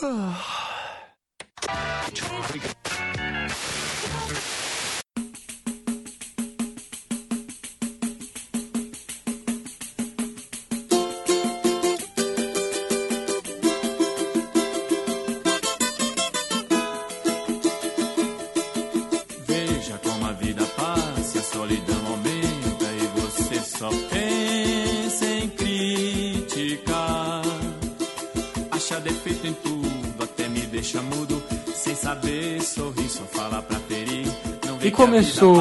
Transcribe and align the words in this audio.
Veja 0.00 0.59
começou, 35.00 35.56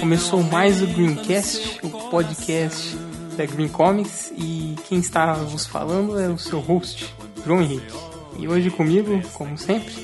começou 0.00 0.42
mais 0.42 0.82
o 0.82 0.86
Greencast, 0.88 1.78
o 1.84 2.10
podcast 2.10 2.96
da 3.36 3.46
Green 3.46 3.68
Comics, 3.68 4.32
e 4.36 4.74
quem 4.88 4.98
está 4.98 5.34
vos 5.34 5.66
falando 5.66 6.18
é 6.18 6.28
o 6.28 6.36
seu 6.36 6.58
host, 6.58 7.14
João 7.46 7.62
Henrique. 7.62 7.94
E 8.40 8.48
hoje 8.48 8.68
comigo, 8.68 9.22
como 9.34 9.56
sempre, 9.56 9.94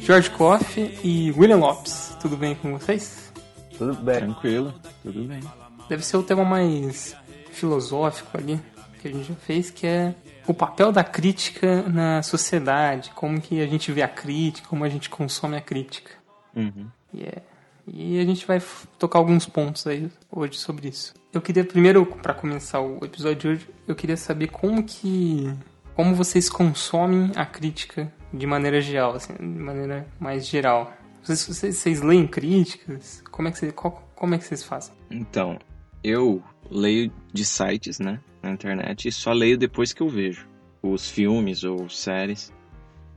George 0.00 0.30
Koff 0.30 0.80
e 1.02 1.32
William 1.32 1.56
Lopes. 1.56 2.16
Tudo 2.20 2.36
bem 2.36 2.54
com 2.54 2.78
vocês? 2.78 3.32
Tudo 3.76 3.94
bem. 3.94 4.18
Tranquilo, 4.18 4.72
tudo 5.02 5.24
bem. 5.24 5.40
Deve 5.88 6.06
ser 6.06 6.16
o 6.18 6.22
tema 6.22 6.44
mais 6.44 7.16
filosófico 7.50 8.38
ali 8.38 8.60
que 9.00 9.08
a 9.08 9.10
gente 9.10 9.26
já 9.26 9.34
fez, 9.34 9.70
que 9.72 9.88
é 9.88 10.14
o 10.46 10.54
papel 10.54 10.92
da 10.92 11.02
crítica 11.02 11.82
na 11.82 12.22
sociedade, 12.22 13.10
como 13.16 13.40
que 13.40 13.60
a 13.60 13.66
gente 13.66 13.90
vê 13.90 14.02
a 14.02 14.08
crítica, 14.08 14.68
como 14.68 14.84
a 14.84 14.88
gente 14.88 15.10
consome 15.10 15.56
a 15.56 15.60
crítica. 15.60 16.12
Uhum. 16.54 16.86
E, 17.12 17.24
é- 17.24 17.42
e 17.86 18.18
a 18.20 18.24
gente 18.24 18.46
vai 18.46 18.62
tocar 18.98 19.18
alguns 19.18 19.46
pontos 19.46 19.86
aí 19.86 20.10
hoje 20.30 20.58
sobre 20.58 20.88
isso. 20.88 21.14
Eu 21.32 21.40
queria 21.40 21.64
primeiro, 21.64 22.04
para 22.06 22.34
começar 22.34 22.80
o 22.80 23.04
episódio 23.04 23.36
de 23.38 23.48
hoje, 23.48 23.68
eu 23.88 23.94
queria 23.94 24.16
saber 24.16 24.48
como 24.48 24.82
que 24.84 25.52
como 25.94 26.14
vocês 26.14 26.48
consomem 26.48 27.32
a 27.36 27.44
crítica 27.44 28.12
de 28.32 28.46
maneira 28.46 28.80
geral, 28.80 29.14
assim, 29.14 29.34
de 29.34 29.42
maneira 29.42 30.06
mais 30.18 30.46
geral. 30.46 30.92
Vocês, 31.22 31.46
vocês, 31.46 31.76
vocês 31.76 32.00
leem 32.00 32.26
críticas? 32.26 33.22
Como 33.30 33.48
é 33.48 33.52
que 33.52 33.58
vocês, 33.58 33.72
qual- 33.72 34.10
como 34.16 34.34
é 34.34 34.38
que 34.38 34.44
vocês 34.44 34.64
fazem? 34.64 34.94
Então, 35.10 35.58
eu 36.02 36.42
leio 36.70 37.12
de 37.32 37.44
sites, 37.44 37.98
né, 37.98 38.20
na 38.42 38.50
internet, 38.50 39.06
e 39.06 39.12
só 39.12 39.32
leio 39.32 39.58
depois 39.58 39.92
que 39.92 40.02
eu 40.02 40.08
vejo 40.08 40.48
os 40.82 41.08
filmes 41.10 41.62
ou 41.62 41.88
séries. 41.90 42.52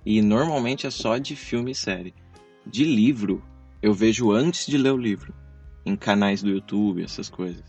E 0.05 0.21
normalmente 0.21 0.85
é 0.85 0.89
só 0.91 1.17
de 1.17 1.35
filme 1.35 1.71
e 1.71 1.75
série. 1.75 2.13
De 2.67 2.83
livro, 2.83 3.41
eu 3.85 3.93
vejo 3.93 4.31
antes 4.31 4.65
de 4.65 4.79
ler 4.79 4.89
o 4.93 4.97
livro, 4.97 5.31
em 5.85 5.95
canais 5.95 6.41
do 6.41 6.49
YouTube, 6.49 7.03
essas 7.03 7.29
coisas. 7.29 7.63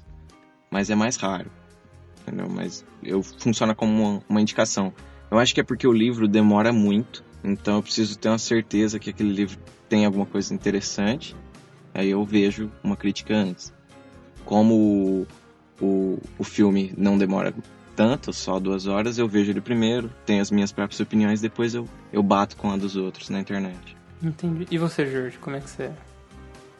Mas 0.70 0.88
é 0.88 0.94
mais 0.94 1.16
raro, 1.16 1.50
entendeu? 2.22 2.48
Mas 2.48 2.86
eu 3.02 3.22
funciona 3.22 3.74
como 3.74 3.92
uma, 3.92 4.22
uma 4.26 4.40
indicação. 4.40 4.94
Eu 5.30 5.38
acho 5.38 5.54
que 5.54 5.60
é 5.60 5.62
porque 5.62 5.86
o 5.86 5.92
livro 5.92 6.26
demora 6.26 6.72
muito, 6.72 7.22
então 7.44 7.76
eu 7.76 7.82
preciso 7.82 8.18
ter 8.18 8.30
uma 8.30 8.38
certeza 8.38 8.98
que 8.98 9.10
aquele 9.10 9.30
livro 9.30 9.58
tem 9.90 10.06
alguma 10.06 10.24
coisa 10.24 10.54
interessante. 10.54 11.36
Aí 11.92 12.08
eu 12.08 12.24
vejo 12.24 12.72
uma 12.82 12.96
crítica 12.96 13.36
antes. 13.36 13.70
Como 14.42 14.74
o, 14.74 15.84
o, 15.84 16.18
o 16.38 16.44
filme 16.44 16.94
não 16.96 17.18
demora 17.18 17.54
tanto, 17.94 18.32
só 18.32 18.58
duas 18.58 18.86
horas, 18.86 19.18
eu 19.18 19.28
vejo 19.28 19.50
ele 19.50 19.60
primeiro, 19.60 20.10
tenho 20.24 20.40
as 20.40 20.50
minhas 20.50 20.72
próprias 20.72 20.98
opiniões, 20.98 21.42
depois 21.42 21.74
eu, 21.74 21.86
eu 22.10 22.22
bato 22.22 22.56
com 22.56 22.70
a 22.70 22.76
dos 22.78 22.96
outros 22.96 23.28
na 23.28 23.38
internet. 23.38 23.95
Entendi. 24.22 24.66
E 24.70 24.78
você, 24.78 25.06
Jorge, 25.06 25.38
como 25.38 25.56
é 25.56 25.60
que 25.60 25.68
você 25.68 25.90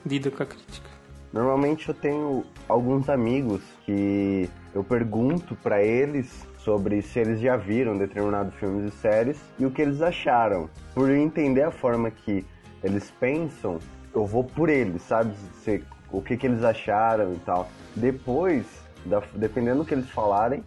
lida 0.05 0.31
com 0.31 0.43
a 0.43 0.47
crítica? 0.47 0.89
Normalmente 1.33 1.89
eu 1.89 1.95
tenho 1.95 2.45
alguns 2.69 3.09
amigos 3.09 3.61
que 3.85 4.49
eu 4.75 4.83
pergunto 4.83 5.55
pra 5.57 5.83
eles 5.83 6.47
sobre 6.59 7.03
se 7.03 7.19
eles 7.19 7.41
já 7.41 7.57
viram 7.57 7.97
determinados 7.97 8.55
filmes 8.55 8.93
e 8.93 8.97
séries 8.97 9.39
e 9.59 9.67
o 9.67 9.71
que 9.71 9.83
eles 9.83 10.01
acharam. 10.01 10.69
Por 10.95 11.11
entender 11.11 11.63
a 11.63 11.71
forma 11.71 12.11
que 12.11 12.45
eles 12.83 13.11
pensam, 13.21 13.79
eu 14.15 14.25
vou 14.27 14.43
por 14.45 14.69
eles, 14.69 15.03
sabe? 15.03 15.35
Se, 15.63 15.83
o 16.11 16.23
que, 16.23 16.37
que 16.37 16.47
eles 16.47 16.65
acharam 16.65 17.33
e 17.35 17.39
tal. 17.41 17.69
Depois, 17.95 18.65
da- 19.05 19.23
dependendo 19.35 19.81
do 19.81 19.85
que 19.85 19.95
eles 19.95 20.09
falarem, 20.11 20.65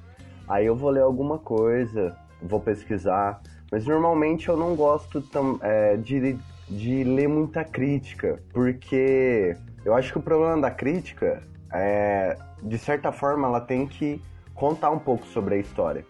aí 0.48 0.66
eu 0.66 0.76
vou 0.76 0.90
ler 0.92 1.02
alguma 1.02 1.40
coisa, 1.40 2.16
vou 2.42 2.60
pesquisar. 2.60 3.42
Mas 3.72 3.86
normalmente 3.86 4.50
eu 4.50 4.58
não 4.58 4.76
gosto 4.76 5.22
tam, 5.22 5.58
é, 5.62 5.96
de, 5.98 6.38
de 6.70 7.04
ler 7.04 7.28
muita 7.28 7.64
crítica, 7.64 8.40
porque 8.54 9.56
eu 9.84 9.94
acho 9.96 10.12
que 10.12 10.20
o 10.20 10.22
problema 10.22 10.62
da 10.62 10.72
crítica 10.72 11.42
é, 11.72 12.38
de 12.62 12.78
certa 12.78 13.12
forma, 13.12 13.48
ela 13.48 13.62
tem 13.62 13.88
que 13.88 14.22
contar 14.54 14.90
um 14.90 15.00
pouco 15.00 15.26
sobre 15.28 15.56
a 15.56 15.58
história. 15.58 16.06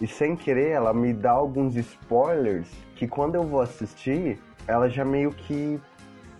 E 0.00 0.06
sem 0.06 0.34
querer, 0.34 0.70
ela 0.70 0.92
me 0.92 1.12
dá 1.12 1.30
alguns 1.30 1.76
spoilers 1.76 2.68
que 2.96 3.06
quando 3.06 3.34
eu 3.34 3.42
vou 3.42 3.60
assistir, 3.60 4.38
ela 4.66 4.88
já 4.88 5.04
meio 5.04 5.30
que 5.30 5.80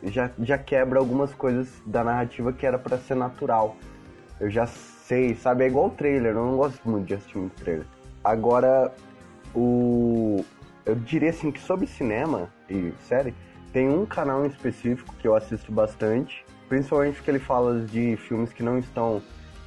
já, 0.04 0.30
já 0.40 0.58
quebra 0.58 0.98
algumas 0.98 1.32
coisas 1.34 1.68
da 1.86 2.02
narrativa 2.02 2.52
que 2.52 2.66
era 2.66 2.78
pra 2.78 2.98
ser 2.98 3.14
natural. 3.14 3.76
Eu 4.40 4.50
já 4.50 4.66
sei, 4.66 5.34
sabe? 5.36 5.64
É 5.64 5.66
igual 5.68 5.86
o 5.86 5.90
trailer, 5.90 6.34
eu 6.34 6.44
não 6.44 6.56
gosto 6.56 6.88
muito 6.88 7.06
de 7.06 7.14
assistir 7.14 7.38
muito 7.38 7.62
trailer. 7.62 7.86
Agora, 8.24 8.92
o. 9.54 10.44
Eu 10.84 10.96
diria 10.96 11.30
assim 11.30 11.52
que 11.52 11.60
sobre 11.60 11.86
cinema 11.86 12.48
e 12.68 12.92
série, 13.02 13.32
tem 13.72 13.88
um 13.88 14.04
canal 14.04 14.44
em 14.44 14.48
específico 14.48 15.14
que 15.18 15.26
eu 15.26 15.34
assisto 15.34 15.72
bastante, 15.72 16.44
principalmente 16.68 17.16
porque 17.16 17.30
ele 17.30 17.38
fala 17.38 17.80
de 17.80 18.16
filmes 18.16 18.52
que 18.52 18.62
não 18.62 18.78
estão 18.78 19.22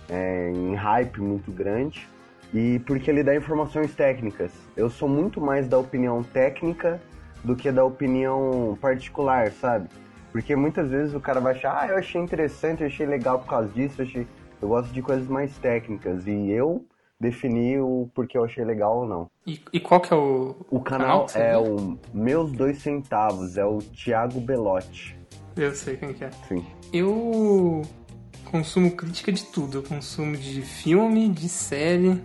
é, 0.08 0.52
em 0.52 0.76
hype 0.76 1.20
muito 1.22 1.52
grande 1.52 2.08
e 2.54 2.80
porque 2.86 3.10
ele 3.10 3.24
dá 3.24 3.36
informações 3.36 3.94
técnicas. 3.96 4.52
Eu 4.78 4.90
sou 4.90 5.10
muito 5.10 5.42
mais 5.42 5.68
da 5.68 5.78
opinião 5.78 6.24
técnica 6.24 7.02
do 7.44 7.56
que 7.56 7.72
da 7.72 7.84
opinião 7.84 8.78
particular, 8.80 9.52
sabe? 9.52 9.90
Porque 10.32 10.56
muitas 10.56 10.90
vezes 10.90 11.14
o 11.16 11.20
cara 11.20 11.40
vai 11.40 11.56
achar, 11.56 11.78
ah, 11.82 11.88
eu 11.88 11.98
achei 11.98 12.22
interessante, 12.22 12.82
eu 12.82 12.88
achei 12.88 13.06
legal 13.06 13.40
por 13.40 13.48
causa 13.48 13.70
disso, 13.70 14.02
eu, 14.02 14.06
achei... 14.06 14.28
eu 14.62 14.68
gosto 14.68 14.92
de 14.94 15.02
coisas 15.02 15.28
mais 15.28 15.58
técnicas 15.58 16.28
e 16.28 16.52
eu 16.52 16.86
defini 17.20 17.80
o 17.80 18.10
porquê 18.14 18.38
eu 18.38 18.44
achei 18.46 18.64
legal 18.64 19.00
ou 19.00 19.08
não. 19.08 19.28
E, 19.48 19.62
e 19.72 19.80
qual 19.80 20.00
que 20.02 20.14
é 20.14 20.18
o, 20.18 20.56
O 20.70 20.80
canal 20.80 21.28
você 21.28 21.40
é 21.40 21.58
o 21.58 21.98
Meus 22.14 22.52
Dois 22.52 22.80
Centavos, 22.80 23.58
é 23.58 23.66
o 23.66 23.80
Thiago 23.80 24.40
Belotti. 24.40 25.18
Eu 25.56 25.74
sei 25.74 25.96
quem 25.98 26.14
que 26.14 26.24
é. 26.26 26.32
Sim. 26.48 26.66
Eu 26.92 27.82
consumo 28.52 28.92
crítica 28.92 29.32
de 29.32 29.44
tudo. 29.46 29.78
Eu 29.80 29.84
consumo 29.84 30.36
de 30.36 30.62
filme, 30.62 31.30
de 31.30 31.48
série, 31.48 32.22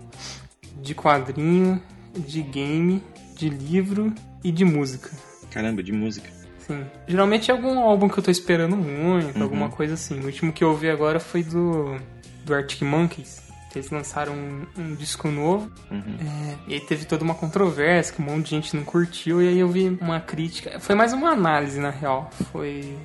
de 0.81 0.93
quadrinho, 0.93 1.81
de 2.13 2.41
game, 2.41 3.01
de 3.35 3.49
livro 3.49 4.13
e 4.43 4.51
de 4.51 4.65
música. 4.65 5.09
Caramba, 5.49 5.81
de 5.81 5.91
música. 5.93 6.29
Sim. 6.59 6.85
Geralmente 7.07 7.49
é 7.49 7.53
algum 7.53 7.79
álbum 7.79 8.07
que 8.09 8.19
eu 8.19 8.23
tô 8.23 8.31
esperando 8.31 8.75
muito, 8.77 9.37
Uhum. 9.37 9.43
alguma 9.43 9.69
coisa 9.69 9.93
assim. 9.93 10.19
O 10.19 10.25
último 10.25 10.51
que 10.53 10.63
eu 10.63 10.69
ouvi 10.69 10.89
agora 10.89 11.19
foi 11.19 11.43
do, 11.43 11.95
do 12.45 12.53
Arctic 12.53 12.81
Monkeys. 12.81 13.41
Eles 13.75 13.89
lançaram 13.89 14.33
um, 14.33 14.65
um 14.77 14.95
disco 14.95 15.27
novo. 15.29 15.71
Uhum. 15.89 16.01
É, 16.19 16.55
e 16.67 16.73
aí 16.75 16.79
teve 16.81 17.05
toda 17.05 17.23
uma 17.23 17.35
controvérsia, 17.35 18.13
que 18.13 18.21
um 18.21 18.25
monte 18.25 18.45
de 18.45 18.49
gente 18.51 18.75
não 18.75 18.83
curtiu. 18.83 19.41
E 19.41 19.47
aí 19.47 19.59
eu 19.59 19.69
vi 19.69 19.97
uma 20.01 20.19
crítica. 20.19 20.79
Foi 20.79 20.95
mais 20.95 21.13
uma 21.13 21.29
análise, 21.31 21.79
na 21.79 21.89
real. 21.89 22.29
Foi. 22.51 22.95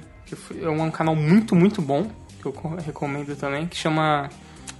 É 0.60 0.68
um 0.68 0.90
canal 0.90 1.14
muito, 1.14 1.54
muito 1.54 1.80
bom. 1.80 2.10
Que 2.40 2.46
eu 2.46 2.52
co- 2.52 2.74
recomendo 2.76 3.36
também. 3.36 3.66
Que 3.66 3.76
chama 3.76 4.28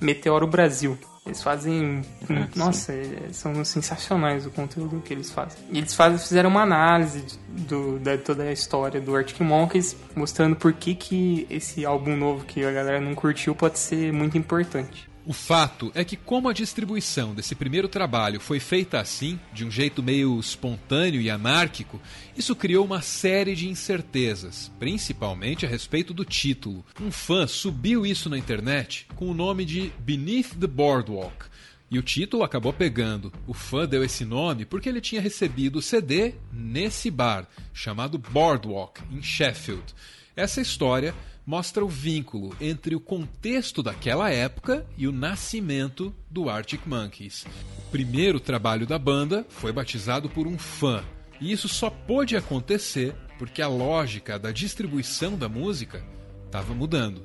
Meteoro 0.01 0.47
Brasil. 0.47 0.99
Eles 1.25 1.43
fazem. 1.43 2.03
Ah, 2.31 2.47
nossa, 2.55 2.93
é- 2.93 3.29
são 3.33 3.65
sensacionais 3.65 4.47
o 4.47 4.51
conteúdo 4.51 5.01
que 5.05 5.13
eles 5.13 5.31
fazem. 5.31 5.59
E 5.73 5.79
eles 5.79 5.93
fazem, 5.95 6.19
fizeram 6.19 6.49
uma 6.51 6.63
análise 6.63 7.21
de- 7.23 7.39
do, 7.65 7.99
da 7.99 8.17
toda 8.17 8.45
a 8.45 8.53
história 8.53 9.01
do 9.01 9.15
Arctic 9.17 9.41
Monkeys, 9.41 9.97
mostrando 10.15 10.55
por 10.55 10.73
que, 10.73 10.95
que 10.95 11.45
esse 11.51 11.85
álbum 11.85 12.17
novo 12.17 12.45
que 12.45 12.65
a 12.65 12.71
galera 12.71 13.01
não 13.01 13.13
curtiu 13.15 13.55
pode 13.57 13.79
ser 13.79 14.13
muito 14.13 14.39
importante. 14.39 15.09
O 15.29 15.33
fato 15.33 15.91
é 15.93 16.05
que, 16.05 16.17
como 16.17 16.49
a 16.49 16.53
distribuição 16.53 17.35
desse 17.35 17.57
primeiro 17.57 17.89
trabalho 17.89 18.39
foi 18.39 18.61
feita 18.61 19.01
assim, 19.01 19.41
de 19.53 19.65
um 19.65 19.71
jeito 19.73 20.01
meio 20.01 20.39
espontâneo 20.39 21.21
e 21.21 21.29
anárquico, 21.29 22.01
isso 22.37 22.55
criou 22.55 22.85
uma 22.85 23.03
série 23.03 23.57
de 23.57 23.69
incertezas, 23.69 24.71
principalmente 24.79 25.67
a 25.67 25.69
respeito 25.69 26.15
do 26.15 26.25
título. 26.25 26.87
Um 27.01 27.11
fã 27.11 27.45
subiu 27.49 28.07
isso 28.07 28.31
na 28.31 28.39
internet 28.39 29.09
com 29.17 29.29
o 29.29 29.35
nome 29.35 29.65
de 29.65 29.93
Beneath 29.99 30.55
the 30.61 30.69
Boardwalk. 30.69 31.47
E 31.91 31.99
o 31.99 32.03
título 32.05 32.45
acabou 32.45 32.73
pegando. 32.73 33.33
O 33.49 33.53
fã 33.53 33.85
deu 33.85 34.05
esse 34.05 34.25
nome 34.25 34.65
porque 34.65 34.89
ele 34.89 35.01
tinha 35.01 35.21
recebido 35.21 35.81
o 35.81 35.83
CD 35.83 36.35
nesse 36.53 37.11
bar, 37.11 37.49
chamado 37.75 38.17
Boardwalk, 38.17 39.03
em 39.11 39.21
Sheffield. 39.21 39.93
Essa 40.37 40.61
história 40.61 41.13
mostra 41.47 41.85
o 41.85 41.89
vínculo 41.89 42.55
entre 42.61 42.97
o 42.97 43.01
contexto 43.01 43.81
daquela 43.81 44.29
época 44.31 44.85
e 44.99 45.07
o 45.07 45.13
nascimento 45.13 46.13
do 46.29 46.51
Arctic 46.51 46.81
Monkeys. 46.85 47.47
O 47.79 47.91
primeiro 47.93 48.41
trabalho 48.41 48.85
da 48.85 48.99
banda 48.99 49.47
foi 49.49 49.73
batizado 49.73 50.29
por 50.29 50.49
um 50.49 50.59
fã, 50.59 51.05
E 51.41 51.53
isso 51.53 51.69
só 51.69 51.89
pôde 51.91 52.35
acontecer 52.37 53.15
porque 53.39 53.61
a 53.61 53.69
lógica 53.69 54.39
da 54.39 54.51
distribuição 54.51 55.37
da 55.37 55.49
música 55.49 56.03
estava 56.47 56.75
mudando. 56.75 57.23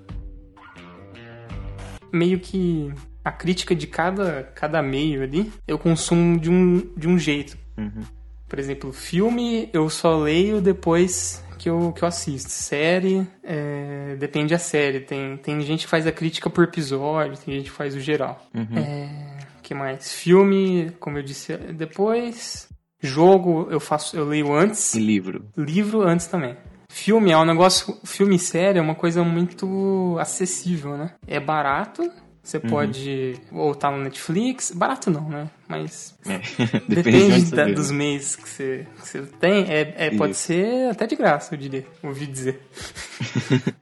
Meio 2.11 2.39
que 2.39 2.93
a 3.23 3.31
crítica 3.31 3.73
de 3.73 3.87
cada, 3.87 4.43
cada 4.43 4.81
meio 4.81 5.23
ali, 5.23 5.51
eu 5.65 5.79
consumo 5.79 6.37
de 6.37 6.49
um, 6.49 6.93
de 6.97 7.07
um 7.07 7.17
jeito. 7.17 7.57
Uhum. 7.77 8.03
Por 8.49 8.59
exemplo, 8.59 8.91
filme 8.91 9.69
eu 9.71 9.89
só 9.89 10.17
leio 10.17 10.59
depois 10.59 11.41
que 11.61 11.69
eu, 11.69 11.93
que 11.93 12.03
eu 12.03 12.07
assisto. 12.07 12.49
Série, 12.49 13.27
é, 13.43 14.15
depende 14.17 14.51
da 14.51 14.57
série. 14.57 15.01
Tem, 15.01 15.37
tem 15.37 15.61
gente 15.61 15.81
que 15.81 15.87
faz 15.87 16.07
a 16.07 16.11
crítica 16.11 16.49
por 16.49 16.63
episódio, 16.63 17.37
tem 17.37 17.53
gente 17.53 17.65
que 17.65 17.77
faz 17.77 17.95
o 17.95 17.99
geral. 17.99 18.43
Uhum. 18.51 18.77
É, 18.77 19.37
que 19.61 19.75
mais? 19.75 20.11
Filme, 20.11 20.91
como 20.99 21.19
eu 21.19 21.23
disse 21.23 21.55
depois. 21.55 22.67
Jogo 22.99 23.67
eu 23.69 23.79
faço, 23.79 24.17
eu 24.17 24.25
leio 24.25 24.51
antes. 24.51 24.95
E 24.95 24.99
livro. 24.99 25.45
Livro 25.55 26.01
antes 26.01 26.25
também. 26.25 26.57
Filme 26.89 27.31
é 27.31 27.37
um 27.37 27.45
negócio. 27.45 27.95
Filme 28.03 28.37
e 28.37 28.39
série 28.39 28.79
é 28.79 28.81
uma 28.81 28.95
coisa 28.95 29.23
muito 29.23 30.17
acessível, 30.19 30.97
né? 30.97 31.11
É 31.27 31.39
barato. 31.39 32.11
Você 32.43 32.59
pode 32.59 33.39
ou 33.51 33.75
tá 33.75 33.91
no 33.91 33.99
Netflix. 33.99 34.71
Barato 34.71 35.11
não, 35.11 35.29
né? 35.29 35.47
Mas 35.71 36.15
É. 36.27 36.37
depende, 36.87 36.95
Depende 36.95 37.51
da- 37.55 37.65
dos 37.65 37.89
meses 37.91 38.35
que 38.35 38.47
você, 38.47 38.85
que 39.01 39.07
você 39.07 39.21
tem. 39.39 39.63
É, 39.71 39.93
é- 39.97 40.11
pode 40.17 40.33
Isso. 40.33 40.41
ser 40.43 40.89
até 40.91 41.07
de 41.07 41.15
graça, 41.15 41.53
eu 41.55 41.57
diria. 41.59 41.85
Ouvi 42.03 42.25
dizer. 42.27 42.61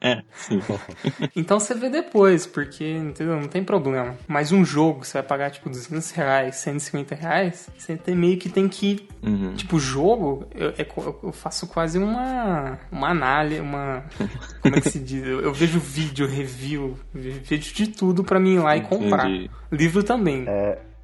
É, 0.02 0.22
sim. 0.34 0.60
Então 1.36 1.58
você 1.60 1.74
vê 1.74 1.88
depois, 1.90 2.46
porque 2.46 2.84
entendeu? 2.84 3.38
não 3.40 3.48
tem 3.48 3.62
problema. 3.62 4.16
Mas 4.26 4.50
um 4.52 4.64
jogo, 4.64 5.04
você 5.04 5.14
vai 5.14 5.22
pagar 5.22 5.50
tipo 5.50 5.68
200 5.68 6.10
reais, 6.12 6.56
150 6.56 7.14
reais, 7.14 7.68
você 7.76 7.96
tem 7.96 8.14
meio 8.14 8.36
que 8.38 8.48
tem 8.48 8.68
que. 8.68 9.06
Uhum. 9.22 9.54
Tipo, 9.54 9.78
jogo, 9.78 10.46
eu, 10.54 10.72
é 10.76 10.84
co- 10.84 11.18
eu 11.22 11.32
faço 11.32 11.66
quase 11.66 11.98
uma, 11.98 12.78
uma 12.90 13.08
análise, 13.08 13.60
uma. 13.60 14.04
Como 14.62 14.74
é 14.76 14.80
que 14.80 14.90
se 14.90 14.98
diz? 14.98 15.22
Eu, 15.26 15.40
eu 15.40 15.52
vejo 15.52 15.78
vídeo, 15.78 16.26
review, 16.26 16.98
ve- 17.12 17.40
vejo 17.42 17.74
de 17.74 17.86
tudo 17.88 18.24
pra 18.24 18.38
mim 18.40 18.54
ir 18.56 18.60
lá 18.60 18.76
e 18.76 18.80
comprar. 18.82 19.28
Entendi. 19.28 19.50
Livro 19.70 20.02
também. 20.02 20.46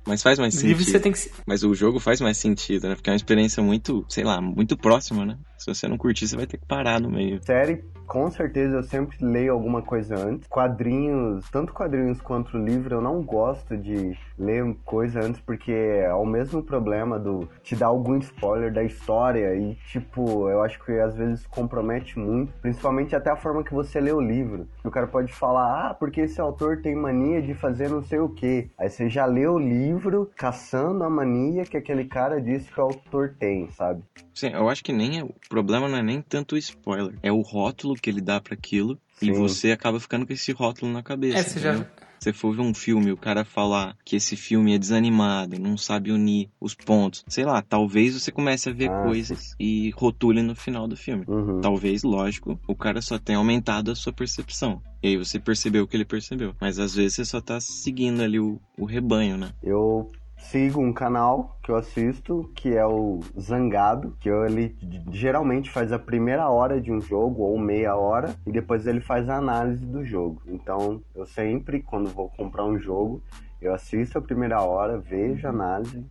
Mas 0.07 0.23
faz 0.23 0.39
mais 0.39 0.55
Livro 0.63 0.79
sentido. 0.79 0.93
você 0.93 1.01
tem 1.01 1.13
que. 1.13 1.19
se- 1.19 1.31
Mas 1.47 1.63
o 1.65 1.75
jogo 1.75 1.99
faz 1.99 2.21
mais 2.21 2.37
sentido, 2.39 2.89
né? 2.89 2.95
Porque 2.95 3.11
é 3.11 3.13
uma 3.13 3.17
experiência 3.17 3.63
muito, 3.63 4.07
sei 4.09 4.23
lá, 4.25 4.41
muito 4.41 4.77
próxima, 4.77 5.25
né? 5.27 5.37
Se 5.59 5.67
você 5.67 5.89
não 5.89 5.99
curtir, 5.99 6.29
você 6.29 6.37
vai 6.37 6.47
ter 6.47 6.59
que 6.59 6.67
parar 6.67 7.01
no 7.01 7.11
meio. 7.11 7.41
Série, 7.45 7.83
com 8.07 8.31
certeza 8.31 8.77
eu 8.77 8.83
sempre 8.83 9.17
leio 9.21 9.53
alguma 9.53 9.83
coisa 9.83 10.17
antes. 10.17 10.49
Quadrinhos, 10.49 11.49
tanto 11.51 11.73
quadrinhos 11.73 12.21
quanto 12.21 12.57
livro, 12.57 12.97
eu 12.97 13.01
não 13.01 13.23
gosto 13.23 13.77
de 13.77 14.17
ler 14.39 14.75
coisa 14.85 15.21
antes 15.21 15.41
porque 15.41 15.73
é 15.73 16.13
o 16.15 16.25
mesmo 16.25 16.63
problema 16.63 17.19
do 17.19 17.49
te 17.63 17.75
dar 17.75 17.87
algum 17.87 18.17
spoiler 18.19 18.73
da 18.73 18.83
história 18.83 19.55
e 19.55 19.75
tipo, 19.91 20.49
eu 20.49 20.63
acho 20.63 20.83
que 20.85 20.93
às 20.93 21.17
vezes 21.17 21.47
compromete 21.47 22.19
muito, 22.19 22.53
principalmente 22.61 23.15
até 23.15 23.31
a 23.31 23.37
forma 23.37 23.65
que 23.65 23.75
você 23.75 24.01
lê 24.01 24.13
o 24.13 24.21
livro. 24.21 24.69
O 24.85 24.91
cara 24.91 25.07
pode 25.07 25.33
falar: 25.33 25.91
"Ah, 25.91 25.95
porque 25.95 26.23
esse 26.23 26.41
autor 26.41 26.81
tem 26.83 26.95
mania 26.95 27.43
de 27.43 27.55
fazer 27.55 27.89
não 27.89 28.03
sei 28.03 28.19
o 28.19 28.29
quê". 28.29 28.71
Aí 28.79 28.89
você 28.89 29.09
já 29.09 29.27
lê 29.27 29.47
o 29.47 29.59
livro 29.59 30.31
caçando 30.37 31.05
a 31.05 31.11
mania 31.11 31.65
que 31.65 31.77
aquele 31.77 32.05
cara 32.05 32.41
disse 32.41 32.71
que 32.71 32.81
o 32.81 32.85
autor 32.85 33.35
tem, 33.39 33.71
sabe? 33.71 34.03
Sim, 34.35 34.51
eu 34.53 34.69
acho 34.69 34.85
que 34.85 34.93
nem 34.93 35.19
é, 35.19 35.25
o 35.25 35.35
problema 35.49 35.89
não 35.89 35.97
é 35.97 36.03
nem 36.03 36.21
tanto 36.21 36.57
o 36.57 36.59
spoiler, 36.59 37.15
é 37.23 37.33
o 37.33 37.41
rótulo 37.41 37.96
que 38.01 38.11
ele 38.11 38.21
dá 38.21 38.41
pra 38.41 38.55
aquilo 38.55 38.99
e 39.21 39.31
você 39.33 39.73
acaba 39.73 39.99
ficando 39.99 40.27
com 40.27 40.33
esse 40.33 40.53
rótulo 40.53 40.93
na 40.93 41.03
cabeça. 41.03 41.39
É, 41.39 41.43
você 41.43 41.61
já. 41.61 41.87
Você 42.19 42.33
for 42.33 42.55
ver 42.57 42.63
um 42.63 42.75
filme, 42.75 43.13
o 43.13 43.17
cara 43.17 43.45
falar 43.45 43.97
que 44.05 44.17
esse 44.17 44.37
filme 44.37 44.75
é 44.75 44.79
desanimado, 44.79 45.59
não 45.59 45.77
sabe 45.77 46.11
unir 46.11 46.51
os 46.61 46.75
pontos. 46.75 47.23
Sei 47.29 47.45
lá, 47.45 47.63
talvez 47.63 48.15
você 48.15 48.33
comece 48.33 48.69
a 48.69 48.73
ver 48.73 48.91
Ah, 48.91 49.03
coisas 49.05 49.55
e 49.61 49.91
rotule 49.91 50.43
no 50.43 50.55
final 50.55 50.89
do 50.89 50.97
filme. 50.97 51.25
Uhum. 51.29 51.61
Talvez, 51.61 52.03
lógico, 52.03 52.59
o 52.67 52.75
cara 52.75 53.03
só 53.03 53.19
tenha 53.19 53.39
aumentado 53.39 53.91
a 53.91 53.95
sua 53.95 54.13
percepção. 54.13 54.83
E 55.03 55.09
aí 55.09 55.17
você 55.17 55.39
percebeu 55.39 55.85
o 55.85 55.87
que 55.87 55.97
ele 55.97 56.05
percebeu. 56.05 56.55
Mas 56.61 56.79
às 56.79 56.95
vezes 56.95 57.17
você 57.17 57.25
só 57.25 57.41
tá 57.41 57.61
seguindo 57.61 58.23
ali 58.23 58.41
o, 58.41 58.59
o 58.79 58.87
rebanho, 58.87 59.37
né? 59.37 59.53
Eu 59.63 60.11
sigo 60.37 60.81
um 60.81 60.93
canal 60.93 61.59
que 61.63 61.71
eu 61.71 61.77
assisto, 61.77 62.51
que 62.55 62.75
é 62.75 62.87
o 62.87 63.21
Zangado, 63.39 64.17
que 64.21 64.29
ele 64.29 64.77
geralmente 65.11 65.71
faz 65.71 65.93
a 65.93 65.99
primeira 65.99 66.49
hora 66.49 66.81
de 66.81 66.93
um 66.93 67.01
jogo 67.01 67.43
ou 67.43 67.59
meia 67.59 67.97
hora 67.97 68.35
e 68.47 68.53
depois 68.53 68.87
ele 68.87 69.01
faz 69.01 69.29
a 69.29 69.37
análise 69.37 69.85
do 69.85 70.05
jogo. 70.05 70.43
Então, 70.47 71.03
eu 71.15 71.27
sempre, 71.27 71.81
quando 71.81 72.11
vou 72.11 72.29
comprar 72.29 72.65
um 72.65 72.79
jogo, 72.79 73.23
eu 73.61 73.75
assisto 73.75 74.19
a 74.19 74.23
primeira 74.23 74.63
hora, 74.63 74.99
vejo 74.99 75.47
a 75.47 75.51
análise 75.51 76.05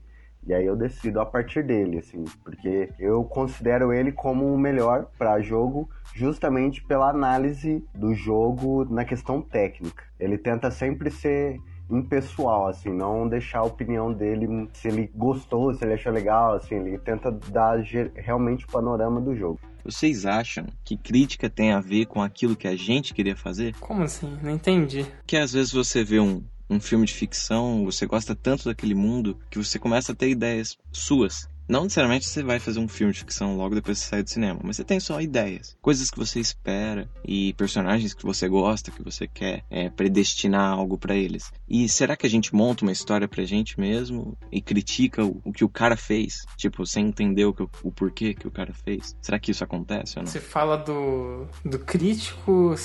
e 0.48 0.54
aí 0.54 0.66
eu 0.66 0.76
decido 0.76 1.20
a 1.20 1.26
partir 1.26 1.64
dele, 1.64 1.98
assim, 1.98 2.24
porque 2.44 2.90
eu 3.00 3.24
considero 3.24 3.92
ele 3.92 4.12
como 4.12 4.54
o 4.54 4.58
melhor 4.58 5.08
para 5.18 5.40
jogo 5.40 5.90
justamente 6.14 6.84
pela 6.84 7.10
análise 7.10 7.84
do 7.96 8.14
jogo 8.14 8.86
na 8.86 9.04
questão 9.04 9.42
técnica. 9.42 10.04
Ele 10.20 10.38
tenta 10.38 10.70
sempre 10.70 11.10
ser 11.10 11.60
impessoal, 11.90 12.68
assim, 12.68 12.90
não 12.90 13.28
deixar 13.28 13.60
a 13.60 13.64
opinião 13.64 14.12
dele, 14.12 14.70
se 14.74 14.88
ele 14.88 15.10
gostou, 15.14 15.74
se 15.74 15.84
ele 15.84 15.94
achou 15.94 16.12
legal, 16.12 16.56
assim, 16.56 16.76
ele 16.76 16.98
tenta 16.98 17.32
dar 17.32 17.80
realmente 18.16 18.66
o 18.66 18.68
panorama 18.68 19.22
do 19.22 19.36
jogo. 19.36 19.60
Vocês 19.84 20.26
acham 20.26 20.66
que 20.84 20.98
crítica 20.98 21.48
tem 21.48 21.72
a 21.72 21.80
ver 21.80 22.08
com 22.08 22.22
aquilo 22.22 22.56
que 22.56 22.68
a 22.68 22.76
gente 22.76 23.14
queria 23.14 23.36
fazer? 23.36 23.76
Como 23.80 24.02
assim? 24.02 24.36
Não 24.42 24.50
entendi. 24.50 25.06
Que 25.28 25.38
às 25.38 25.54
vezes 25.54 25.72
você 25.72 26.04
vê 26.04 26.20
um, 26.20 26.44
um 26.68 26.80
filme 26.80 27.06
de 27.06 27.14
ficção, 27.14 27.86
você 27.86 28.08
gosta 28.08 28.36
tanto 28.36 28.66
daquele 28.66 28.96
mundo, 28.96 29.38
que 29.50 29.60
você 29.60 29.78
começa 29.78 30.12
a 30.12 30.16
ter 30.16 30.30
ideias 30.30 30.76
suas. 30.92 31.48
Não 31.68 31.84
necessariamente 31.84 32.26
você 32.28 32.44
vai 32.44 32.60
fazer 32.60 32.80
um 32.80 32.88
filme 32.88 33.12
de 33.14 33.20
ficção 33.20 33.58
logo 33.58 33.74
depois 33.76 33.98
que 34.00 34.04
você 34.06 34.10
sair 34.10 34.24
do 34.24 34.30
cinema, 34.30 34.60
mas 34.64 34.76
você 34.78 34.84
tem 34.84 35.00
só 35.00 35.20
ideias, 35.20 35.76
coisas 35.82 36.12
que 36.12 36.18
você 36.18 36.40
espera 36.40 37.10
e 37.28 37.54
personagens 37.54 38.14
que 38.14 38.24
você 38.24 38.48
gosta, 38.48 38.92
que 38.92 39.04
você 39.04 39.28
quer 39.28 39.64
é, 39.70 39.90
predestinar 39.90 40.72
algo 40.74 40.98
pra 40.98 41.16
eles. 41.16 41.52
E 41.68 41.90
será 41.90 42.16
que 42.16 42.26
a 42.26 42.30
gente 42.30 42.54
monta 42.54 42.84
uma 42.86 42.92
história 42.92 43.28
pra 43.28 43.44
gente 43.44 43.80
mesmo 43.80 44.38
e 44.52 44.62
critica 44.62 45.24
o, 45.26 45.42
o 45.44 45.52
que 45.52 45.64
o 45.64 45.70
cara 45.70 45.98
fez, 45.98 46.46
tipo 46.58 46.86
sem 46.86 47.08
entender 47.08 47.46
o, 47.46 47.54
que, 47.54 47.64
o- 47.64 47.92
porquê 47.92 48.34
que 48.34 48.48
o 48.48 48.52
cara 48.52 48.74
fez? 48.74 49.16
Será 49.22 49.40
que 49.40 49.52
isso 49.52 49.64
acontece 49.64 50.18
ou 50.20 50.24
não? 50.24 50.32
Você 50.32 50.40
fala 50.40 50.78
do, 50.78 51.48
do 51.64 51.80
crítico 51.80 52.76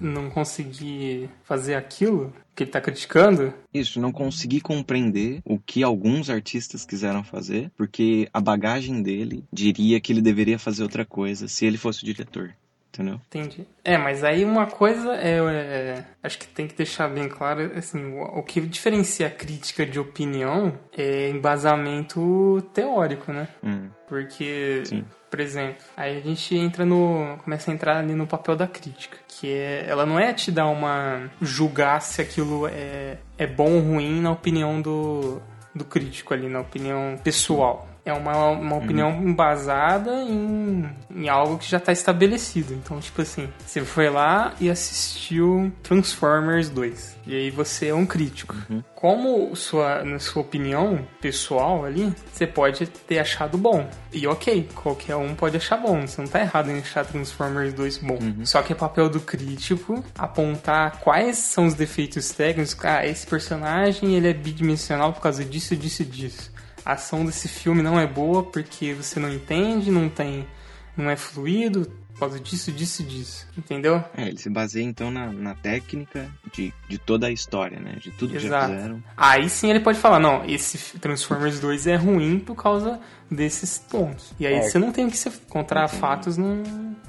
não 0.00 0.30
conseguir 0.30 1.28
fazer 1.42 1.74
aquilo 1.74 2.32
que 2.58 2.64
ele 2.64 2.70
tá 2.72 2.80
criticando? 2.80 3.54
Isso, 3.72 4.00
não 4.00 4.10
consegui 4.10 4.60
compreender 4.60 5.40
o 5.44 5.60
que 5.60 5.84
alguns 5.84 6.28
artistas 6.28 6.84
quiseram 6.84 7.22
fazer, 7.22 7.70
porque 7.76 8.28
a 8.32 8.40
bagagem 8.40 9.00
dele 9.00 9.44
diria 9.52 10.00
que 10.00 10.12
ele 10.12 10.20
deveria 10.20 10.58
fazer 10.58 10.82
outra 10.82 11.04
coisa 11.04 11.46
se 11.46 11.64
ele 11.64 11.78
fosse 11.78 12.02
o 12.02 12.06
diretor. 12.06 12.52
Entendeu? 12.92 13.20
Entendi. 13.26 13.66
É, 13.84 13.96
mas 13.98 14.24
aí 14.24 14.44
uma 14.44 14.66
coisa 14.66 15.14
é, 15.14 15.38
é, 15.38 16.04
acho 16.22 16.38
que 16.38 16.46
tem 16.46 16.66
que 16.66 16.74
deixar 16.74 17.08
bem 17.08 17.28
claro, 17.28 17.70
assim, 17.76 18.12
o, 18.12 18.38
o 18.38 18.42
que 18.42 18.60
diferencia 18.62 19.26
a 19.26 19.30
crítica 19.30 19.84
de 19.84 20.00
opinião 20.00 20.78
é 20.96 21.28
embasamento 21.28 22.62
teórico, 22.72 23.32
né? 23.32 23.46
Hum, 23.62 23.88
Porque, 24.08 24.82
Sim. 24.86 25.04
por 25.30 25.38
exemplo, 25.38 25.84
aí 25.96 26.16
a 26.16 26.20
gente 26.20 26.56
entra 26.56 26.84
no. 26.84 27.38
começa 27.44 27.70
a 27.70 27.74
entrar 27.74 27.98
ali 27.98 28.14
no 28.14 28.26
papel 28.26 28.56
da 28.56 28.66
crítica. 28.66 29.18
Que 29.28 29.52
é. 29.52 29.84
Ela 29.86 30.06
não 30.06 30.18
é 30.18 30.32
te 30.32 30.50
dar 30.50 30.66
uma. 30.66 31.30
julgar 31.40 32.00
se 32.00 32.20
aquilo 32.20 32.66
é, 32.66 33.18
é 33.36 33.46
bom 33.46 33.74
ou 33.74 33.80
ruim 33.80 34.20
na 34.20 34.32
opinião 34.32 34.80
do, 34.80 35.40
do 35.74 35.84
crítico 35.84 36.32
ali, 36.32 36.48
na 36.48 36.60
opinião 36.60 37.18
pessoal. 37.22 37.86
É 38.08 38.12
uma, 38.14 38.48
uma 38.48 38.76
opinião 38.76 39.10
embasada 39.22 40.22
em, 40.22 40.88
em 41.14 41.28
algo 41.28 41.58
que 41.58 41.70
já 41.70 41.76
está 41.76 41.92
estabelecido. 41.92 42.72
Então, 42.72 42.98
tipo 43.00 43.20
assim, 43.20 43.48
você 43.66 43.84
foi 43.84 44.08
lá 44.08 44.54
e 44.58 44.70
assistiu 44.70 45.70
Transformers 45.82 46.70
2. 46.70 47.18
E 47.26 47.36
aí 47.36 47.50
você 47.50 47.88
é 47.88 47.94
um 47.94 48.06
crítico. 48.06 48.56
Como 48.94 49.54
sua, 49.54 50.02
na 50.02 50.18
sua 50.18 50.40
opinião 50.40 51.06
pessoal 51.20 51.84
ali, 51.84 52.14
você 52.32 52.46
pode 52.46 52.86
ter 52.86 53.18
achado 53.18 53.58
bom. 53.58 53.86
E 54.10 54.26
ok, 54.26 54.66
qualquer 54.74 55.16
um 55.16 55.34
pode 55.34 55.58
achar 55.58 55.76
bom. 55.76 56.06
Você 56.06 56.22
não 56.22 56.28
tá 56.28 56.40
errado 56.40 56.70
em 56.70 56.78
achar 56.78 57.04
Transformers 57.04 57.74
2 57.74 57.98
bom. 57.98 58.18
Só 58.44 58.62
que 58.62 58.72
é 58.72 58.76
papel 58.76 59.10
do 59.10 59.20
crítico 59.20 60.02
apontar 60.16 60.98
quais 61.00 61.36
são 61.36 61.66
os 61.66 61.74
defeitos 61.74 62.30
técnicos. 62.30 62.74
Ah, 62.82 63.04
esse 63.06 63.26
personagem 63.26 64.14
ele 64.14 64.28
é 64.28 64.32
bidimensional 64.32 65.12
por 65.12 65.20
causa 65.20 65.44
disso, 65.44 65.76
disso 65.76 66.00
e 66.00 66.06
disso. 66.06 66.57
A 66.88 66.94
ação 66.94 67.22
desse 67.22 67.48
filme 67.48 67.82
não 67.82 68.00
é 68.00 68.06
boa 68.06 68.42
porque 68.42 68.94
você 68.94 69.20
não 69.20 69.30
entende, 69.30 69.90
não 69.90 70.08
tem. 70.08 70.48
não 70.96 71.10
é 71.10 71.16
fluido, 71.16 71.92
por 72.18 72.26
causa 72.26 72.40
disso, 72.40 72.72
disso 72.72 73.02
e 73.02 73.04
disso. 73.04 73.46
Entendeu? 73.56 74.02
É, 74.16 74.26
ele 74.26 74.38
se 74.38 74.50
baseia 74.50 74.82
então 74.82 75.08
na, 75.10 75.30
na 75.32 75.54
técnica 75.54 76.28
de, 76.52 76.74
de 76.88 76.98
toda 76.98 77.28
a 77.28 77.30
história, 77.30 77.78
né? 77.78 77.92
De 78.00 78.10
tudo 78.10 78.32
que 78.32 78.40
já 78.40 78.48
Exato. 78.48 78.72
fizeram. 78.72 79.02
Aí 79.16 79.48
sim 79.48 79.70
ele 79.70 79.80
pode 79.80 79.98
falar, 79.98 80.18
não, 80.18 80.44
esse 80.44 80.98
Transformers 80.98 81.60
2 81.60 81.86
é 81.86 81.94
ruim 81.96 82.40
por 82.40 82.56
causa 82.56 82.98
desses 83.30 83.78
pontos. 83.78 84.32
E 84.40 84.46
aí 84.46 84.54
É. 84.54 84.62
você 84.62 84.78
não 84.78 84.90
tem 84.90 85.08
que 85.08 85.16
se 85.16 85.28
encontrar 85.28 85.86
fatos 85.86 86.36
num, 86.36 86.62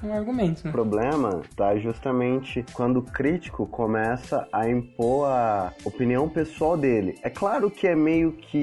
num 0.03 0.13
argumento, 0.13 0.61
né? 0.63 0.69
O 0.69 0.73
problema 0.73 1.41
tá 1.55 1.75
justamente 1.77 2.63
quando 2.73 2.97
o 2.97 3.01
crítico 3.01 3.65
começa 3.65 4.47
a 4.53 4.69
impor 4.69 5.27
a 5.27 5.73
opinião 5.85 6.27
pessoal 6.29 6.77
dele. 6.77 7.17
É 7.23 7.29
claro 7.29 7.71
que 7.71 7.87
é 7.87 7.95
meio 7.95 8.33
que 8.33 8.57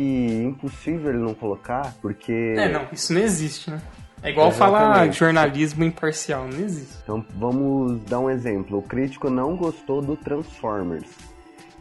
impossível 0.44 1.10
ele 1.10 1.18
não 1.18 1.34
colocar, 1.34 1.94
porque 2.02 2.54
É, 2.56 2.68
não, 2.68 2.86
isso 2.92 3.12
não 3.12 3.20
existe, 3.20 3.70
né? 3.70 3.80
É 4.22 4.30
igual 4.30 4.50
falar 4.50 4.82
Exatamente. 4.82 5.18
jornalismo 5.18 5.84
imparcial, 5.84 6.48
não 6.48 6.58
existe. 6.58 6.96
Então 7.02 7.24
vamos 7.36 8.00
dar 8.04 8.18
um 8.18 8.30
exemplo. 8.30 8.78
O 8.78 8.82
crítico 8.82 9.30
não 9.30 9.56
gostou 9.56 10.02
do 10.02 10.16
Transformers. 10.16 11.08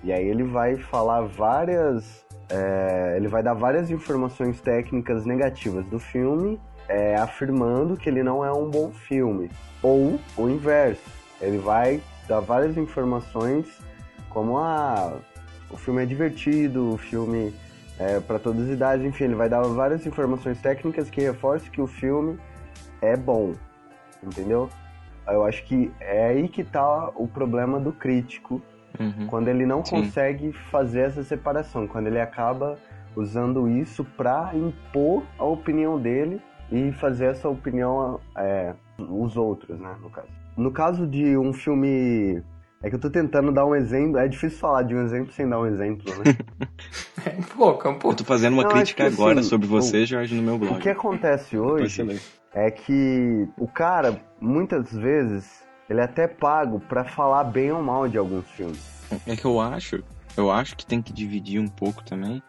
E 0.04 0.12
aí 0.12 0.28
ele 0.28 0.44
vai 0.44 0.76
falar 0.76 1.22
várias. 1.22 2.24
é, 2.50 3.14
ele 3.18 3.28
vai 3.28 3.42
dar 3.42 3.54
várias 3.54 3.90
informações 3.90 4.62
técnicas 4.62 5.26
negativas 5.26 5.86
do 5.88 5.98
filme, 5.98 6.60
é, 6.88 7.16
afirmando 7.16 7.98
que 7.98 8.08
ele 8.08 8.22
não 8.22 8.46
é 8.46 8.52
um 8.52 8.70
bom 8.70 8.92
filme. 8.92 9.50
Ou 9.82 10.20
o 10.38 10.50
inverso. 10.50 11.02
Ele 11.42 11.58
vai 11.58 12.02
dar 12.28 12.40
várias 12.42 12.78
informações 12.78 13.66
como 14.30 14.58
ah, 14.58 15.14
o 15.70 15.78
filme 15.78 16.04
é 16.04 16.06
divertido, 16.06 16.94
o 16.94 16.98
filme 16.98 17.54
é 18.00 18.20
para 18.20 18.40
todas 18.40 18.64
as 18.66 18.70
idades, 18.70 19.06
enfim, 19.06 19.26
ele 19.26 19.36
vai 19.36 19.48
dar 19.50 19.62
várias 19.64 20.06
informações 20.06 20.60
técnicas 20.62 21.10
que 21.10 21.22
reforçam 21.22 21.70
que 21.72 21.82
o 21.82 21.88
filme 21.88 22.38
é 23.02 23.16
bom, 23.16 23.54
entendeu? 24.24 24.70
Eu 25.28 25.44
acho 25.46 25.64
que 25.66 25.92
é 26.00 26.28
aí 26.28 26.48
que 26.48 26.64
tá 26.64 27.10
o 27.16 27.28
problema 27.28 27.80
do 27.80 27.92
crítico, 27.92 28.62
Uhum. 29.00 29.28
quando 29.28 29.50
ele 29.50 29.66
não 29.66 29.84
Sim. 29.84 29.98
consegue 29.98 30.54
fazer 30.54 31.02
essa 31.02 31.22
separação, 31.24 31.86
quando 31.86 32.08
ele 32.08 32.20
acaba 32.20 32.78
usando 33.16 33.68
isso 33.68 34.06
pra 34.16 34.52
impor 34.54 35.24
a 35.38 35.44
opinião 35.44 36.00
dele 36.00 36.42
e 36.72 36.92
fazer 36.94 37.26
essa 37.26 37.50
opinião 37.50 38.20
é, 38.38 38.74
os 38.98 39.36
outros, 39.36 39.78
né, 39.80 39.96
no 40.02 40.10
caso. 40.10 40.28
No 40.58 40.72
caso 40.72 41.06
de 41.08 41.38
um 41.38 41.52
filme 41.52 42.42
é 42.84 42.90
que 42.90 42.96
eu 42.96 43.00
tô 43.00 43.10
tentando 43.10 43.52
dar 43.52 43.66
um 43.66 43.76
exemplo, 43.76 44.18
é 44.18 44.28
difícil 44.28 44.58
falar 44.60 44.84
de 44.84 44.94
um 44.96 45.04
exemplo 45.04 45.32
sem 45.34 45.48
dar 45.50 45.60
um 45.60 45.66
exemplo, 45.66 46.12
né? 46.20 46.36
É 47.26 47.30
um 47.40 47.42
pouco, 47.44 47.88
é 47.88 47.92
um 47.92 47.94
Eu 47.96 48.00
pouco. 48.00 48.18
tô 48.18 48.24
fazendo 48.24 48.54
uma 48.54 48.64
Não, 48.64 48.70
acho 48.70 48.80
crítica 48.80 49.08
que 49.10 49.14
agora 49.16 49.40
assim, 49.40 49.50
sobre 49.50 49.68
você, 49.68 50.04
o- 50.04 50.06
Jorge, 50.06 50.36
no 50.36 50.44
meu 50.44 50.58
blog. 50.60 50.76
O 50.78 50.80
que 50.80 50.90
acontece 50.90 51.58
hoje 51.58 52.22
é 52.54 52.70
que 52.70 53.48
o 53.58 53.68
cara, 53.68 54.22
muitas 54.40 54.92
vezes, 54.94 55.64
ele 55.90 56.02
é 56.02 56.04
até 56.04 56.28
pago 56.28 56.80
pra 56.82 57.04
falar 57.04 57.46
bem 57.46 57.72
ou 57.72 57.82
mal 57.82 58.08
de 58.08 58.18
alguns 58.18 58.46
filmes. 58.52 58.80
É 59.26 59.36
que 59.36 59.46
eu 59.46 59.60
acho, 59.60 60.04
eu 60.38 60.52
acho 60.52 60.76
que 60.76 60.86
tem 60.86 61.02
que 61.02 61.12
dividir 61.14 61.60
um 61.60 61.68
pouco 61.68 62.04
também, 62.04 62.44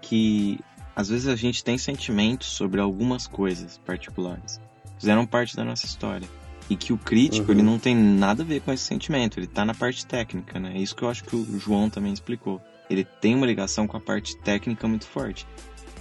que 0.00 0.60
às 0.94 1.08
vezes 1.08 1.26
a 1.26 1.34
gente 1.34 1.64
tem 1.64 1.76
sentimentos 1.78 2.46
sobre 2.48 2.80
algumas 2.80 3.26
coisas 3.26 3.78
particulares. 3.78 4.60
Fizeram 4.98 5.26
parte 5.26 5.56
da 5.56 5.64
nossa 5.64 5.86
história. 5.86 6.28
E 6.72 6.76
que 6.76 6.92
o 6.92 6.96
crítico, 6.98 7.48
Uhum. 7.48 7.54
ele 7.58 7.62
não 7.62 7.78
tem 7.78 7.94
nada 7.94 8.42
a 8.42 8.46
ver 8.46 8.60
com 8.62 8.72
esse 8.72 8.84
sentimento, 8.84 9.38
ele 9.38 9.46
tá 9.46 9.62
na 9.64 9.74
parte 9.74 10.06
técnica, 10.06 10.58
né? 10.58 10.72
É 10.74 10.78
isso 10.80 10.96
que 10.96 11.02
eu 11.02 11.08
acho 11.10 11.22
que 11.24 11.36
o 11.36 11.58
João 11.60 11.90
também 11.90 12.12
explicou. 12.12 12.60
Ele 12.88 13.04
tem 13.04 13.34
uma 13.34 13.44
ligação 13.46 13.86
com 13.86 13.96
a 13.96 14.00
parte 14.00 14.36
técnica 14.38 14.88
muito 14.88 15.06
forte. 15.06 15.46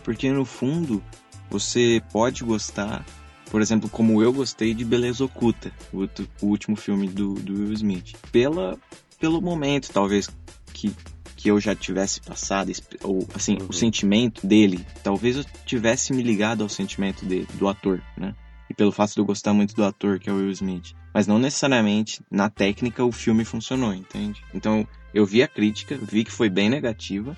Porque 0.03 0.31
no 0.31 0.45
fundo, 0.45 1.03
você 1.49 2.01
pode 2.11 2.43
gostar, 2.43 3.05
por 3.49 3.61
exemplo, 3.61 3.89
como 3.89 4.21
eu 4.21 4.31
gostei 4.31 4.73
de 4.73 4.85
Beleza 4.85 5.25
Oculta, 5.25 5.71
o, 5.91 6.03
o 6.03 6.47
último 6.47 6.75
filme 6.77 7.07
do, 7.07 7.33
do 7.33 7.53
Will 7.53 7.73
Smith. 7.73 8.13
Pela, 8.31 8.77
pelo 9.19 9.41
momento, 9.41 9.89
talvez, 9.91 10.29
que, 10.73 10.91
que 11.35 11.49
eu 11.51 11.59
já 11.59 11.75
tivesse 11.75 12.21
passado, 12.21 12.71
ou 13.03 13.27
assim, 13.35 13.57
Uhum. 13.59 13.67
o 13.69 13.73
sentimento 13.73 14.47
dele, 14.47 14.85
talvez 15.03 15.35
eu 15.37 15.45
tivesse 15.65 16.13
me 16.13 16.23
ligado 16.23 16.63
ao 16.63 16.69
sentimento 16.69 17.25
dele, 17.25 17.47
do 17.55 17.67
ator, 17.67 18.01
né? 18.17 18.33
E 18.71 18.73
pelo 18.73 18.93
fato 18.93 19.13
de 19.13 19.19
eu 19.19 19.25
gostar 19.25 19.53
muito 19.53 19.75
do 19.75 19.83
ator, 19.83 20.17
que 20.17 20.29
é 20.29 20.33
o 20.33 20.37
Will 20.37 20.49
Smith. 20.51 20.93
Mas 21.13 21.27
não 21.27 21.37
necessariamente, 21.37 22.21
na 22.31 22.49
técnica, 22.49 23.03
o 23.03 23.11
filme 23.11 23.43
funcionou, 23.43 23.93
entende? 23.93 24.41
Então, 24.53 24.87
eu 25.13 25.25
vi 25.25 25.43
a 25.43 25.47
crítica, 25.47 25.99
vi 26.01 26.23
que 26.23 26.31
foi 26.31 26.49
bem 26.49 26.69
negativa, 26.69 27.35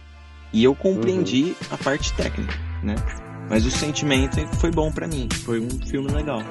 e 0.54 0.64
eu 0.64 0.76
compreendi 0.76 1.56
a 1.72 1.78
parte 1.78 2.14
técnica, 2.14 2.54
né? 2.84 2.94
Mas 3.50 3.66
o 3.66 3.72
sentimento 3.72 4.38
foi 4.60 4.70
bom 4.70 4.92
pra 4.92 5.08
mim, 5.08 5.28
foi 5.44 5.60
um 5.60 5.72
filme 5.88 6.12
legal. 6.12 6.44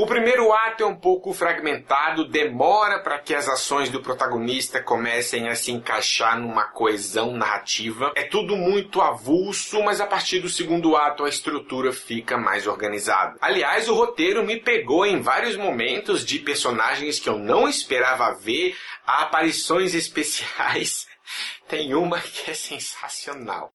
O 0.00 0.06
primeiro 0.06 0.50
ato 0.50 0.82
é 0.82 0.86
um 0.86 0.96
pouco 0.96 1.30
fragmentado, 1.34 2.26
demora 2.26 3.00
para 3.00 3.18
que 3.18 3.34
as 3.34 3.46
ações 3.46 3.90
do 3.90 4.00
protagonista 4.00 4.82
comecem 4.82 5.46
a 5.46 5.54
se 5.54 5.72
encaixar 5.72 6.40
numa 6.40 6.64
coesão 6.64 7.34
narrativa. 7.34 8.10
É 8.16 8.22
tudo 8.22 8.56
muito 8.56 9.02
avulso, 9.02 9.82
mas 9.82 10.00
a 10.00 10.06
partir 10.06 10.40
do 10.40 10.48
segundo 10.48 10.96
ato 10.96 11.22
a 11.22 11.28
estrutura 11.28 11.92
fica 11.92 12.38
mais 12.38 12.66
organizada. 12.66 13.36
Aliás, 13.42 13.90
o 13.90 13.94
roteiro 13.94 14.42
me 14.42 14.56
pegou 14.58 15.04
em 15.04 15.20
vários 15.20 15.54
momentos 15.54 16.24
de 16.24 16.38
personagens 16.38 17.20
que 17.20 17.28
eu 17.28 17.38
não 17.38 17.68
esperava 17.68 18.32
ver, 18.32 18.74
a 19.06 19.24
aparições 19.24 19.92
especiais. 19.92 21.06
Tem 21.68 21.92
uma 21.94 22.18
que 22.18 22.50
é 22.50 22.54
sensacional. 22.54 23.70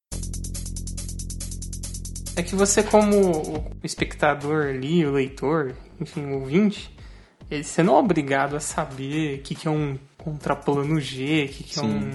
É 2.35 2.43
que 2.43 2.55
você, 2.55 2.83
como 2.83 3.15
o 3.51 3.65
espectador 3.83 4.65
ali, 4.67 5.05
o 5.05 5.11
leitor, 5.11 5.73
enfim, 5.99 6.25
o 6.25 6.39
ouvinte, 6.41 6.93
você 7.63 7.81
não 7.81 7.95
é 7.95 7.99
obrigado 7.99 8.55
a 8.55 8.59
saber 8.59 9.39
o 9.39 9.41
que, 9.41 9.55
que 9.55 9.67
é 9.67 9.71
um 9.71 9.97
contraplano 10.17 10.99
G, 10.99 11.45
o 11.45 11.53
que, 11.53 11.63
que 11.63 11.79
é 11.79 11.83
um 11.83 12.11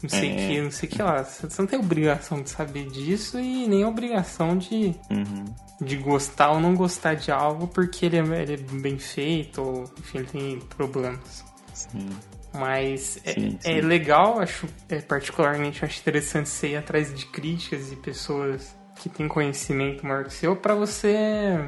não 0.00 0.08
sei 0.08 0.30
o 0.30 0.32
É. 0.34 0.46
que, 0.48 0.60
não 0.60 0.70
sei 0.70 0.88
o 0.88 0.92
que 0.92 1.02
lá. 1.02 1.24
Você 1.24 1.48
não 1.62 1.66
tem 1.66 1.78
obrigação 1.78 2.40
de 2.42 2.50
saber 2.50 2.86
disso 2.88 3.38
e 3.40 3.66
nem 3.66 3.84
obrigação 3.84 4.56
de, 4.56 4.94
Uhum. 5.10 5.44
de 5.80 5.96
gostar 5.96 6.52
ou 6.52 6.60
não 6.60 6.74
gostar 6.74 7.14
de 7.14 7.32
algo 7.32 7.66
porque 7.68 8.06
ele 8.06 8.16
é, 8.18 8.42
ele 8.42 8.54
é 8.54 8.56
bem 8.80 8.98
feito 8.98 9.60
ou, 9.62 9.84
enfim, 9.98 10.18
ele 10.18 10.26
tem 10.28 10.58
problemas. 10.76 11.44
Sim. 11.74 12.08
Mas 12.54 13.18
é, 13.24 13.32
Sim, 13.32 13.58
é 13.64 13.74
sim. 13.74 13.80
legal, 13.80 14.40
acho, 14.40 14.66
é, 14.88 15.00
particularmente 15.00 15.84
acho 15.84 15.98
interessante 16.00 16.48
você 16.48 16.68
ir 16.68 16.76
atrás 16.76 17.12
de 17.14 17.26
críticas 17.26 17.90
e 17.92 17.96
pessoas 17.96 18.74
que 18.98 19.08
têm 19.08 19.28
conhecimento 19.28 20.04
maior 20.06 20.24
que 20.24 20.30
o 20.30 20.32
seu 20.32 20.56
para 20.56 20.74
você 20.74 21.58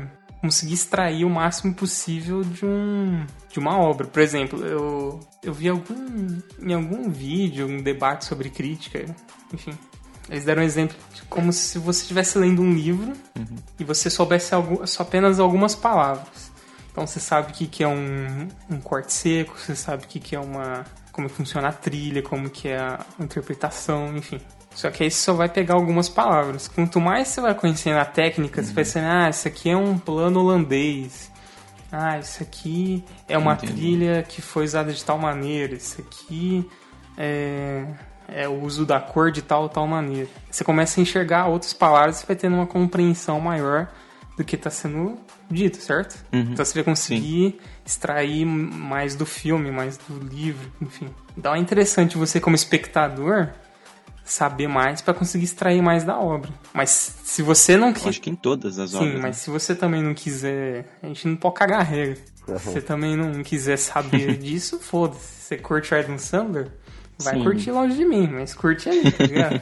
conseguir 0.41 0.75
extrair 0.75 1.25
o 1.25 1.31
máximo 1.31 1.75
possível 1.75 2.43
de 2.43 2.65
um 2.65 3.27
de 3.51 3.59
uma 3.59 3.79
obra. 3.79 4.07
Por 4.07 4.21
exemplo, 4.23 4.65
eu, 4.65 5.21
eu 5.43 5.53
vi 5.53 5.69
algum 5.69 6.39
em 6.61 6.73
algum 6.73 7.11
vídeo, 7.11 7.67
um 7.67 7.83
debate 7.83 8.25
sobre 8.25 8.49
crítica, 8.51 9.05
enfim. 9.53 9.77
Eles 10.29 10.45
deram 10.45 10.63
um 10.63 10.65
exemplo 10.65 10.97
de 11.13 11.23
como 11.23 11.53
se 11.53 11.79
você 11.79 12.03
estivesse 12.03 12.39
lendo 12.39 12.63
um 12.63 12.73
livro 12.73 13.13
e 13.79 13.85
você 13.85 14.09
soubesse 14.09 14.55
algu- 14.55 14.87
só 14.87 15.03
apenas 15.03 15.41
algumas 15.41 15.75
palavras. 15.75 16.51
Então 16.93 17.07
você 17.07 17.19
sabe 17.21 17.51
o 17.51 17.55
que, 17.55 17.67
que 17.67 17.83
é 17.85 17.89
um, 17.89 18.49
um 18.71 18.81
corte 18.81 19.13
seco, 19.13 19.59
você 19.59 19.75
sabe 19.75 20.05
o 20.05 20.09
que, 20.09 20.21
que 20.21 20.37
é 20.37 20.41
uma. 20.41 20.85
como 21.13 21.29
funciona 21.29 21.69
a 21.69 21.73
trilha, 21.73 22.23
como 22.23 22.49
que 22.49 22.69
é 22.69 22.79
a 22.79 23.05
interpretação, 23.19 24.17
enfim. 24.17 24.41
Só 24.75 24.91
que 24.91 25.03
aí 25.03 25.11
você 25.11 25.19
só 25.19 25.33
vai 25.33 25.49
pegar 25.49 25.75
algumas 25.75 26.09
palavras. 26.09 26.69
Quanto 26.69 27.01
mais 27.01 27.29
você 27.29 27.41
vai 27.41 27.55
conhecendo 27.55 27.99
a 27.99 28.05
técnica, 28.05 28.63
você 28.63 28.73
vai 28.73 28.85
saber, 28.85 29.07
ah, 29.07 29.29
isso 29.29 29.49
aqui 29.49 29.69
é 29.69 29.77
um 29.77 29.99
plano 29.99 30.41
holandês. 30.41 31.31
Ah, 31.93 32.19
isso 32.19 32.43
aqui 32.43 33.05
é 33.29 33.37
uma 33.37 33.55
Entendi. 33.55 33.73
trilha 33.73 34.23
que 34.23 34.41
foi 34.41 34.65
usada 34.65 34.93
de 34.93 35.05
tal 35.05 35.19
maneira. 35.19 35.75
Isso 35.75 36.01
aqui 36.01 36.69
é, 37.19 37.85
é 38.29 38.49
o 38.49 38.63
uso 38.63 38.87
da 38.87 39.01
cor 39.01 39.33
de 39.33 39.43
tal 39.43 39.69
tal 39.69 39.87
maneira. 39.87 40.29
Você 40.51 40.63
começa 40.63 41.01
a 41.01 41.03
enxergar 41.03 41.49
outras 41.49 41.73
palavras 41.73 42.23
e 42.23 42.27
vai 42.27 42.37
tendo 42.37 42.55
uma 42.55 42.67
compreensão 42.67 43.41
maior 43.41 43.89
do 44.37 44.45
que 44.45 44.55
está 44.55 44.71
sendo 44.71 45.19
dito, 45.51 45.79
certo? 45.79 46.25
Uhum. 46.33 46.53
Então 46.53 46.65
você 46.65 46.75
vai 46.75 46.85
conseguir 46.85 47.61
extrair 47.85 48.47
mais 48.47 49.17
do 49.17 49.27
filme, 49.27 49.71
mais 49.71 49.99
do 49.99 50.19
livro, 50.19 50.71
enfim. 50.81 51.11
Então 51.37 51.55
é 51.55 51.59
interessante 51.59 52.17
você 52.17 52.41
como 52.41 52.55
espectador 52.55 53.49
saber 54.33 54.69
mais 54.69 55.01
para 55.03 55.13
conseguir 55.13 55.45
extrair 55.45 55.83
mais 55.83 56.05
da 56.05 56.19
obra. 56.19 56.51
Mas 56.73 57.17
se 57.25 57.43
você 57.43 57.77
não 57.77 57.93
quiser 57.93 58.09
acho 58.11 58.21
que 58.21 58.31
em 58.31 58.37
todas 58.37 58.79
as 58.79 58.91
Sim, 58.91 58.97
obras. 58.97 59.15
mas 59.15 59.23
né? 59.23 59.33
se 59.33 59.51
você 59.51 59.75
também 59.75 60.03
não 60.03 60.15
quiser. 60.15 60.99
A 61.03 61.07
gente 61.07 61.27
não 61.27 61.37
pode 61.37 61.57
cagar 61.57 61.81
a 61.81 61.83
regra. 61.83 62.17
Se 62.47 62.53
você 62.53 62.81
também 62.81 63.17
não 63.17 63.43
quiser 63.43 63.77
saber 63.77 64.37
disso, 64.39 64.79
foda-se. 64.79 65.41
Você 65.43 65.57
curte 65.57 65.95
Adam 65.95 66.17
Sandler? 66.17 66.69
Vai 67.19 67.35
Sim. 67.35 67.45
curtir 67.45 67.71
longe 67.73 67.97
de 67.97 68.05
mim, 68.05 68.29
mas 68.29 68.55
curte 68.55 68.89
aí, 68.89 69.11
tá 69.13 69.27
ligado? 69.27 69.61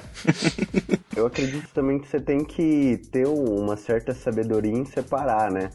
Eu 1.16 1.26
acredito 1.26 1.68
também 1.74 1.98
que 1.98 2.06
você 2.06 2.20
tem 2.20 2.44
que 2.44 3.00
ter 3.10 3.26
uma 3.26 3.76
certa 3.76 4.14
sabedoria 4.14 4.70
em 4.70 4.84
separar, 4.84 5.50
né? 5.50 5.70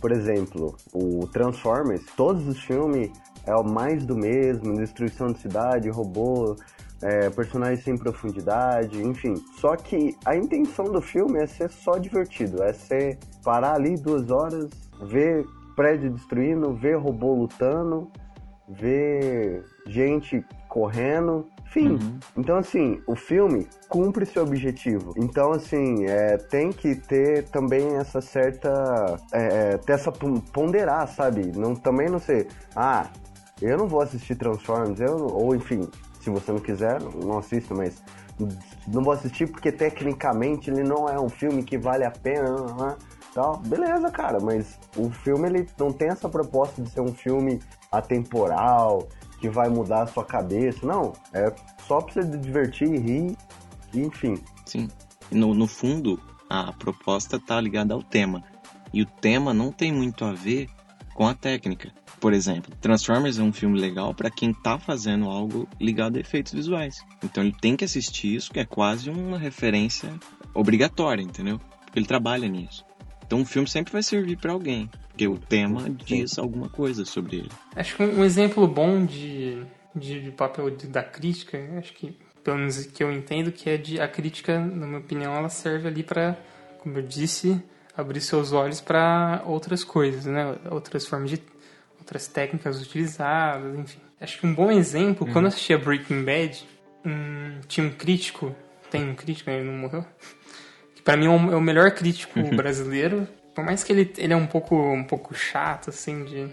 Por 0.00 0.12
exemplo, 0.12 0.76
o 0.92 1.26
Transformers, 1.32 2.02
todos 2.16 2.46
os 2.46 2.60
filmes 2.60 3.10
é 3.44 3.54
o 3.56 3.64
mais 3.64 4.04
do 4.04 4.14
mesmo, 4.14 4.76
destruição 4.76 5.32
de 5.32 5.40
cidade, 5.40 5.88
robô, 5.88 6.54
é, 7.02 7.30
personagens 7.30 7.84
sem 7.84 7.96
profundidade, 7.96 9.02
enfim. 9.02 9.34
Só 9.60 9.76
que 9.76 10.16
a 10.24 10.36
intenção 10.36 10.86
do 10.86 11.00
filme 11.00 11.38
é 11.38 11.46
ser 11.46 11.70
só 11.70 11.98
divertido, 11.98 12.62
é 12.62 12.72
ser 12.72 13.18
parar 13.44 13.74
ali 13.74 13.96
duas 13.96 14.30
horas, 14.30 14.68
ver 15.02 15.44
prédio 15.74 16.10
destruindo, 16.10 16.74
ver 16.74 16.96
robô 16.96 17.34
lutando, 17.34 18.10
ver 18.68 19.64
gente 19.86 20.44
correndo, 20.68 21.46
enfim. 21.66 21.90
Uhum. 21.90 22.18
Então, 22.36 22.56
assim, 22.56 23.00
o 23.06 23.14
filme 23.14 23.68
cumpre 23.88 24.24
seu 24.24 24.42
objetivo. 24.42 25.12
Então, 25.16 25.52
assim, 25.52 26.06
é, 26.06 26.36
tem 26.38 26.70
que 26.70 26.94
ter 26.94 27.44
também 27.48 27.96
essa 27.96 28.20
certa. 28.20 29.16
É, 29.32 29.72
é, 29.74 29.78
ter 29.78 29.92
essa 29.92 30.10
pon- 30.10 30.40
ponderar, 30.40 31.06
sabe? 31.08 31.52
Não, 31.56 31.74
também 31.74 32.08
não 32.08 32.18
ser. 32.18 32.48
Ah, 32.74 33.06
eu 33.60 33.76
não 33.76 33.86
vou 33.86 34.00
assistir 34.00 34.34
Transformers, 34.36 35.00
eu, 35.00 35.16
ou 35.16 35.54
enfim, 35.54 35.88
se 36.26 36.30
você 36.30 36.50
não 36.50 36.58
quiser, 36.58 37.00
não 37.00 37.38
assista, 37.38 37.72
mas. 37.72 38.02
Não 38.86 39.02
vou 39.02 39.14
assistir 39.14 39.46
porque 39.46 39.72
tecnicamente 39.72 40.68
ele 40.68 40.82
não 40.82 41.08
é 41.08 41.18
um 41.18 41.28
filme 41.28 41.62
que 41.62 41.78
vale 41.78 42.04
a 42.04 42.10
pena. 42.10 42.50
né? 42.74 42.96
tal. 43.32 43.58
Beleza, 43.58 44.10
cara, 44.10 44.40
mas 44.40 44.78
o 44.96 45.10
filme 45.10 45.48
ele 45.48 45.68
não 45.78 45.92
tem 45.92 46.08
essa 46.08 46.28
proposta 46.28 46.82
de 46.82 46.90
ser 46.90 47.00
um 47.02 47.14
filme 47.14 47.60
atemporal, 47.92 49.06
que 49.40 49.48
vai 49.48 49.68
mudar 49.68 50.02
a 50.02 50.06
sua 50.06 50.24
cabeça. 50.24 50.84
Não, 50.84 51.12
é 51.32 51.54
só 51.86 52.00
pra 52.00 52.14
você 52.14 52.24
divertir, 52.38 52.88
rir, 52.88 53.36
e, 53.94 54.00
enfim. 54.00 54.42
Sim. 54.64 54.88
No, 55.30 55.54
no 55.54 55.66
fundo, 55.66 56.20
a 56.48 56.72
proposta 56.72 57.38
tá 57.38 57.60
ligada 57.60 57.94
ao 57.94 58.02
tema. 58.02 58.42
E 58.92 59.02
o 59.02 59.06
tema 59.06 59.54
não 59.54 59.70
tem 59.70 59.92
muito 59.92 60.24
a 60.24 60.32
ver 60.32 60.68
com 61.14 61.26
a 61.26 61.34
técnica. 61.34 61.92
Por 62.20 62.32
exemplo, 62.32 62.74
Transformers 62.80 63.38
é 63.38 63.42
um 63.42 63.52
filme 63.52 63.78
legal 63.78 64.14
para 64.14 64.30
quem 64.30 64.52
tá 64.52 64.78
fazendo 64.78 65.26
algo 65.26 65.68
ligado 65.80 66.16
a 66.16 66.20
efeitos 66.20 66.52
visuais. 66.52 67.04
Então 67.22 67.42
ele 67.42 67.54
tem 67.60 67.76
que 67.76 67.84
assistir 67.84 68.34
isso, 68.34 68.50
que 68.50 68.60
é 68.60 68.64
quase 68.64 69.10
uma 69.10 69.38
referência 69.38 70.12
obrigatória, 70.54 71.22
entendeu? 71.22 71.60
Porque 71.84 71.98
ele 71.98 72.06
trabalha 72.06 72.48
nisso. 72.48 72.84
Então 73.26 73.42
o 73.42 73.44
filme 73.44 73.68
sempre 73.68 73.92
vai 73.92 74.02
servir 74.02 74.36
para 74.36 74.52
alguém, 74.52 74.88
porque 75.08 75.26
o 75.26 75.38
tema 75.38 75.90
diz 75.90 76.38
alguma 76.38 76.68
coisa 76.68 77.04
sobre 77.04 77.38
ele. 77.38 77.50
Acho 77.74 77.96
que 77.96 78.02
um 78.02 78.24
exemplo 78.24 78.66
bom 78.66 79.04
de, 79.04 79.62
de, 79.94 80.22
de 80.22 80.30
papel 80.30 80.70
de, 80.70 80.86
da 80.86 81.02
crítica, 81.02 81.58
acho 81.78 81.92
que 81.92 82.16
pelo 82.42 82.58
menos 82.58 82.86
que 82.86 83.02
eu 83.02 83.10
entendo 83.10 83.50
que 83.50 83.68
é 83.68 83.76
de 83.76 84.00
a 84.00 84.06
crítica, 84.06 84.60
na 84.60 84.86
minha 84.86 85.00
opinião, 85.00 85.34
ela 85.34 85.48
serve 85.48 85.88
ali 85.88 86.04
para, 86.04 86.38
como 86.78 86.96
eu 86.96 87.02
disse, 87.02 87.60
abrir 87.96 88.20
seus 88.20 88.52
olhos 88.52 88.80
para 88.80 89.42
outras 89.44 89.82
coisas, 89.82 90.26
né? 90.26 90.56
Outras 90.70 91.04
formas 91.06 91.30
de 91.30 91.38
outras 92.06 92.28
técnicas 92.28 92.80
utilizadas, 92.80 93.76
enfim. 93.76 93.98
Acho 94.20 94.38
que 94.38 94.46
um 94.46 94.54
bom 94.54 94.70
exemplo, 94.70 95.26
uhum. 95.26 95.32
quando 95.32 95.46
eu 95.46 95.48
assistia 95.48 95.76
Breaking 95.76 96.24
Bad, 96.24 96.64
um, 97.04 97.60
tinha 97.66 97.84
um 97.84 97.90
crítico, 97.90 98.54
tem 98.90 99.10
um 99.10 99.14
crítico, 99.14 99.50
ele 99.50 99.64
não 99.64 99.76
morreu, 99.76 100.04
que 100.94 101.02
para 101.02 101.16
mim 101.16 101.26
é 101.26 101.28
o, 101.28 101.52
é 101.52 101.56
o, 101.56 101.60
melhor 101.60 101.90
crítico 101.90 102.38
uhum. 102.38 102.56
brasileiro, 102.56 103.26
por 103.54 103.64
mais 103.64 103.82
que 103.82 103.92
ele, 103.92 104.12
ele 104.16 104.32
é 104.32 104.36
um 104.36 104.46
pouco, 104.46 104.76
um 104.76 105.04
pouco 105.04 105.34
chato, 105.34 105.90
assim, 105.90 106.24
de 106.24 106.48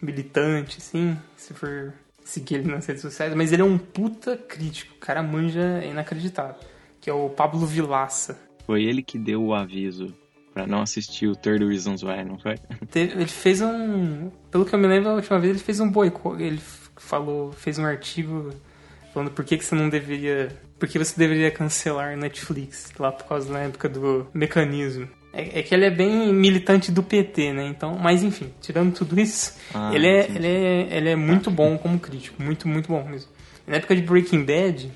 militante, 0.00 0.78
assim, 0.78 1.16
se 1.36 1.54
for 1.54 1.94
seguir 2.22 2.56
ele 2.56 2.70
nas 2.70 2.86
redes 2.86 3.02
sociais, 3.02 3.34
mas 3.34 3.52
ele 3.52 3.62
é 3.62 3.64
um 3.64 3.78
puta 3.78 4.36
crítico, 4.36 4.94
o 4.94 4.98
cara 4.98 5.22
manja 5.22 5.80
é 5.82 5.88
inacreditável, 5.88 6.56
que 7.00 7.08
é 7.08 7.12
o 7.12 7.30
Pablo 7.30 7.66
Vilaça. 7.66 8.38
Foi 8.66 8.84
ele 8.84 9.02
que 9.02 9.18
deu 9.18 9.42
o 9.42 9.54
aviso 9.54 10.14
não 10.66 10.82
assistir 10.82 11.26
o 11.26 11.36
Third 11.36 11.64
Reasons 11.64 12.02
Why, 12.02 12.24
não 12.24 12.38
foi? 12.38 12.56
Ele 12.94 13.26
fez 13.26 13.60
um, 13.60 14.30
pelo 14.50 14.64
que 14.64 14.74
eu 14.74 14.78
me 14.78 14.86
lembro, 14.86 15.10
a 15.10 15.14
última 15.14 15.38
vez 15.38 15.52
ele 15.52 15.62
fez 15.62 15.80
um 15.80 15.90
boicote, 15.90 16.42
ele 16.42 16.60
falou, 16.96 17.52
fez 17.52 17.78
um 17.78 17.84
artigo 17.84 18.52
falando 19.12 19.30
por 19.30 19.44
que, 19.44 19.56
que 19.56 19.64
você 19.64 19.74
não 19.74 19.88
deveria, 19.88 20.48
por 20.78 20.88
que 20.88 20.98
você 20.98 21.14
deveria 21.16 21.50
cancelar 21.50 22.16
Netflix 22.16 22.92
lá 22.98 23.10
por 23.10 23.26
causa 23.26 23.52
da 23.52 23.60
época 23.60 23.88
do 23.88 24.26
mecanismo. 24.32 25.08
É, 25.32 25.60
é, 25.60 25.62
que 25.62 25.74
ele 25.74 25.84
é 25.84 25.90
bem 25.90 26.32
militante 26.32 26.90
do 26.90 27.02
PT, 27.02 27.52
né? 27.52 27.66
Então, 27.66 27.98
mas 27.98 28.22
enfim, 28.22 28.52
tirando 28.60 28.94
tudo 28.94 29.20
isso, 29.20 29.54
ah, 29.74 29.90
ele, 29.92 30.06
é, 30.06 30.26
ele, 30.26 30.46
é, 30.46 30.96
ele 30.96 31.10
é 31.10 31.16
muito 31.16 31.50
bom 31.50 31.76
como 31.76 31.98
crítico, 31.98 32.42
muito, 32.42 32.66
muito 32.66 32.88
bom 32.88 33.04
mesmo. 33.04 33.30
Na 33.66 33.76
época 33.76 33.94
de 33.94 34.02
Breaking 34.02 34.44
Bad, 34.44 34.90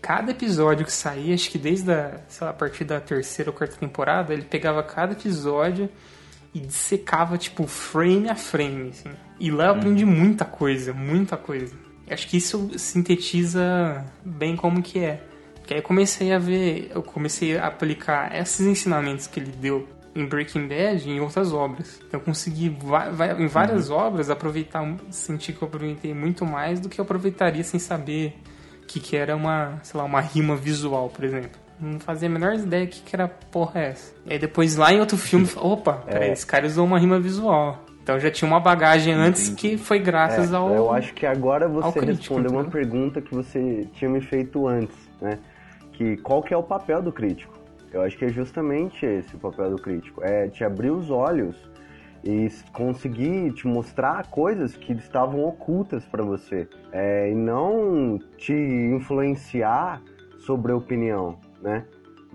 cada 0.00 0.30
episódio 0.30 0.84
que 0.84 0.92
saía, 0.92 1.34
acho 1.34 1.50
que 1.50 1.58
desde 1.58 1.92
a, 1.92 2.20
sei 2.28 2.44
lá, 2.44 2.50
a 2.50 2.54
partir 2.54 2.84
da 2.84 3.00
terceira 3.00 3.50
ou 3.50 3.56
quarta 3.56 3.76
temporada, 3.76 4.32
ele 4.32 4.42
pegava 4.42 4.82
cada 4.82 5.12
episódio 5.12 5.88
e 6.54 6.60
dissecava, 6.60 7.38
tipo, 7.38 7.66
frame 7.66 8.28
a 8.28 8.34
frame, 8.34 8.90
assim. 8.90 9.10
E 9.38 9.50
lá 9.50 9.66
eu 9.66 9.72
aprendi 9.72 10.04
uhum. 10.04 10.10
muita 10.10 10.44
coisa, 10.44 10.92
muita 10.92 11.36
coisa. 11.36 11.74
Acho 12.08 12.26
que 12.26 12.36
isso 12.36 12.70
sintetiza 12.76 14.04
bem 14.24 14.56
como 14.56 14.82
que 14.82 14.98
é. 14.98 15.22
Que 15.64 15.74
aí 15.74 15.80
eu 15.80 15.84
comecei 15.84 16.32
a 16.32 16.38
ver, 16.38 16.90
eu 16.92 17.02
comecei 17.02 17.56
a 17.56 17.68
aplicar 17.68 18.34
esses 18.36 18.66
ensinamentos 18.66 19.28
que 19.28 19.38
ele 19.38 19.52
deu 19.52 19.88
em 20.14 20.26
Breaking 20.26 20.66
Bad 20.66 21.08
em 21.08 21.20
outras 21.20 21.52
obras. 21.52 22.00
Então 22.06 22.18
eu 22.18 22.24
consegui 22.24 22.66
em 22.66 23.46
várias 23.46 23.90
uhum. 23.90 23.96
obras 23.96 24.28
aproveitar, 24.28 24.84
sentir 25.10 25.52
que 25.52 25.62
eu 25.62 25.68
aproveitei 25.68 26.12
muito 26.12 26.44
mais 26.44 26.80
do 26.80 26.88
que 26.88 27.00
eu 27.00 27.04
aproveitaria 27.04 27.62
sem 27.62 27.78
saber 27.78 28.36
que 28.90 28.98
que 28.98 29.16
era 29.16 29.36
uma, 29.36 29.78
sei 29.82 29.98
lá, 29.98 30.04
uma 30.04 30.20
rima 30.20 30.56
visual, 30.56 31.08
por 31.08 31.24
exemplo. 31.24 31.60
Não 31.78 32.00
fazia 32.00 32.28
a 32.28 32.32
menor 32.32 32.54
ideia 32.54 32.86
que 32.86 33.00
que 33.00 33.14
era 33.14 33.28
porra 33.28 33.80
essa. 33.80 34.12
E 34.26 34.32
aí 34.32 34.38
depois 34.38 34.76
lá 34.76 34.92
em 34.92 34.98
outro 34.98 35.16
filme, 35.16 35.48
opa, 35.56 36.02
é. 36.08 36.12
peraí, 36.12 36.30
esse 36.32 36.44
cara 36.44 36.66
usou 36.66 36.84
uma 36.84 36.98
rima 36.98 37.20
visual. 37.20 37.84
Então 38.02 38.18
já 38.18 38.30
tinha 38.30 38.50
uma 38.50 38.58
bagagem 38.58 39.14
antes 39.14 39.50
que 39.50 39.78
foi 39.78 40.00
graças 40.00 40.52
é, 40.52 40.56
ao. 40.56 40.74
Eu 40.74 40.90
acho 40.92 41.14
que 41.14 41.24
agora 41.24 41.68
você 41.68 42.00
crítico, 42.00 42.34
respondeu 42.34 42.50
uma 42.50 42.64
pergunta 42.64 43.20
que 43.20 43.32
você 43.32 43.86
tinha 43.92 44.10
me 44.10 44.20
feito 44.20 44.66
antes, 44.66 44.96
né? 45.20 45.38
que 45.92 46.16
qual 46.16 46.42
que 46.42 46.52
é 46.52 46.56
o 46.56 46.62
papel 46.62 47.02
do 47.02 47.12
crítico? 47.12 47.52
Eu 47.92 48.02
acho 48.02 48.16
que 48.16 48.24
é 48.24 48.28
justamente 48.28 49.04
esse 49.04 49.36
o 49.36 49.38
papel 49.38 49.70
do 49.70 49.76
crítico, 49.76 50.22
é 50.24 50.48
te 50.48 50.64
abrir 50.64 50.90
os 50.90 51.10
olhos 51.10 51.69
e 52.22 52.48
conseguir 52.72 53.52
te 53.52 53.66
mostrar 53.66 54.26
coisas 54.28 54.76
que 54.76 54.92
estavam 54.92 55.44
ocultas 55.44 56.04
para 56.04 56.22
você 56.22 56.68
é, 56.92 57.30
e 57.30 57.34
não 57.34 58.18
te 58.36 58.52
influenciar 58.52 60.02
sobre 60.38 60.72
a 60.72 60.76
opinião, 60.76 61.38
né? 61.62 61.86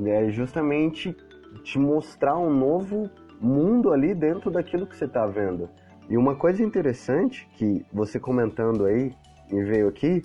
É 0.03 0.29
justamente 0.29 1.15
te 1.63 1.79
mostrar 1.79 2.37
um 2.37 2.53
novo 2.53 3.09
mundo 3.39 3.93
ali 3.93 4.13
dentro 4.13 4.51
daquilo 4.51 4.87
que 4.87 4.95
você 4.95 5.05
está 5.05 5.25
vendo. 5.25 5.69
E 6.09 6.17
uma 6.17 6.35
coisa 6.35 6.63
interessante 6.63 7.47
que 7.55 7.85
você 7.91 8.19
comentando 8.19 8.85
aí 8.85 9.11
me 9.51 9.63
veio 9.63 9.87
aqui, 9.87 10.21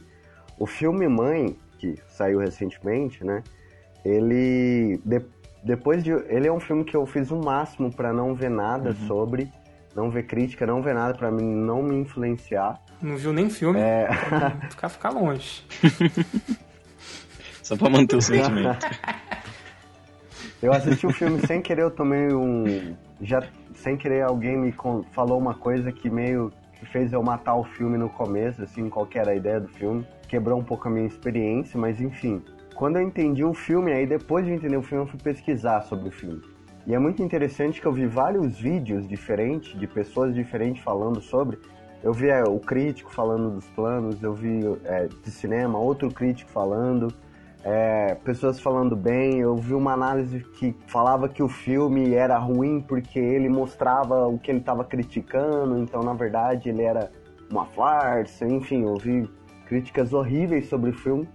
o 0.58 0.66
filme 0.66 1.06
Mãe 1.08 1.56
que 1.78 1.94
saiu 2.08 2.38
recentemente, 2.38 3.24
né? 3.24 3.42
Ele 4.04 5.00
depois 5.62 6.02
de 6.02 6.10
ele 6.10 6.46
é 6.46 6.52
um 6.52 6.60
filme 6.60 6.84
que 6.84 6.96
eu 6.96 7.04
fiz 7.06 7.30
o 7.30 7.38
máximo 7.38 7.92
para 7.92 8.12
não 8.12 8.34
ver 8.34 8.50
nada 8.50 8.90
uhum. 8.90 9.06
sobre, 9.06 9.52
não 9.94 10.10
ver 10.10 10.24
crítica, 10.24 10.66
não 10.66 10.82
ver 10.82 10.94
nada 10.94 11.14
para 11.14 11.30
não 11.30 11.82
me 11.82 11.96
influenciar. 11.96 12.80
Não 13.00 13.16
viu 13.16 13.32
nem 13.32 13.48
filme? 13.48 13.78
É. 13.80 14.08
Ficar 14.70 14.88
ficar 14.88 15.10
longe. 15.10 15.64
Só 17.62 17.76
para 17.76 17.90
manter 17.90 18.16
o 18.16 18.22
sentimento. 18.22 18.86
eu 20.62 20.72
assisti 20.72 21.06
o 21.06 21.12
filme 21.12 21.40
sem 21.46 21.62
querer, 21.62 21.82
eu 21.82 21.90
tomei 21.90 22.32
um 22.32 22.94
já 23.20 23.42
sem 23.74 23.96
querer 23.96 24.22
alguém 24.22 24.58
me 24.58 24.74
falou 25.12 25.38
uma 25.38 25.54
coisa 25.54 25.92
que 25.92 26.10
meio 26.10 26.52
que 26.78 26.86
fez 26.86 27.12
eu 27.12 27.22
matar 27.22 27.54
o 27.54 27.64
filme 27.64 27.96
no 27.96 28.08
começo, 28.08 28.62
assim, 28.62 28.88
qual 28.88 29.08
era 29.14 29.32
a 29.32 29.34
ideia 29.34 29.60
do 29.60 29.68
filme 29.68 30.06
quebrou 30.30 30.60
um 30.60 30.62
pouco 30.62 30.86
a 30.86 30.90
minha 30.90 31.06
experiência, 31.06 31.78
mas 31.78 32.00
enfim. 32.00 32.40
Quando 32.80 32.96
eu 32.96 33.02
entendi 33.02 33.44
o 33.44 33.52
filme, 33.52 33.92
aí 33.92 34.06
depois 34.06 34.46
de 34.46 34.52
entender 34.52 34.78
o 34.78 34.82
filme, 34.82 35.04
eu 35.04 35.06
fui 35.06 35.20
pesquisar 35.20 35.82
sobre 35.82 36.08
o 36.08 36.10
filme. 36.10 36.40
E 36.86 36.94
é 36.94 36.98
muito 36.98 37.22
interessante 37.22 37.78
que 37.78 37.86
eu 37.86 37.92
vi 37.92 38.06
vários 38.06 38.58
vídeos 38.58 39.06
diferentes, 39.06 39.78
de 39.78 39.86
pessoas 39.86 40.34
diferentes 40.34 40.82
falando 40.82 41.20
sobre. 41.20 41.58
Eu 42.02 42.14
vi 42.14 42.30
é, 42.30 42.42
o 42.42 42.58
crítico 42.58 43.12
falando 43.12 43.50
dos 43.50 43.66
planos, 43.66 44.22
eu 44.22 44.32
vi 44.32 44.60
é, 44.86 45.08
de 45.08 45.30
cinema, 45.30 45.78
outro 45.78 46.10
crítico 46.10 46.50
falando, 46.50 47.12
é, 47.62 48.14
pessoas 48.24 48.58
falando 48.58 48.96
bem. 48.96 49.40
Eu 49.40 49.56
vi 49.56 49.74
uma 49.74 49.92
análise 49.92 50.40
que 50.58 50.74
falava 50.86 51.28
que 51.28 51.42
o 51.42 51.50
filme 51.50 52.14
era 52.14 52.38
ruim 52.38 52.80
porque 52.80 53.18
ele 53.18 53.50
mostrava 53.50 54.26
o 54.26 54.38
que 54.38 54.50
ele 54.50 54.60
estava 54.60 54.84
criticando, 54.84 55.76
então 55.76 56.02
na 56.02 56.14
verdade 56.14 56.70
ele 56.70 56.82
era 56.82 57.12
uma 57.52 57.66
farsa. 57.66 58.46
Enfim, 58.46 58.84
eu 58.84 58.94
vi 58.94 59.28
críticas 59.66 60.14
horríveis 60.14 60.66
sobre 60.66 60.88
o 60.88 60.94
filme. 60.94 61.28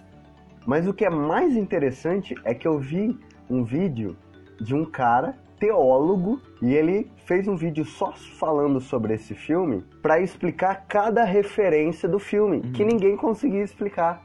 Mas 0.65 0.87
o 0.87 0.93
que 0.93 1.05
é 1.05 1.09
mais 1.09 1.55
interessante 1.55 2.35
é 2.43 2.53
que 2.53 2.67
eu 2.67 2.79
vi 2.79 3.17
um 3.49 3.63
vídeo 3.63 4.17
de 4.59 4.73
um 4.73 4.85
cara 4.85 5.35
teólogo 5.59 6.41
e 6.61 6.73
ele 6.73 7.09
fez 7.25 7.47
um 7.47 7.55
vídeo 7.55 7.85
só 7.85 8.11
falando 8.11 8.79
sobre 8.79 9.13
esse 9.13 9.33
filme 9.33 9.83
para 10.01 10.19
explicar 10.19 10.85
cada 10.87 11.23
referência 11.23 12.09
do 12.09 12.19
filme 12.19 12.57
uhum. 12.57 12.71
que 12.71 12.83
ninguém 12.83 13.15
conseguia 13.15 13.63
explicar. 13.63 14.23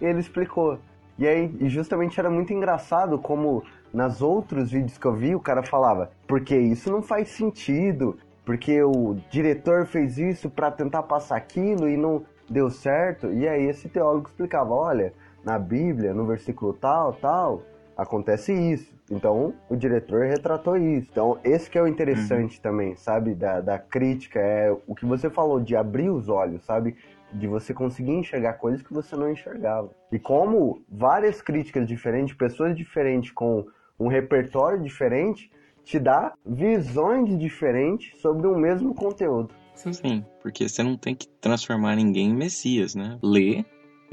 Ele 0.00 0.20
explicou. 0.20 0.78
E 1.18 1.26
aí, 1.26 1.54
justamente 1.68 2.18
era 2.18 2.30
muito 2.30 2.52
engraçado 2.52 3.18
como 3.18 3.62
nas 3.92 4.22
outros 4.22 4.70
vídeos 4.70 4.96
que 4.96 5.06
eu 5.06 5.12
vi 5.12 5.34
o 5.34 5.40
cara 5.40 5.62
falava, 5.62 6.10
porque 6.26 6.56
isso 6.56 6.90
não 6.90 7.02
faz 7.02 7.28
sentido, 7.28 8.16
porque 8.44 8.82
o 8.82 9.16
diretor 9.30 9.84
fez 9.84 10.16
isso 10.16 10.48
para 10.48 10.70
tentar 10.70 11.02
passar 11.02 11.36
aquilo 11.36 11.88
e 11.88 11.96
não 11.96 12.24
deu 12.48 12.70
certo. 12.70 13.30
E 13.32 13.46
aí 13.46 13.64
esse 13.64 13.88
teólogo 13.88 14.28
explicava, 14.28 14.72
olha, 14.72 15.12
na 15.44 15.58
Bíblia, 15.58 16.14
no 16.14 16.26
versículo 16.26 16.72
tal, 16.72 17.12
tal, 17.14 17.62
acontece 17.96 18.52
isso. 18.52 18.92
Então 19.10 19.54
o 19.68 19.76
diretor 19.76 20.26
retratou 20.26 20.76
isso. 20.76 21.08
Então 21.10 21.38
esse 21.44 21.68
que 21.68 21.76
é 21.76 21.82
o 21.82 21.88
interessante 21.88 22.56
uhum. 22.56 22.62
também, 22.62 22.96
sabe, 22.96 23.34
da, 23.34 23.60
da 23.60 23.78
crítica, 23.78 24.38
é 24.38 24.74
o 24.86 24.94
que 24.94 25.04
você 25.04 25.28
falou 25.28 25.60
de 25.60 25.74
abrir 25.76 26.10
os 26.10 26.28
olhos, 26.28 26.62
sabe? 26.64 26.96
De 27.32 27.46
você 27.46 27.74
conseguir 27.74 28.12
enxergar 28.12 28.54
coisas 28.54 28.82
que 28.82 28.92
você 28.92 29.16
não 29.16 29.30
enxergava. 29.30 29.90
E 30.10 30.18
como 30.18 30.82
várias 30.88 31.42
críticas 31.42 31.86
diferentes, 31.86 32.34
pessoas 32.34 32.76
diferentes 32.76 33.30
com 33.32 33.66
um 33.98 34.08
repertório 34.08 34.80
diferente, 34.80 35.50
te 35.84 35.98
dá 35.98 36.32
visões 36.46 37.36
diferentes 37.38 38.18
sobre 38.20 38.46
o 38.46 38.56
mesmo 38.56 38.94
conteúdo. 38.94 39.54
Sim. 39.74 39.92
Sim, 39.92 40.24
porque 40.42 40.68
você 40.68 40.82
não 40.82 40.96
tem 40.96 41.14
que 41.14 41.26
transformar 41.40 41.96
ninguém 41.96 42.30
em 42.30 42.36
Messias, 42.36 42.94
né? 42.94 43.18
Lê 43.22 43.64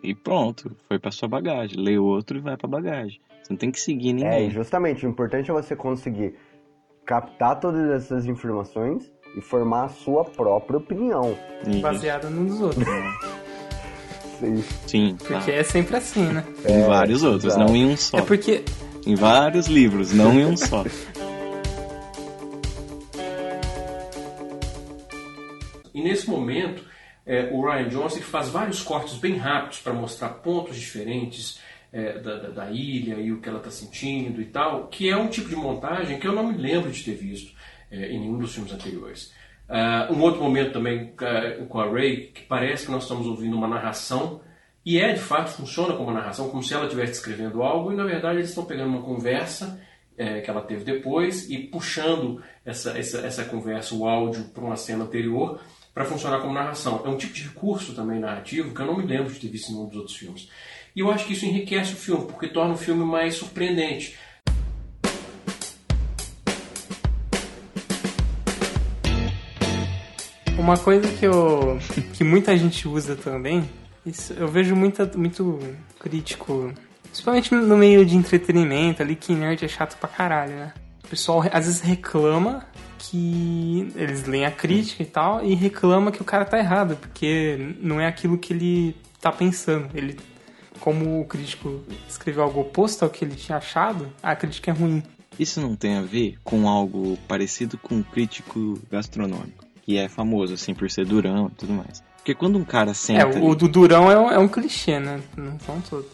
e 0.03 0.13
pronto, 0.15 0.71
foi 0.87 0.99
para 0.99 1.11
sua 1.11 1.27
bagagem. 1.27 1.77
Lê 1.79 1.97
outro 1.97 2.37
e 2.37 2.41
vai 2.41 2.55
para 2.57 2.67
bagagem. 2.67 3.19
Você 3.41 3.53
não 3.53 3.57
tem 3.57 3.71
que 3.71 3.79
seguir 3.79 4.13
ninguém. 4.13 4.47
É, 4.47 4.49
justamente, 4.49 5.05
o 5.05 5.09
importante 5.09 5.49
é 5.49 5.53
você 5.53 5.75
conseguir 5.75 6.35
captar 7.05 7.59
todas 7.59 7.89
essas 7.91 8.25
informações 8.25 9.11
e 9.35 9.41
formar 9.41 9.85
a 9.85 9.89
sua 9.89 10.25
própria 10.25 10.77
opinião. 10.77 11.37
E- 11.65 11.79
Baseado 11.79 12.29
num 12.29 12.45
dos 12.45 12.61
outros. 12.61 12.85
Sim. 14.39 14.63
Sim, 14.85 15.15
tá. 15.17 15.25
Porque 15.37 15.51
é 15.51 15.63
sempre 15.63 15.95
assim, 15.97 16.25
né? 16.27 16.43
em 16.69 16.83
vários 16.85 17.23
outros, 17.23 17.45
exato. 17.45 17.65
não 17.65 17.75
em 17.75 17.85
um 17.87 17.97
só. 17.97 18.19
É 18.19 18.21
porque 18.21 18.63
Em 19.05 19.15
vários 19.15 19.65
livros, 19.67 20.13
não 20.13 20.39
em 20.39 20.45
um 20.45 20.55
só. 20.57 20.83
E 25.93 26.03
nesse 26.03 26.29
momento, 26.29 26.83
é, 27.27 27.49
o 27.51 27.61
Ryan 27.61 27.89
Johnson 27.89 28.21
faz 28.21 28.49
vários 28.49 28.81
cortes 28.81 29.15
bem 29.17 29.35
rápidos 29.37 29.79
para 29.79 29.93
mostrar 29.93 30.29
pontos 30.29 30.75
diferentes 30.77 31.59
é, 31.91 32.17
da, 32.19 32.37
da- 32.37 32.49
da 32.49 32.71
ilha 32.71 33.15
e 33.15 33.31
o 33.31 33.39
que 33.41 33.47
ela 33.49 33.59
está 33.59 33.69
sentindo 33.71 34.41
e 34.41 34.45
tal, 34.45 34.87
que 34.87 35.09
é 35.09 35.15
um 35.17 35.27
tipo 35.27 35.49
de 35.49 35.55
montagem 35.55 36.19
que 36.19 36.27
eu 36.27 36.33
não 36.33 36.51
me 36.51 36.57
lembro 36.57 36.89
de 36.91 37.03
ter 37.03 37.13
visto 37.15 37.53
é, 37.91 38.11
em 38.11 38.19
nenhum 38.19 38.37
dos 38.39 38.53
filmes 38.53 38.71
anteriores. 38.73 39.33
Ah, 39.69 40.07
um 40.09 40.21
outro 40.21 40.41
momento 40.41 40.71
também 40.73 41.13
ah, 41.19 41.65
com 41.67 41.79
a 41.79 41.89
Ray, 41.89 42.27
que 42.33 42.43
parece 42.43 42.85
que 42.85 42.91
nós 42.91 43.03
estamos 43.03 43.27
ouvindo 43.27 43.55
uma 43.57 43.67
narração, 43.67 44.41
e 44.85 44.97
é 44.99 45.11
de 45.13 45.19
fato, 45.19 45.49
funciona 45.49 45.93
como 45.93 46.09
uma 46.09 46.19
narração, 46.19 46.49
como 46.49 46.63
se 46.63 46.73
ela 46.73 46.85
estivesse 46.85 47.13
escrevendo 47.13 47.61
algo, 47.61 47.91
e 47.91 47.95
na 47.95 48.05
verdade 48.05 48.37
eles 48.37 48.49
estão 48.49 48.63
pegando 48.65 48.89
uma 48.89 49.01
conversa 49.01 49.77
é, 50.17 50.39
que 50.41 50.49
ela 50.49 50.61
teve 50.61 50.83
depois 50.85 51.49
e 51.49 51.57
puxando 51.57 52.41
essa, 52.65 52.97
essa, 52.97 53.19
essa 53.19 53.43
conversa, 53.45 53.93
o 53.95 54.07
áudio, 54.07 54.45
para 54.53 54.63
uma 54.63 54.75
cena 54.77 55.03
anterior 55.03 55.59
para 55.97 56.05
funcionar 56.05 56.39
como 56.41 56.53
narração. 56.53 57.01
É 57.03 57.09
um 57.09 57.17
tipo 57.17 57.33
de 57.33 57.41
recurso 57.41 57.95
também 57.95 58.19
narrativo 58.19 58.71
que 58.71 58.79
eu 58.79 58.85
não 58.85 58.97
me 58.97 59.03
lembro 59.03 59.33
de 59.33 59.39
ter 59.39 59.47
visto 59.47 59.69
em 59.69 59.73
nenhum 59.73 59.87
dos 59.87 59.97
outros 59.97 60.15
filmes. 60.15 60.47
E 60.95 60.99
eu 60.99 61.09
acho 61.09 61.25
que 61.25 61.33
isso 61.33 61.43
enriquece 61.43 61.93
o 61.93 61.95
filme, 61.95 62.27
porque 62.27 62.47
torna 62.47 62.75
o 62.75 62.77
filme 62.77 63.03
mais 63.03 63.33
surpreendente. 63.33 64.15
Uma 70.55 70.77
coisa 70.77 71.11
que 71.13 71.25
eu 71.25 71.79
que 72.13 72.23
muita 72.23 72.55
gente 72.55 72.87
usa 72.87 73.15
também, 73.15 73.67
isso 74.05 74.33
eu 74.33 74.47
vejo 74.47 74.75
muita, 74.75 75.09
muito 75.17 75.59
crítico, 75.99 76.71
principalmente 77.05 77.55
no 77.55 77.75
meio 77.75 78.05
de 78.05 78.15
entretenimento, 78.15 79.01
ali 79.01 79.15
que 79.15 79.33
nerd 79.33 79.65
é 79.65 79.67
chato 79.67 79.97
pra 79.97 80.07
caralho, 80.07 80.53
né? 80.53 80.73
O 81.03 81.07
pessoal 81.07 81.41
às 81.51 81.65
vezes 81.65 81.81
reclama 81.81 82.67
que 82.97 83.91
eles 83.95 84.25
leem 84.25 84.45
a 84.45 84.51
crítica 84.51 85.03
e 85.03 85.05
tal 85.05 85.43
e 85.43 85.53
reclama 85.53 86.11
que 86.11 86.21
o 86.21 86.25
cara 86.25 86.45
tá 86.45 86.57
errado, 86.57 86.95
porque 86.95 87.75
não 87.79 87.99
é 87.99 88.07
aquilo 88.07 88.37
que 88.37 88.53
ele 88.53 88.95
tá 89.21 89.31
pensando. 89.31 89.89
Ele 89.93 90.17
como 90.79 91.21
o 91.21 91.25
crítico 91.25 91.81
escreveu 92.07 92.43
algo 92.43 92.61
oposto 92.61 93.03
ao 93.03 93.09
que 93.09 93.25
ele 93.25 93.35
tinha 93.35 93.57
achado, 93.57 94.07
a 94.21 94.35
crítica 94.35 94.71
é 94.71 94.73
ruim. 94.73 95.03
Isso 95.39 95.59
não 95.59 95.75
tem 95.75 95.97
a 95.97 96.01
ver 96.01 96.37
com 96.43 96.67
algo 96.67 97.17
parecido 97.27 97.77
com 97.77 97.95
um 97.95 98.03
crítico 98.03 98.79
gastronômico, 98.89 99.65
que 99.83 99.97
é 99.97 100.07
famoso, 100.07 100.53
assim, 100.53 100.73
por 100.73 100.89
ser 100.89 101.05
durão 101.05 101.47
e 101.47 101.55
tudo 101.55 101.73
mais. 101.73 102.03
Porque 102.17 102.33
quando 102.35 102.57
um 102.57 102.65
cara 102.65 102.91
É, 102.91 102.93
senta... 102.93 103.39
o, 103.39 103.49
o 103.49 103.55
do 103.55 103.67
Durão 103.67 104.11
é 104.11 104.19
um, 104.19 104.31
é 104.31 104.37
um 104.37 104.47
clichê, 104.47 104.99
né? 104.99 105.21
Não 105.35 105.57
são 105.59 105.79
todos. 105.81 106.07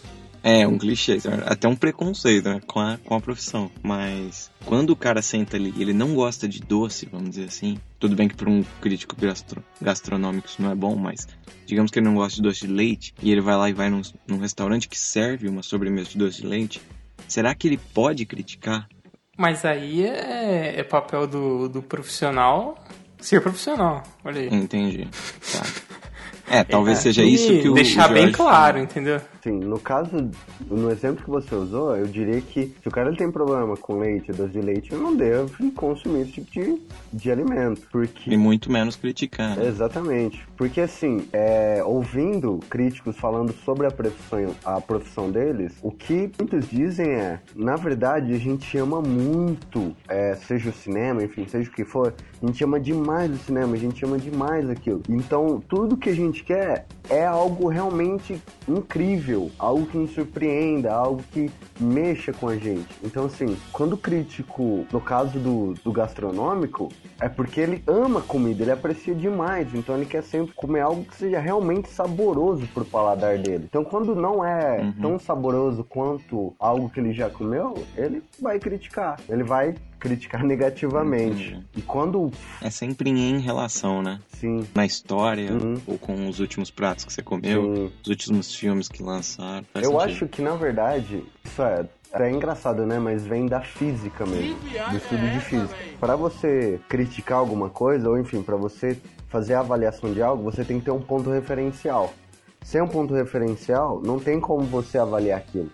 É, 0.44 0.68
um 0.68 0.78
clichê, 0.78 1.18
até 1.46 1.70
um 1.70 1.76
preconceito 1.76 2.50
né, 2.50 2.60
com, 2.68 2.82
a, 2.82 2.98
com 2.98 3.16
a 3.16 3.22
profissão. 3.22 3.72
Mas 3.82 4.52
quando 4.66 4.90
o 4.90 4.96
cara 4.96 5.22
senta 5.22 5.56
ali 5.56 5.74
e 5.78 5.82
ele 5.82 5.94
não 5.94 6.14
gosta 6.14 6.50
de 6.50 6.60
doce, 6.60 7.08
vamos 7.10 7.30
dizer 7.30 7.46
assim, 7.46 7.78
tudo 7.98 8.14
bem 8.14 8.28
que 8.28 8.36
para 8.36 8.50
um 8.50 8.62
crítico 8.82 9.16
gastro, 9.16 9.64
gastronômico 9.82 10.48
isso 10.48 10.62
não 10.62 10.70
é 10.70 10.76
bom, 10.76 10.98
mas 10.98 11.30
digamos 11.66 11.90
que 11.90 12.00
ele 12.00 12.08
não 12.08 12.16
gosta 12.16 12.36
de 12.36 12.42
doce 12.42 12.68
de 12.68 12.74
leite 12.74 13.14
e 13.22 13.32
ele 13.32 13.40
vai 13.40 13.56
lá 13.56 13.70
e 13.70 13.74
vai 13.74 13.90
num, 13.90 14.02
num 14.28 14.38
restaurante 14.38 14.90
que 14.90 15.00
serve 15.00 15.48
uma 15.48 15.64
sobremesa 15.64 16.10
de 16.10 16.18
doce 16.18 16.42
de 16.42 16.48
leite, 16.48 16.82
será 17.26 17.56
que 17.56 17.68
ele 17.68 17.80
pode 17.94 18.26
criticar? 18.26 18.90
Mas 19.38 19.64
aí 19.64 20.06
é, 20.06 20.78
é 20.78 20.84
papel 20.84 21.26
do, 21.26 21.70
do 21.70 21.82
profissional 21.82 22.78
ser 23.18 23.42
profissional. 23.42 24.04
Olha 24.24 24.42
aí. 24.42 24.50
Entendi. 24.52 25.08
Tá. 25.52 25.64
É, 26.46 26.62
talvez 26.62 27.00
É, 27.00 27.02
seja 27.04 27.24
isso 27.24 27.48
que 27.48 27.70
o 27.70 27.74
Deixar 27.74 28.10
bem 28.10 28.30
claro, 28.30 28.78
entendeu? 28.78 29.20
Sim, 29.44 29.60
no 29.60 29.78
caso, 29.78 30.32
no 30.72 30.90
exemplo 30.90 31.22
que 31.22 31.30
você 31.30 31.54
usou, 31.54 31.98
eu 31.98 32.08
diria 32.08 32.40
que 32.40 32.74
se 32.82 32.88
o 32.88 32.92
cara 32.92 33.14
tem 33.14 33.30
problema 33.30 33.76
com 33.76 34.00
leite, 34.00 34.32
doce 34.32 34.54
de 34.54 34.62
leite, 34.62 34.94
eu 34.94 35.00
não 35.00 35.14
devo 35.14 35.70
consumir 35.74 36.22
esse 36.22 36.32
tipo 36.32 36.50
de, 36.50 36.82
de 37.12 37.30
alimento. 37.30 37.82
Porque. 37.92 38.32
E 38.32 38.38
muito 38.38 38.72
menos 38.72 38.96
criticar. 38.96 39.58
né? 39.58 39.68
Exatamente. 39.68 40.48
Porque 40.56 40.80
assim, 40.80 41.28
é, 41.34 41.84
ouvindo 41.84 42.58
críticos 42.70 43.18
falando 43.18 43.52
sobre 43.66 43.86
a 43.86 43.92
profissão, 43.92 44.56
a 44.64 44.80
profissão 44.80 45.30
deles, 45.30 45.74
o 45.82 45.92
que 45.92 46.32
muitos 46.40 46.70
dizem 46.70 47.10
é, 47.10 47.42
na 47.54 47.76
verdade, 47.76 48.34
a 48.34 48.40
gente 48.40 48.78
ama 48.78 49.02
muito, 49.02 49.94
é, 50.08 50.36
seja 50.36 50.70
o 50.70 50.74
cinema, 50.74 51.22
enfim, 51.22 51.46
seja 51.50 51.70
o 51.70 51.74
que 51.74 51.84
for, 51.84 52.14
a 52.42 52.46
gente 52.46 52.64
ama 52.64 52.80
demais 52.80 53.30
o 53.30 53.38
cinema, 53.38 53.76
a 53.76 53.80
gente 53.80 54.06
ama 54.06 54.18
demais 54.18 54.70
aquilo. 54.70 55.04
Então, 55.10 55.62
tudo 55.68 55.98
que 55.98 56.10
a 56.10 56.16
gente 56.16 56.46
quer 56.46 56.86
é 57.10 57.26
algo 57.26 57.68
realmente 57.68 58.42
incrível, 58.68 59.52
algo 59.60 59.86
que 59.86 59.98
nos 59.98 60.12
surpreenda, 60.12 60.94
algo 60.94 61.22
que 61.32 61.52
mexa 61.80 62.32
com 62.34 62.48
a 62.48 62.56
gente. 62.56 62.88
Então, 63.04 63.26
assim, 63.26 63.58
quando 63.72 63.94
o 63.94 63.98
crítico, 63.98 64.86
no 64.92 65.02
caso 65.02 65.40
do, 65.40 65.74
do 65.84 65.92
gastronômico, 65.92 66.90
é 67.20 67.28
porque 67.30 67.60
ele 67.60 67.84
ama 67.88 68.22
comida, 68.22 68.64
ele 68.64 68.72
aprecia 68.72 69.14
demais, 69.14 69.74
então 69.74 69.96
ele 69.96 70.06
quer 70.06 70.24
sempre 70.24 70.54
comer 70.54 70.82
algo 70.82 71.04
que 71.04 71.16
seja 71.16 71.40
realmente 71.40 71.90
saboroso 71.90 72.66
pro 72.74 72.86
paladar 72.86 73.38
dele. 73.38 73.66
Então, 73.70 73.84
quando 73.84 74.16
não 74.16 74.44
é 74.44 74.82
Uhum. 74.84 74.94
tão 75.02 75.20
saboroso 75.20 75.84
quanto 75.84 76.54
algo 76.60 76.90
que 76.90 77.00
ele 77.00 77.14
já 77.14 77.30
comeu, 77.30 77.74
ele 77.96 78.24
vai 78.42 78.60
criticar, 78.60 79.20
ele 79.30 79.44
vai 79.44 79.76
criticar 80.04 80.44
negativamente. 80.46 81.52
Entendi. 81.54 81.66
E 81.78 81.82
quando, 81.82 82.30
É 82.62 82.70
sempre 82.70 83.10
em 83.10 83.40
relação, 83.40 84.02
né? 84.02 84.20
sim, 84.28 84.68
Na 84.76 84.86
história, 84.86 85.52
Uhum. 85.54 85.76
ou 85.88 85.98
com 85.98 86.28
os 86.28 86.40
últimos 86.42 86.70
pratos 86.70 87.06
que 87.06 87.14
você 87.14 87.24
comeu, 87.24 87.64
sim, 87.64 87.92
os 88.04 88.10
últimos 88.10 88.54
filmes 88.54 88.90
que 88.90 89.02
lançaram. 89.02 89.64
Faz 89.74 89.86
Eu 89.86 89.92
sentido. 89.94 90.12
acho 90.12 90.28
que, 90.28 90.42
na 90.42 90.56
verdade, 90.56 91.24
isso 91.46 91.62
é, 91.64 91.86
é 92.14 92.30
engraçado, 92.30 92.86
né? 92.86 93.00
Mas 93.00 93.26
vem 93.26 93.46
da 93.46 93.62
física 93.62 94.26
mesmo, 94.26 94.58
do 94.92 94.98
estudo 94.98 95.30
de 95.30 95.40
física. 95.40 95.76
Para 96.00 96.16
você 96.18 96.80
criticar 96.90 97.38
alguma 97.40 97.70
coisa, 97.70 98.10
ou 98.10 98.20
enfim, 98.20 98.42
para 98.44 98.58
você 98.58 98.98
fazer 99.30 99.54
a 99.54 99.62
avaliação 99.62 100.12
de 100.14 100.22
algo, 100.22 100.44
você 100.44 100.64
tem 100.66 100.80
que 100.80 100.86
ter 100.86 100.92
um 100.92 101.02
ponto 101.02 101.30
referencial. 101.32 102.14
Sem 102.62 102.82
um 102.82 102.88
ponto 102.88 103.14
referencial, 103.14 104.02
não 104.06 104.20
tem 104.20 104.40
como 104.40 104.62
você 104.64 104.98
avaliar 104.98 105.38
aquilo. 105.40 105.70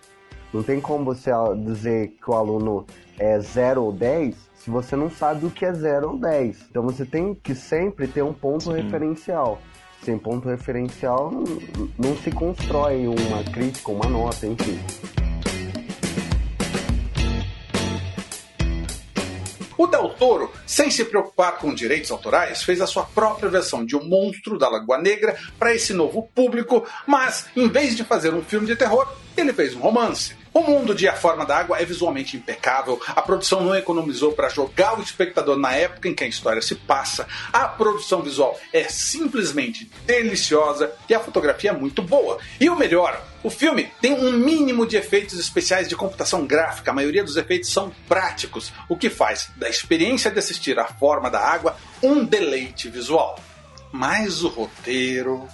Não 0.52 0.62
tem 0.62 0.80
como 0.80 1.04
você 1.04 1.30
dizer 1.64 2.16
que 2.22 2.30
o 2.30 2.34
aluno 2.34 2.84
é 3.18 3.38
0 3.38 3.84
ou 3.84 3.92
10 3.92 4.34
se 4.54 4.68
você 4.68 4.96
não 4.96 5.08
sabe 5.08 5.46
o 5.46 5.50
que 5.50 5.64
é 5.64 5.72
0 5.72 6.10
ou 6.10 6.18
10. 6.18 6.66
Então 6.70 6.82
você 6.82 7.06
tem 7.06 7.34
que 7.34 7.54
sempre 7.54 8.06
ter 8.08 8.22
um 8.22 8.32
ponto 8.32 8.64
Sim. 8.64 8.72
referencial. 8.72 9.60
Sem 10.02 10.18
ponto 10.18 10.48
referencial, 10.48 11.30
não, 11.30 11.44
não 11.98 12.16
se 12.16 12.30
constrói 12.30 13.06
uma 13.06 13.44
crítica, 13.44 13.92
uma 13.92 14.06
nota, 14.06 14.46
enfim. 14.46 14.78
O 19.78 19.86
Del 19.86 20.10
Toro, 20.10 20.50
sem 20.66 20.90
se 20.90 21.04
preocupar 21.06 21.58
com 21.58 21.72
direitos 21.72 22.10
autorais, 22.10 22.62
fez 22.62 22.82
a 22.82 22.86
sua 22.86 23.04
própria 23.04 23.48
versão 23.48 23.84
de 23.84 23.96
O 23.96 24.04
Monstro 24.04 24.58
da 24.58 24.68
Lagoa 24.68 24.98
Negra 24.98 25.36
para 25.58 25.74
esse 25.74 25.94
novo 25.94 26.28
público, 26.34 26.86
mas 27.06 27.46
em 27.56 27.68
vez 27.68 27.96
de 27.96 28.04
fazer 28.04 28.34
um 28.34 28.42
filme 28.42 28.66
de 28.66 28.76
terror, 28.76 29.06
ele 29.36 29.54
fez 29.54 29.74
um 29.74 29.80
romance. 29.80 30.39
O 30.52 30.62
mundo 30.62 30.94
de 30.94 31.06
A 31.06 31.14
Forma 31.14 31.46
da 31.46 31.58
Água 31.58 31.78
é 31.78 31.84
visualmente 31.84 32.36
impecável, 32.36 33.00
a 33.06 33.22
produção 33.22 33.62
não 33.62 33.74
economizou 33.74 34.32
para 34.32 34.48
jogar 34.48 34.98
o 34.98 35.02
espectador 35.02 35.56
na 35.56 35.72
época 35.74 36.08
em 36.08 36.14
que 36.14 36.24
a 36.24 36.26
história 36.26 36.60
se 36.60 36.74
passa, 36.74 37.28
a 37.52 37.68
produção 37.68 38.20
visual 38.20 38.58
é 38.72 38.84
simplesmente 38.84 39.88
deliciosa 40.04 40.92
e 41.08 41.14
a 41.14 41.20
fotografia 41.20 41.70
é 41.70 41.72
muito 41.72 42.02
boa. 42.02 42.38
E 42.60 42.68
o 42.68 42.76
melhor, 42.76 43.24
o 43.44 43.48
filme 43.48 43.92
tem 44.00 44.12
um 44.12 44.32
mínimo 44.32 44.84
de 44.86 44.96
efeitos 44.96 45.38
especiais 45.38 45.88
de 45.88 45.94
computação 45.94 46.44
gráfica, 46.44 46.90
a 46.90 46.94
maioria 46.94 47.22
dos 47.22 47.36
efeitos 47.36 47.72
são 47.72 47.92
práticos, 48.08 48.72
o 48.88 48.96
que 48.96 49.08
faz 49.08 49.50
da 49.54 49.68
experiência 49.68 50.32
de 50.32 50.40
assistir 50.40 50.76
A 50.80 50.86
Forma 50.86 51.30
da 51.30 51.38
Água 51.38 51.76
um 52.02 52.24
deleite 52.24 52.88
visual. 52.88 53.38
Mas 53.92 54.42
o 54.42 54.48
roteiro. 54.48 55.48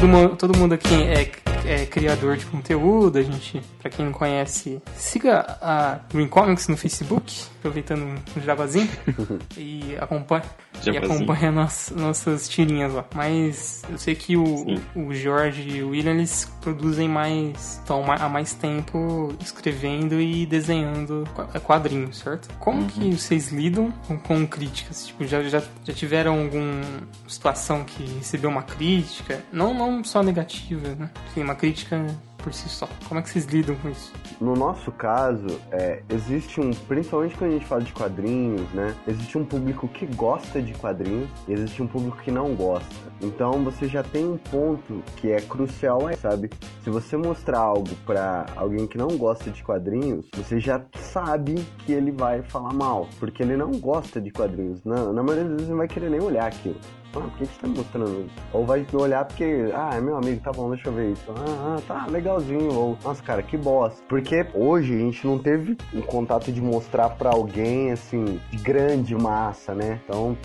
Todo 0.00 0.08
mundo, 0.08 0.36
todo 0.36 0.56
mundo 0.58 0.72
aqui 0.72 0.94
é, 0.94 1.49
é 1.66 1.86
criador 1.86 2.36
de 2.36 2.46
conteúdo, 2.46 3.18
a 3.18 3.22
gente, 3.22 3.60
pra 3.80 3.90
quem 3.90 4.04
não 4.06 4.12
conhece, 4.12 4.80
siga 4.96 5.58
a 5.60 6.00
Green 6.12 6.28
Comics 6.28 6.68
no 6.68 6.76
Facebook, 6.76 7.44
aproveitando 7.58 8.02
um 8.36 8.40
jabazinho, 8.40 8.88
e 9.56 9.94
acompanha, 10.00 10.42
e 10.86 10.96
acompanha 10.96 11.50
nas, 11.52 11.92
nossas 11.96 12.48
tirinhas 12.48 12.92
lá. 12.92 13.04
Mas 13.14 13.82
eu 13.90 13.98
sei 13.98 14.14
que 14.14 14.36
o, 14.36 14.44
Sim. 14.46 14.80
o 14.94 15.12
Jorge 15.14 15.68
e 15.68 15.82
o 15.82 15.90
William, 15.90 16.12
eles 16.12 16.50
produzem 16.60 17.08
mais, 17.08 17.78
estão 17.80 18.04
há 18.10 18.28
mais 18.28 18.52
tempo 18.54 19.34
escrevendo 19.40 20.20
e 20.20 20.46
desenhando 20.46 21.24
qua- 21.34 21.46
quadrinhos, 21.60 22.18
certo? 22.18 22.48
Como 22.58 22.86
que 22.86 23.10
vocês 23.12 23.50
lidam 23.50 23.92
com, 24.06 24.18
com 24.18 24.46
críticas? 24.46 25.06
Tipo, 25.06 25.24
já, 25.26 25.42
já, 25.42 25.62
já 25.84 25.92
tiveram 25.92 26.40
alguma 26.40 26.80
situação 27.28 27.84
que 27.84 28.02
recebeu 28.18 28.50
uma 28.50 28.62
crítica? 28.62 29.42
Não, 29.52 29.74
não 29.74 30.02
só 30.04 30.22
negativa, 30.22 30.94
né? 30.98 31.10
Sim, 31.34 31.42
uma, 31.42 31.54
crítica 31.60 32.06
por 32.38 32.54
si 32.54 32.70
só? 32.70 32.88
Como 33.06 33.20
é 33.20 33.22
que 33.22 33.28
vocês 33.28 33.44
lidam 33.44 33.76
com 33.76 33.90
isso? 33.90 34.12
No 34.40 34.56
nosso 34.56 34.90
caso, 34.90 35.60
é, 35.70 36.02
existe 36.08 36.58
um, 36.58 36.70
principalmente 36.70 37.36
quando 37.36 37.50
a 37.50 37.52
gente 37.54 37.66
fala 37.66 37.82
de 37.82 37.92
quadrinhos, 37.92 38.66
né? 38.72 38.96
Existe 39.06 39.36
um 39.36 39.44
público 39.44 39.86
que 39.86 40.06
gosta 40.06 40.62
de 40.62 40.72
quadrinhos 40.72 41.28
e 41.46 41.52
existe 41.52 41.82
um 41.82 41.86
público 41.86 42.16
que 42.22 42.30
não 42.30 42.54
gosta. 42.54 42.88
Então 43.20 43.62
você 43.62 43.86
já 43.86 44.02
tem 44.02 44.24
um 44.24 44.38
ponto 44.38 45.02
que 45.16 45.30
é 45.30 45.40
crucial, 45.42 46.06
aí, 46.06 46.16
sabe? 46.16 46.48
Se 46.82 46.88
você 46.88 47.18
mostrar 47.18 47.58
algo 47.58 47.94
para 48.06 48.46
alguém 48.56 48.86
que 48.86 48.96
não 48.96 49.18
gosta 49.18 49.50
de 49.50 49.62
quadrinhos, 49.62 50.26
você 50.34 50.58
já 50.58 50.82
sabe 50.94 51.56
que 51.84 51.92
ele 51.92 52.10
vai 52.10 52.40
falar 52.40 52.72
mal, 52.72 53.06
porque 53.18 53.42
ele 53.42 53.56
não 53.56 53.72
gosta 53.72 54.18
de 54.18 54.30
quadrinhos. 54.30 54.82
Na, 54.82 55.12
na 55.12 55.22
maioria 55.22 55.44
das 55.44 55.52
vezes 55.52 55.68
não 55.68 55.76
vai 55.76 55.88
querer 55.88 56.08
nem 56.08 56.22
olhar 56.22 56.46
aquilo. 56.46 56.80
Ah, 57.14 57.20
por 57.20 57.30
que 57.32 57.46
você 57.46 57.60
tá 57.60 57.66
me 57.66 57.76
mostrando 57.76 58.26
isso? 58.26 58.34
Ou 58.52 58.64
vai 58.64 58.86
olhar 58.92 59.24
porque, 59.24 59.70
ah, 59.74 59.90
é 59.94 60.00
meu 60.00 60.16
amigo, 60.16 60.40
tá 60.40 60.52
bom, 60.52 60.70
deixa 60.70 60.88
eu 60.88 60.92
ver 60.92 61.12
isso. 61.12 61.24
Ah, 61.30 61.76
ah, 61.76 61.82
tá 61.86 62.06
legalzinho. 62.06 62.72
Ou, 62.72 62.98
nossa, 63.02 63.22
cara, 63.22 63.42
que 63.42 63.56
bosta. 63.56 64.00
Porque 64.08 64.46
hoje 64.54 64.94
a 64.94 64.98
gente 64.98 65.26
não 65.26 65.38
teve 65.38 65.76
um 65.92 66.00
contato 66.00 66.52
de 66.52 66.60
mostrar 66.60 67.10
pra 67.10 67.30
alguém, 67.30 67.90
assim, 67.90 68.40
de 68.50 68.58
grande 68.58 69.14
massa, 69.14 69.74
né? 69.74 70.00
Então 70.04 70.36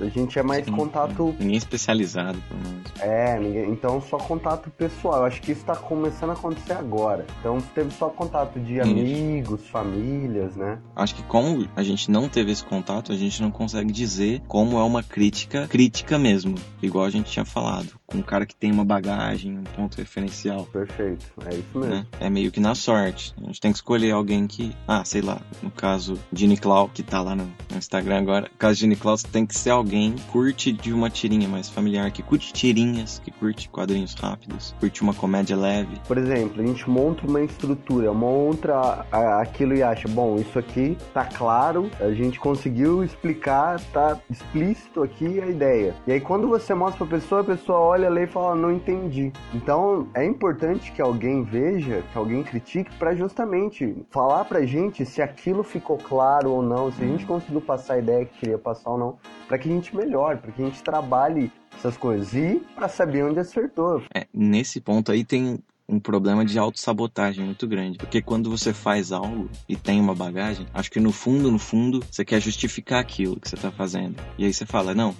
a 0.00 0.04
gente 0.06 0.38
é 0.38 0.42
mais 0.42 0.64
Sim, 0.64 0.72
contato. 0.72 1.34
Ninguém 1.38 1.56
especializado, 1.56 2.38
pelo 2.48 2.60
menos. 2.60 2.92
É, 3.00 3.38
ninguém... 3.38 3.70
então 3.70 4.00
só 4.00 4.16
contato 4.18 4.70
pessoal. 4.70 5.18
Eu 5.18 5.24
acho 5.24 5.40
que 5.40 5.52
isso 5.52 5.64
tá 5.64 5.76
começando 5.76 6.30
a 6.30 6.34
acontecer 6.34 6.72
agora. 6.72 7.26
Então 7.40 7.58
teve 7.74 7.90
só 7.92 8.08
contato 8.08 8.60
de 8.60 8.80
amigos, 8.80 9.68
famílias, 9.68 10.56
né? 10.56 10.78
Acho 10.94 11.14
que 11.14 11.22
como 11.24 11.66
a 11.74 11.82
gente 11.82 12.10
não 12.10 12.28
teve 12.28 12.52
esse 12.52 12.64
contato, 12.64 13.12
a 13.12 13.16
gente 13.16 13.42
não 13.42 13.50
consegue 13.50 13.92
dizer 13.92 14.42
como 14.46 14.78
é 14.78 14.82
uma 14.82 15.02
crítica 15.02 15.66
crítica 15.68 16.11
mesmo. 16.18 16.54
Igual 16.82 17.04
a 17.04 17.10
gente 17.10 17.30
tinha 17.30 17.44
falado. 17.44 17.92
Com 18.06 18.18
um 18.18 18.22
cara 18.22 18.44
que 18.44 18.54
tem 18.54 18.70
uma 18.70 18.84
bagagem, 18.84 19.58
um 19.58 19.64
ponto 19.64 19.96
referencial. 19.96 20.66
Perfeito. 20.66 21.26
É 21.46 21.54
isso 21.54 21.78
mesmo. 21.78 21.94
Né? 21.94 22.06
É 22.20 22.28
meio 22.28 22.50
que 22.50 22.60
na 22.60 22.74
sorte. 22.74 23.34
A 23.42 23.46
gente 23.46 23.60
tem 23.60 23.72
que 23.72 23.78
escolher 23.78 24.12
alguém 24.12 24.46
que. 24.46 24.74
Ah, 24.86 25.04
sei 25.04 25.22
lá. 25.22 25.40
No 25.62 25.70
caso, 25.70 26.18
Gini 26.32 26.56
Clau, 26.56 26.88
que 26.88 27.02
tá 27.02 27.22
lá 27.22 27.34
no, 27.34 27.44
no 27.70 27.78
Instagram 27.78 28.18
agora. 28.18 28.48
No 28.50 28.58
caso 28.58 28.74
de 28.74 28.80
Gini 28.80 28.96
Clau, 28.96 29.16
tem 29.30 29.46
que 29.46 29.56
ser 29.56 29.70
alguém 29.70 30.12
que 30.12 30.22
curte 30.24 30.72
de 30.72 30.92
uma 30.92 31.10
tirinha 31.10 31.48
mais 31.48 31.68
familiar, 31.68 32.10
que 32.10 32.22
curte 32.22 32.52
tirinhas, 32.52 33.18
que 33.18 33.30
curte 33.30 33.68
quadrinhos 33.68 34.14
rápidos, 34.14 34.74
curte 34.80 35.02
uma 35.02 35.14
comédia 35.14 35.56
leve. 35.56 36.00
Por 36.06 36.18
exemplo, 36.18 36.62
a 36.62 36.66
gente 36.66 36.88
monta 36.88 37.26
uma 37.26 37.42
estrutura, 37.42 38.12
monta 38.12 39.06
aquilo 39.40 39.74
e 39.74 39.82
acha, 39.82 40.08
bom, 40.08 40.36
isso 40.36 40.58
aqui 40.58 40.96
tá 41.12 41.24
claro, 41.24 41.90
a 42.00 42.10
gente 42.12 42.38
conseguiu 42.38 43.04
explicar, 43.04 43.80
tá 43.92 44.18
explícito 44.30 45.02
aqui 45.02 45.40
a 45.40 45.46
ideia. 45.46 45.94
E 46.04 46.12
aí 46.12 46.20
quando 46.20 46.48
você 46.48 46.74
mostra 46.74 47.06
pra 47.06 47.18
pessoa, 47.18 47.42
a 47.42 47.44
pessoa 47.44 47.78
olha, 47.78 48.10
lê 48.10 48.24
e 48.24 48.26
fala, 48.26 48.56
não 48.56 48.72
entendi. 48.72 49.32
Então 49.54 50.08
é 50.14 50.24
importante 50.24 50.90
que 50.90 51.00
alguém 51.00 51.44
veja, 51.44 52.02
que 52.10 52.18
alguém 52.18 52.42
critique, 52.42 52.90
pra 52.98 53.14
justamente 53.14 53.94
falar 54.10 54.44
pra 54.44 54.66
gente 54.66 55.06
se 55.06 55.22
aquilo 55.22 55.62
ficou 55.62 55.96
claro 55.96 56.50
ou 56.50 56.62
não, 56.62 56.90
se 56.90 57.02
a 57.02 57.06
gente 57.06 57.24
conseguiu 57.24 57.60
passar 57.60 57.94
a 57.94 57.98
ideia 57.98 58.24
que 58.24 58.40
queria 58.40 58.58
passar 58.58 58.90
ou 58.90 58.98
não, 58.98 59.16
pra 59.46 59.56
que 59.58 59.68
a 59.68 59.72
gente 59.72 59.94
melhore, 59.94 60.38
pra 60.38 60.50
que 60.50 60.60
a 60.60 60.64
gente 60.64 60.82
trabalhe 60.82 61.52
essas 61.76 61.96
coisas 61.96 62.34
e 62.34 62.60
pra 62.74 62.88
saber 62.88 63.24
onde 63.24 63.38
acertou. 63.38 64.02
É, 64.12 64.26
nesse 64.34 64.80
ponto 64.80 65.12
aí 65.12 65.24
tem 65.24 65.60
um 65.88 66.00
problema 66.00 66.44
de 66.44 66.58
autossabotagem 66.58 67.44
muito 67.44 67.66
grande. 67.66 67.98
Porque 67.98 68.22
quando 68.22 68.50
você 68.50 68.72
faz 68.72 69.12
algo 69.12 69.48
e 69.68 69.76
tem 69.76 70.00
uma 70.00 70.14
bagagem, 70.14 70.66
acho 70.72 70.90
que 70.90 70.98
no 70.98 71.12
fundo, 71.12 71.50
no 71.50 71.58
fundo, 71.58 72.02
você 72.10 72.24
quer 72.24 72.40
justificar 72.40 73.00
aquilo 73.00 73.38
que 73.38 73.48
você 73.48 73.56
tá 73.56 73.70
fazendo. 73.70 74.16
E 74.38 74.44
aí 74.44 74.52
você 74.52 74.64
fala, 74.64 74.94
não, 74.94 75.14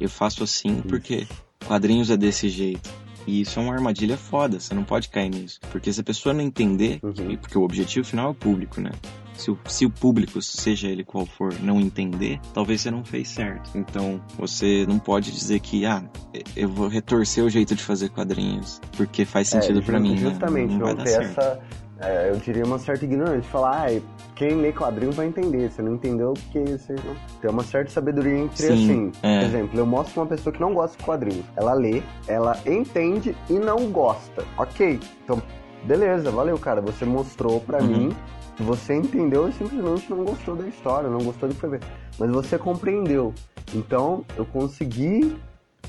eu 0.00 0.08
faço 0.08 0.42
assim 0.44 0.80
porque 0.88 1.26
quadrinhos 1.66 2.10
é 2.10 2.16
desse 2.16 2.48
jeito. 2.48 2.88
E 3.26 3.40
isso 3.40 3.58
é 3.58 3.62
uma 3.62 3.74
armadilha 3.74 4.16
foda, 4.16 4.60
você 4.60 4.72
não 4.72 4.84
pode 4.84 5.08
cair 5.08 5.28
nisso. 5.30 5.58
Porque 5.72 5.92
se 5.92 6.00
a 6.00 6.04
pessoa 6.04 6.32
não 6.32 6.42
entender, 6.42 7.00
Uhum. 7.02 7.36
porque 7.36 7.58
o 7.58 7.62
objetivo 7.62 8.06
final 8.06 8.28
é 8.28 8.30
o 8.30 8.34
público, 8.34 8.80
né? 8.80 8.92
Se 9.34 9.50
o, 9.50 9.58
se 9.66 9.84
o 9.84 9.90
público, 9.90 10.40
seja 10.40 10.86
ele 10.88 11.02
qual 11.04 11.26
for, 11.26 11.52
não 11.60 11.80
entender, 11.80 12.40
talvez 12.54 12.80
você 12.82 12.90
não 12.90 13.04
fez 13.04 13.28
certo. 13.28 13.76
Então, 13.76 14.20
você 14.38 14.86
não 14.88 14.98
pode 14.98 15.30
dizer 15.32 15.58
que, 15.60 15.84
ah, 15.84 16.04
eu 16.54 16.68
vou 16.68 16.86
retorcer 16.88 17.44
o 17.44 17.50
jeito 17.50 17.74
de 17.74 17.82
fazer 17.82 18.10
quadrinhos, 18.10 18.80
porque 18.96 19.24
faz 19.24 19.48
sentido 19.48 19.80
É, 19.80 19.82
pra 19.82 19.98
ju- 19.98 20.02
mim, 20.04 20.10
né? 20.14 20.30
Justamente, 20.30 20.70
não 20.70 20.78
não, 20.78 20.86
vai 20.86 20.94
dar 20.94 21.06
certo. 21.06 21.38
essa. 21.40 21.60
É, 22.00 22.30
eu 22.30 22.36
diria 22.36 22.64
uma 22.64 22.78
certa 22.78 23.04
ignorância. 23.04 23.42
Falar, 23.50 23.88
ah, 23.88 24.00
quem 24.34 24.56
lê 24.60 24.72
quadrinhos 24.72 25.16
vai 25.16 25.26
entender. 25.26 25.70
Você 25.70 25.80
não 25.82 25.94
entendeu 25.94 26.34
porque 26.34 26.60
você 26.76 26.92
não. 26.94 27.16
Tem 27.40 27.50
uma 27.50 27.62
certa 27.62 27.90
sabedoria 27.90 28.36
entre 28.38 28.66
Sim, 28.66 28.72
assim. 28.72 29.12
é. 29.22 29.38
Por 29.40 29.46
exemplo, 29.46 29.78
eu 29.78 29.86
mostro 29.86 30.20
uma 30.20 30.26
pessoa 30.26 30.52
que 30.52 30.60
não 30.60 30.74
gosta 30.74 30.96
de 30.98 31.04
quadrinhos. 31.04 31.44
Ela 31.56 31.72
lê, 31.74 32.02
ela 32.28 32.58
entende 32.66 33.36
e 33.48 33.54
não 33.54 33.90
gosta. 33.90 34.44
Ok. 34.58 35.00
Então, 35.24 35.40
beleza, 35.84 36.30
valeu, 36.30 36.58
cara. 36.58 36.80
Você 36.80 37.04
mostrou 37.04 37.60
pra 37.60 37.78
Uhum. 37.80 37.86
mim. 37.86 38.16
que 38.56 38.62
Você 38.62 38.94
entendeu 38.94 39.46
e 39.50 39.52
simplesmente 39.52 40.08
não 40.08 40.24
gostou 40.24 40.56
da 40.56 40.66
história, 40.66 41.10
não 41.10 41.18
gostou 41.20 41.46
do 41.46 41.54
que 41.54 41.60
foi 41.60 41.68
ver. 41.70 41.80
Mas 42.18 42.30
você 42.30 42.56
compreendeu. 42.56 43.34
Então, 43.74 44.24
eu 44.34 44.46
consegui 44.46 45.36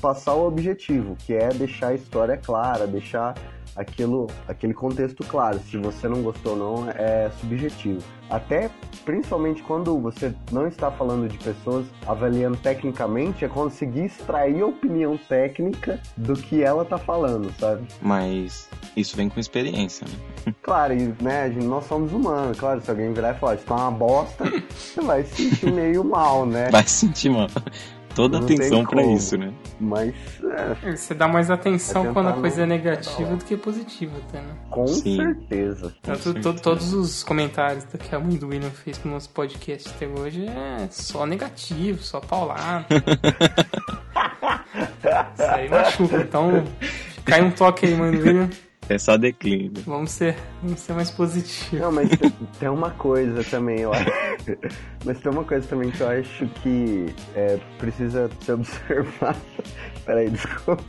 passar 0.02 0.34
o 0.34 0.46
objetivo, 0.46 1.16
que 1.16 1.32
é 1.32 1.48
deixar 1.48 1.88
a 1.88 1.94
história 1.94 2.36
clara, 2.36 2.86
deixar 2.86 3.34
aquilo, 3.78 4.26
aquele 4.46 4.74
contexto 4.74 5.24
claro. 5.24 5.58
Se 5.70 5.76
você 5.78 6.08
não 6.08 6.22
gostou 6.22 6.52
ou 6.52 6.58
não, 6.84 6.90
é 6.90 7.30
subjetivo. 7.40 8.02
Até, 8.28 8.68
principalmente 9.06 9.62
quando 9.62 9.98
você 9.98 10.34
não 10.52 10.66
está 10.66 10.90
falando 10.90 11.26
de 11.28 11.38
pessoas 11.38 11.86
avaliando 12.06 12.58
tecnicamente, 12.58 13.44
é 13.44 13.48
conseguir 13.48 14.04
extrair 14.04 14.60
a 14.60 14.66
opinião 14.66 15.16
técnica 15.16 15.98
do 16.16 16.34
que 16.34 16.62
ela 16.62 16.84
tá 16.84 16.98
falando, 16.98 17.50
sabe? 17.58 17.86
Mas 18.02 18.68
isso 18.94 19.16
vem 19.16 19.30
com 19.30 19.40
experiência, 19.40 20.06
né? 20.06 20.54
Claro, 20.62 20.92
e, 20.94 21.14
né, 21.22 21.42
a 21.44 21.48
gente- 21.48 21.64
nós 21.64 21.84
somos 21.86 22.12
humanos, 22.12 22.58
claro, 22.58 22.80
se 22.82 22.90
alguém 22.90 23.12
virar 23.14 23.34
e 23.34 23.38
falar, 23.38 23.54
isso 23.54 23.64
tá 23.64 23.74
uma 23.76 23.90
bosta, 23.90 24.44
você 24.68 25.00
vai 25.00 25.24
se 25.24 25.48
sentir 25.50 25.72
meio 25.72 26.04
mal, 26.04 26.44
né? 26.44 26.68
Vai 26.70 26.86
sentir, 26.86 27.30
mano. 27.30 27.48
Toda 28.18 28.38
Não 28.38 28.44
atenção 28.46 28.84
pra 28.84 29.00
como. 29.00 29.16
isso, 29.16 29.38
né? 29.38 29.52
Mas, 29.78 30.12
é, 30.82 30.96
Você 30.96 31.14
dá 31.14 31.28
mais 31.28 31.52
atenção 31.52 32.10
É 32.10 32.12
quando 32.12 32.30
a 32.30 32.32
coisa 32.32 32.62
é 32.64 32.66
negativa 32.66 33.36
do 33.36 33.44
que 33.44 33.56
positiva, 33.56 34.16
até, 34.28 34.40
né? 34.40 34.54
com 34.70 34.88
Sim. 34.88 35.16
certeza. 35.18 35.94
Tanto, 36.02 36.22
certeza. 36.24 36.52
to- 36.52 36.60
todos 36.60 36.92
os 36.92 37.22
comentários 37.22 37.84
que 37.84 38.12
a 38.12 38.18
mãe 38.18 38.36
do 38.36 38.48
William 38.48 38.70
fez 38.70 38.98
pro 38.98 39.08
nosso 39.08 39.30
podcast 39.30 39.88
até 39.90 40.08
hoje 40.08 40.46
é 40.48 40.88
só 40.90 41.24
negativo, 41.24 42.02
só 42.02 42.18
paulado. 42.18 42.86
Isso 45.38 45.42
aí 45.50 45.68
machuca. 45.68 46.16
Então, 46.16 46.64
cai 47.24 47.40
um 47.40 47.52
toque 47.52 47.86
aí, 47.86 47.94
mãe 47.94 48.10
do 48.10 48.18
William. 48.18 48.50
É 48.88 48.98
só 48.98 49.16
declínio. 49.16 49.72
Vamos 49.84 50.10
ser, 50.12 50.36
vamos 50.62 50.80
ser 50.80 50.94
mais 50.94 51.10
positivos. 51.10 51.78
Não, 51.80 51.92
mas 51.92 52.08
tem, 52.08 52.30
tem 52.58 52.68
uma 52.68 52.90
coisa 52.90 53.44
também, 53.44 53.80
eu 53.80 53.92
acho. 53.92 54.10
Mas 55.04 55.20
tem 55.20 55.30
uma 55.30 55.44
coisa 55.44 55.66
também 55.68 55.90
que 55.90 56.00
eu 56.00 56.08
acho 56.08 56.46
que 56.62 57.06
é, 57.34 57.58
precisa 57.78 58.30
ser 58.40 58.52
observada. 58.52 59.36
Peraí, 60.06 60.30
desculpa. 60.30 60.82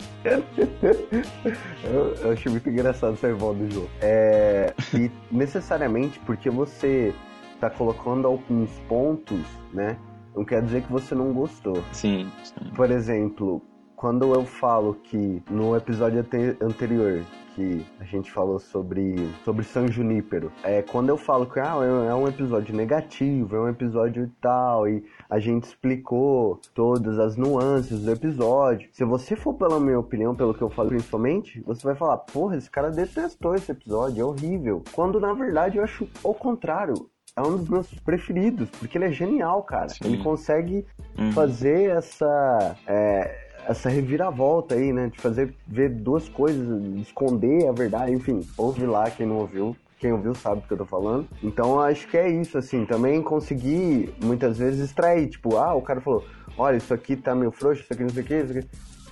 Eu, 1.84 2.16
eu 2.22 2.32
achei 2.32 2.52
muito 2.52 2.70
engraçado 2.70 3.14
essa 3.14 3.28
irmão 3.28 3.54
do 3.54 3.70
jogo. 3.70 3.90
É, 4.02 4.74
e 4.94 5.12
necessariamente 5.32 6.20
porque 6.20 6.50
você 6.50 7.14
tá 7.60 7.70
colocando 7.70 8.28
alguns 8.28 8.70
pontos, 8.88 9.42
né? 9.74 9.98
Não 10.36 10.46
quer 10.46 10.62
dizer 10.62 10.84
que 10.84 10.92
você 10.92 11.14
não 11.14 11.34
gostou. 11.34 11.84
Sim, 11.92 12.32
sim. 12.44 12.70
Por 12.76 12.90
exemplo, 12.92 13.62
quando 13.96 14.34
eu 14.34 14.46
falo 14.46 14.94
que 15.04 15.44
no 15.50 15.76
episódio 15.76 16.20
ante- 16.20 16.56
anterior 16.64 17.22
que 17.60 17.86
a 18.00 18.06
gente 18.06 18.32
falou 18.32 18.58
sobre, 18.58 19.30
sobre 19.44 19.66
San 19.66 19.88
Junípero, 19.92 20.50
é, 20.64 20.82
quando 20.82 21.10
eu 21.10 21.18
falo 21.18 21.46
que 21.46 21.60
ah, 21.60 21.76
é 21.84 22.10
é 22.10 22.16
um 22.16 22.26
episódio 22.28 22.74
negativo, 22.74 23.54
é 23.56 23.60
um 23.60 23.68
episódio 23.68 24.32
tal, 24.40 24.88
e 24.88 25.04
a 25.30 25.40
gente 25.40 25.66
explicou 25.66 26.62
todas 26.74 27.20
as 27.20 27.36
nuances 27.36 28.02
do 28.06 28.12
episódio. 28.12 28.88
Se 28.94 29.04
você 29.04 29.36
for 29.36 29.54
pela 29.56 29.78
minha 29.80 30.00
opinião, 30.00 30.34
pelo 30.34 30.54
que 30.54 30.62
eu 30.62 30.70
falo 30.70 30.88
principalmente, 30.90 31.62
você 31.66 31.84
vai 31.84 31.96
falar, 31.96 32.18
porra, 32.20 32.56
esse 32.56 32.70
cara 32.72 32.90
detestou 32.92 33.54
esse 33.56 33.72
episódio, 33.72 34.22
é 34.22 34.26
horrível. 34.26 34.82
Quando 34.94 35.20
na 35.20 35.34
verdade 35.34 35.78
eu 35.78 35.84
acho 35.84 36.08
o 36.24 36.34
contrário. 36.34 37.10
É 37.36 37.42
um 37.42 37.58
dos 37.58 37.70
meus 37.70 37.88
preferidos, 38.00 38.70
porque 38.72 38.98
ele 38.98 39.06
é 39.06 39.12
genial, 39.12 39.64
cara. 39.64 39.90
Sim. 39.90 40.00
Ele 40.06 40.18
consegue 40.24 40.86
Uhum. 41.18 41.32
fazer 41.32 41.92
essa 41.92 42.76
é, 42.88 43.49
essa 43.68 43.90
reviravolta 43.90 44.76
aí, 44.76 44.92
né? 44.92 45.08
De 45.08 45.20
fazer 45.20 45.54
ver 45.68 45.90
duas 45.90 46.28
coisas, 46.28 46.84
esconder 46.98 47.68
a 47.68 47.72
verdade, 47.72 48.12
enfim, 48.12 48.46
ouve 48.58 48.86
lá 48.86 49.10
quem 49.10 49.26
não 49.26 49.38
ouviu. 49.38 49.76
Quem 50.00 50.14
ouviu 50.14 50.34
sabe 50.34 50.62
do 50.62 50.68
que 50.68 50.74
eu 50.74 50.78
tô 50.78 50.86
falando. 50.86 51.28
Então 51.44 51.78
acho 51.82 52.08
que 52.08 52.18
é 52.18 52.30
isso, 52.30 52.58
assim. 52.58 52.86
Também 52.86 53.22
conseguir, 53.22 54.14
muitas 54.24 54.58
vezes, 54.58 54.80
extrair. 54.80 55.28
Tipo, 55.28 55.58
ah, 55.58 55.74
o 55.76 55.82
cara 55.82 56.00
falou, 56.00 56.24
olha, 56.58 56.78
isso 56.78 56.94
aqui 56.94 57.18
tá 57.18 57.36
meio 57.36 57.52
frouxo, 57.52 57.84
isso 57.84 57.92
aqui 57.92 58.04
não 58.04 58.10
sei 58.10 58.24
o 58.24 58.26
que, 58.26 58.36
isso 58.36 58.58
aqui. 58.58 58.68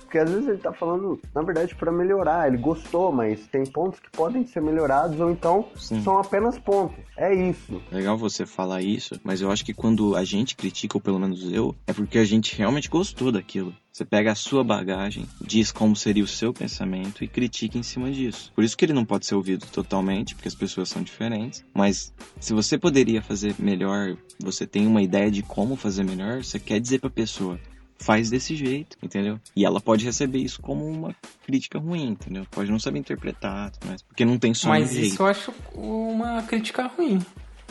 Porque 0.08 0.18
às 0.18 0.30
vezes 0.30 0.48
ele 0.48 0.56
tá 0.56 0.72
falando, 0.72 1.20
na 1.34 1.42
verdade, 1.42 1.74
pra 1.74 1.92
melhorar. 1.92 2.48
Ele 2.48 2.56
gostou, 2.56 3.12
mas 3.12 3.46
tem 3.46 3.64
pontos 3.66 4.00
que 4.00 4.10
podem 4.10 4.46
ser 4.46 4.62
melhorados 4.62 5.20
ou 5.20 5.30
então 5.30 5.68
Sim. 5.76 6.02
são 6.02 6.18
apenas 6.18 6.58
pontos. 6.58 6.96
É 7.14 7.34
isso. 7.34 7.82
Legal 7.92 8.16
você 8.16 8.46
falar 8.46 8.80
isso, 8.80 9.20
mas 9.22 9.42
eu 9.42 9.50
acho 9.50 9.62
que 9.62 9.74
quando 9.74 10.16
a 10.16 10.24
gente 10.24 10.56
critica, 10.56 10.96
ou 10.96 11.00
pelo 11.00 11.18
menos 11.18 11.52
eu, 11.52 11.76
é 11.86 11.92
porque 11.92 12.16
a 12.16 12.24
gente 12.24 12.56
realmente 12.56 12.88
gostou 12.88 13.30
daquilo. 13.30 13.74
Você 13.92 14.04
pega 14.04 14.32
a 14.32 14.34
sua 14.34 14.64
bagagem, 14.64 15.26
diz 15.42 15.70
como 15.70 15.94
seria 15.94 16.24
o 16.24 16.28
seu 16.28 16.54
pensamento 16.54 17.22
e 17.22 17.28
critica 17.28 17.76
em 17.76 17.82
cima 17.82 18.10
disso. 18.10 18.50
Por 18.54 18.64
isso 18.64 18.76
que 18.76 18.86
ele 18.86 18.92
não 18.94 19.04
pode 19.04 19.26
ser 19.26 19.34
ouvido 19.34 19.66
totalmente, 19.66 20.34
porque 20.34 20.48
as 20.48 20.54
pessoas 20.54 20.88
são 20.88 21.02
diferentes. 21.02 21.64
Mas 21.74 22.14
se 22.40 22.54
você 22.54 22.78
poderia 22.78 23.20
fazer 23.20 23.54
melhor, 23.58 24.16
você 24.40 24.66
tem 24.66 24.86
uma 24.86 25.02
ideia 25.02 25.30
de 25.30 25.42
como 25.42 25.76
fazer 25.76 26.04
melhor, 26.04 26.42
você 26.42 26.58
quer 26.58 26.80
dizer 26.80 27.00
pra 27.00 27.10
pessoa, 27.10 27.58
faz 27.98 28.30
desse 28.30 28.54
jeito, 28.54 28.96
entendeu? 29.02 29.38
E 29.56 29.64
ela 29.64 29.80
pode 29.80 30.04
receber 30.04 30.38
isso 30.38 30.62
como 30.62 30.86
uma 30.86 31.14
crítica 31.44 31.78
ruim, 31.78 32.10
entendeu? 32.10 32.46
Pode 32.50 32.70
não 32.70 32.78
saber 32.78 32.98
interpretar, 33.00 33.72
mas 33.86 34.02
porque 34.02 34.24
não 34.24 34.38
tem 34.38 34.54
só 34.54 34.68
um 34.68 34.70
Mas 34.70 34.90
jeito. 34.92 35.06
isso 35.14 35.22
eu 35.22 35.26
acho 35.26 35.52
uma 35.74 36.42
crítica 36.42 36.86
ruim. 36.86 37.18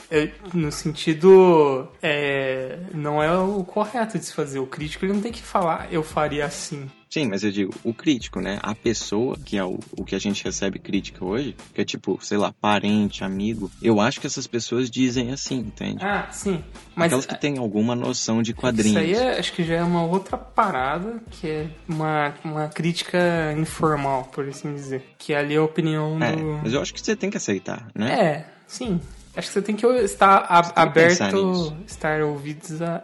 Eu- 0.10 0.30
no 0.54 0.72
sentido. 0.72 1.88
É, 2.02 2.80
não 2.94 3.22
é 3.22 3.38
o 3.38 3.64
correto 3.64 4.18
de 4.18 4.26
se 4.26 4.34
fazer. 4.34 4.60
O 4.60 4.68
crítico 4.68 5.04
ele 5.06 5.14
não 5.14 5.22
tem 5.22 5.32
que 5.32 5.42
falar, 5.42 5.92
eu 5.92 6.02
faria 6.04 6.46
assim. 6.46 6.90
Sim, 7.10 7.28
mas 7.28 7.44
eu 7.44 7.52
digo, 7.52 7.74
o 7.84 7.94
crítico, 7.94 8.40
né? 8.42 8.60
A 8.62 8.76
pessoa, 8.76 9.38
que 9.44 9.58
é 9.58 9.64
o, 9.64 9.80
o 9.98 10.04
que 10.04 10.14
a 10.16 10.20
gente 10.20 10.44
recebe 10.44 10.78
crítica 10.78 11.24
hoje, 11.24 11.56
que 11.74 11.82
é 11.82 11.86
tipo, 11.86 12.20
sei 12.22 12.38
lá, 12.38 12.54
parente, 12.60 13.24
amigo, 13.24 13.72
eu 13.82 14.02
acho 14.02 14.20
que 14.20 14.28
essas 14.28 14.46
pessoas 14.46 14.90
dizem 14.92 15.32
assim, 15.32 15.60
entende? 15.60 16.04
Ah, 16.04 16.28
sim. 16.32 16.64
Mas 16.96 17.08
Aquelas 17.08 17.26
que 17.26 17.40
têm 17.40 17.58
alguma 17.58 17.96
noção 17.96 18.42
de 18.42 18.54
quadrinhos. 18.54 19.02
Isso 19.10 19.20
aí 19.20 19.28
é- 19.28 19.40
acho 19.40 19.54
que 19.54 19.64
já 19.64 19.76
é 19.76 19.84
uma 19.84 20.04
outra 20.04 20.38
parada, 20.38 21.22
que 21.32 21.48
é 21.48 21.68
uma, 21.88 22.34
uma 22.44 22.68
crítica 22.68 23.18
informal, 23.58 24.26
por 24.26 24.48
assim 24.48 24.74
dizer. 24.74 25.04
Que 25.18 25.34
ali 25.34 25.54
é 25.54 25.58
a 25.58 25.64
opinião 25.64 26.22
É, 26.22 26.36
do. 26.36 26.60
mas 26.64 26.74
eu 26.74 26.82
acho 26.82 26.94
que 26.94 27.00
você 27.00 27.16
tem 27.16 27.30
que 27.30 27.38
aceitar, 27.38 27.88
né? 27.96 28.12
É, 28.14 28.46
sim. 28.68 29.00
Acho 29.36 29.48
que 29.48 29.54
você 29.54 29.62
tem 29.62 29.76
que 29.76 29.86
estar 29.86 30.40
tem 30.64 30.74
que 30.74 30.80
aberto, 30.80 31.36
nisso. 31.46 31.78
estar 31.86 32.22
ouvidos 32.22 32.82
a. 32.82 33.04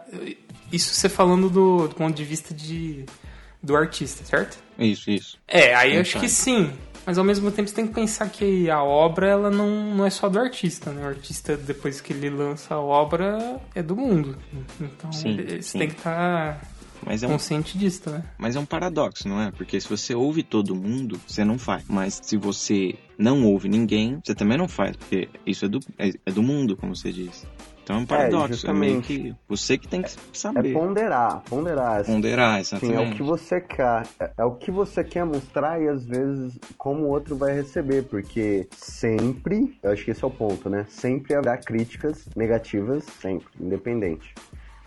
Isso 0.72 0.92
você 0.92 1.08
falando 1.08 1.48
do, 1.48 1.86
do 1.86 1.94
ponto 1.94 2.14
de 2.16 2.24
vista 2.24 2.52
de, 2.52 3.04
do 3.64 3.74
artista, 3.76 4.24
certo? 4.24 4.58
Isso, 4.78 5.10
isso. 5.10 5.38
É, 5.48 5.74
aí 5.74 5.94
eu 5.94 6.02
acho 6.02 6.14
tá. 6.14 6.20
que 6.20 6.28
sim. 6.28 6.70
Mas 7.06 7.18
ao 7.18 7.24
mesmo 7.24 7.50
tempo 7.50 7.68
você 7.68 7.74
tem 7.74 7.86
que 7.86 7.92
pensar 7.92 8.28
que 8.28 8.70
a 8.70 8.82
obra 8.82 9.26
ela 9.26 9.50
não, 9.50 9.94
não 9.94 10.06
é 10.06 10.10
só 10.10 10.28
do 10.28 10.38
artista, 10.38 10.90
né? 10.90 11.04
O 11.04 11.08
artista, 11.08 11.56
depois 11.56 12.00
que 12.00 12.12
ele 12.12 12.30
lança 12.30 12.74
a 12.74 12.80
obra, 12.80 13.60
é 13.74 13.82
do 13.82 13.94
mundo. 13.94 14.38
Então 14.80 15.12
Sim, 15.12 15.36
você 15.36 15.62
sim. 15.62 15.78
tem 15.80 15.88
que 15.88 15.96
estar 15.96 16.62
Mas 17.04 17.22
é, 17.22 17.26
um, 17.26 17.30
consciente 17.30 17.76
disso, 17.76 18.08
né? 18.08 18.24
mas 18.38 18.56
é 18.56 18.60
um 18.60 18.64
paradoxo, 18.64 19.28
não 19.28 19.40
é? 19.40 19.50
Porque 19.50 19.78
se 19.78 19.86
você 19.86 20.14
ouve 20.14 20.42
todo 20.42 20.74
mundo, 20.74 21.20
você 21.26 21.44
não 21.44 21.58
faz. 21.58 21.84
Mas 21.88 22.20
se 22.22 22.38
você 22.38 22.94
não 23.18 23.44
ouve 23.44 23.68
ninguém, 23.68 24.18
você 24.24 24.34
também 24.34 24.56
não 24.56 24.68
faz. 24.68 24.96
Porque 24.96 25.28
isso 25.44 25.66
é 25.66 25.68
do, 25.68 25.80
é, 25.98 26.10
é 26.24 26.32
do 26.32 26.42
mundo, 26.42 26.74
como 26.74 26.96
você 26.96 27.12
diz. 27.12 27.46
Então 27.84 27.96
é 27.96 27.98
um 27.98 28.06
paradoxo. 28.06 28.66
É, 28.66 28.72
meio 28.72 28.94
justamente. 28.94 29.06
que 29.06 29.34
você 29.46 29.76
que 29.76 29.86
tem 29.86 30.00
que 30.02 30.08
É 30.08 30.12
saber. 30.32 30.72
ponderar, 30.72 31.42
ponderar. 31.48 32.00
assim. 32.00 32.12
Ponderar, 32.14 32.54
Sim, 32.64 32.76
exatamente. 32.76 32.96
é 32.96 33.00
o 33.12 33.14
que 33.14 33.22
você 33.22 33.60
quer, 33.60 34.02
é- 34.18 34.30
é 34.38 34.44
o 34.44 34.52
que 34.52 34.70
você 34.70 35.04
quer 35.04 35.24
mostrar 35.26 35.80
e 35.82 35.88
às 35.88 36.02
vezes 36.04 36.58
como 36.78 37.02
o 37.04 37.08
outro 37.10 37.36
vai 37.36 37.52
receber, 37.52 38.04
porque 38.04 38.66
sempre, 38.72 39.78
eu 39.82 39.92
acho 39.92 40.02
que 40.04 40.10
esse 40.12 40.24
é 40.24 40.26
o 40.26 40.30
ponto, 40.30 40.70
né? 40.70 40.86
Sempre 40.88 41.34
haverá 41.34 41.58
críticas 41.58 42.26
negativas, 42.34 43.04
sempre, 43.20 43.46
independente. 43.60 44.34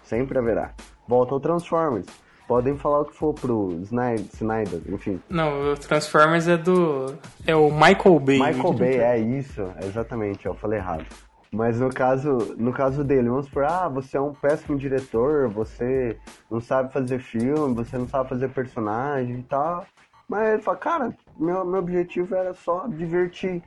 Sempre 0.03 0.39
haverá. 0.39 0.73
Volta 1.07 1.33
ao 1.35 1.39
Transformers. 1.39 2.07
Podem 2.47 2.77
falar 2.77 3.01
o 3.01 3.05
que 3.05 3.13
for 3.15 3.33
pro 3.33 3.77
Snyder, 3.83 4.25
Snyder 4.33 4.81
enfim. 4.87 5.19
Não, 5.29 5.73
o 5.73 5.75
Transformers 5.77 6.47
é 6.47 6.55
do. 6.57 7.13
É 7.45 7.53
o 7.55 7.69
Michael 7.69 8.19
Bay. 8.21 8.39
Michael 8.39 8.73
Bay, 8.73 8.95
é 9.01 9.19
isso, 9.19 9.61
exatamente, 9.85 10.45
eu 10.45 10.55
falei 10.55 10.79
errado. 10.79 11.05
Mas 11.51 11.79
no 11.79 11.89
caso, 11.89 12.55
no 12.57 12.73
caso 12.73 13.03
dele, 13.03 13.29
vamos 13.29 13.45
supor, 13.45 13.65
ah, 13.65 13.87
você 13.87 14.17
é 14.17 14.21
um 14.21 14.33
péssimo 14.33 14.77
diretor, 14.77 15.49
você 15.49 16.17
não 16.51 16.59
sabe 16.59 16.91
fazer 16.91 17.19
filme, 17.19 17.73
você 17.73 17.97
não 17.97 18.07
sabe 18.07 18.29
fazer 18.29 18.49
personagem 18.49 19.39
e 19.39 19.43
tal. 19.43 19.85
Mas 20.27 20.53
ele 20.53 20.61
fala, 20.61 20.77
cara, 20.77 21.17
meu, 21.39 21.65
meu 21.65 21.79
objetivo 21.79 22.35
era 22.35 22.53
só 22.53 22.87
divertir. 22.87 23.63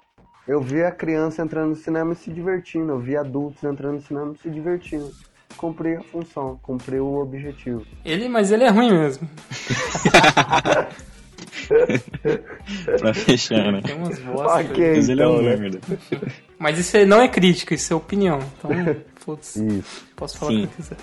Eu 0.47 0.61
vi 0.61 0.83
a 0.83 0.91
criança 0.91 1.43
entrando 1.43 1.71
no 1.71 1.77
cinema 1.77 2.13
e 2.13 2.17
se 2.17 2.31
divertindo, 2.31 2.93
eu 2.93 2.99
vi 2.99 3.17
adultos 3.17 3.63
entrando 3.65 3.95
no 3.95 4.03
cinema 4.03 4.35
e 4.35 4.39
se 4.39 4.51
divertindo. 4.51 5.11
Cumpri 5.57 5.97
a 5.97 6.03
função, 6.03 6.59
cumpri 6.63 7.01
o 7.01 7.15
objetivo. 7.15 7.85
Ele, 8.05 8.29
mas 8.29 8.51
ele 8.51 8.65
é 8.65 8.69
ruim 8.69 8.91
mesmo. 8.91 9.29
pra 12.99 13.15
fechar, 13.15 13.73
né? 13.73 13.81
Tem 13.83 13.97
umas 13.97 14.19
bostas. 14.19 14.71
Ok, 14.71 14.93
Mas 14.97 15.09
ele 15.09 15.23
é 15.23 15.27
um 15.29 15.33
então, 15.35 15.43
né? 15.43 15.57
merda. 15.57 15.81
Mas 16.59 16.79
isso 16.79 17.07
não 17.07 17.21
é 17.23 17.29
crítica, 17.29 17.75
isso 17.75 17.93
é 17.93 17.97
opinião. 17.97 18.39
Então, 18.59 18.71
foda-se. 19.17 19.67
Isso, 19.67 20.05
Posso 20.17 20.39
falar 20.39 20.53
Sim. 20.53 20.65
o 20.65 20.69
que 20.69 20.73
eu 20.73 20.77
quiser. 20.77 20.97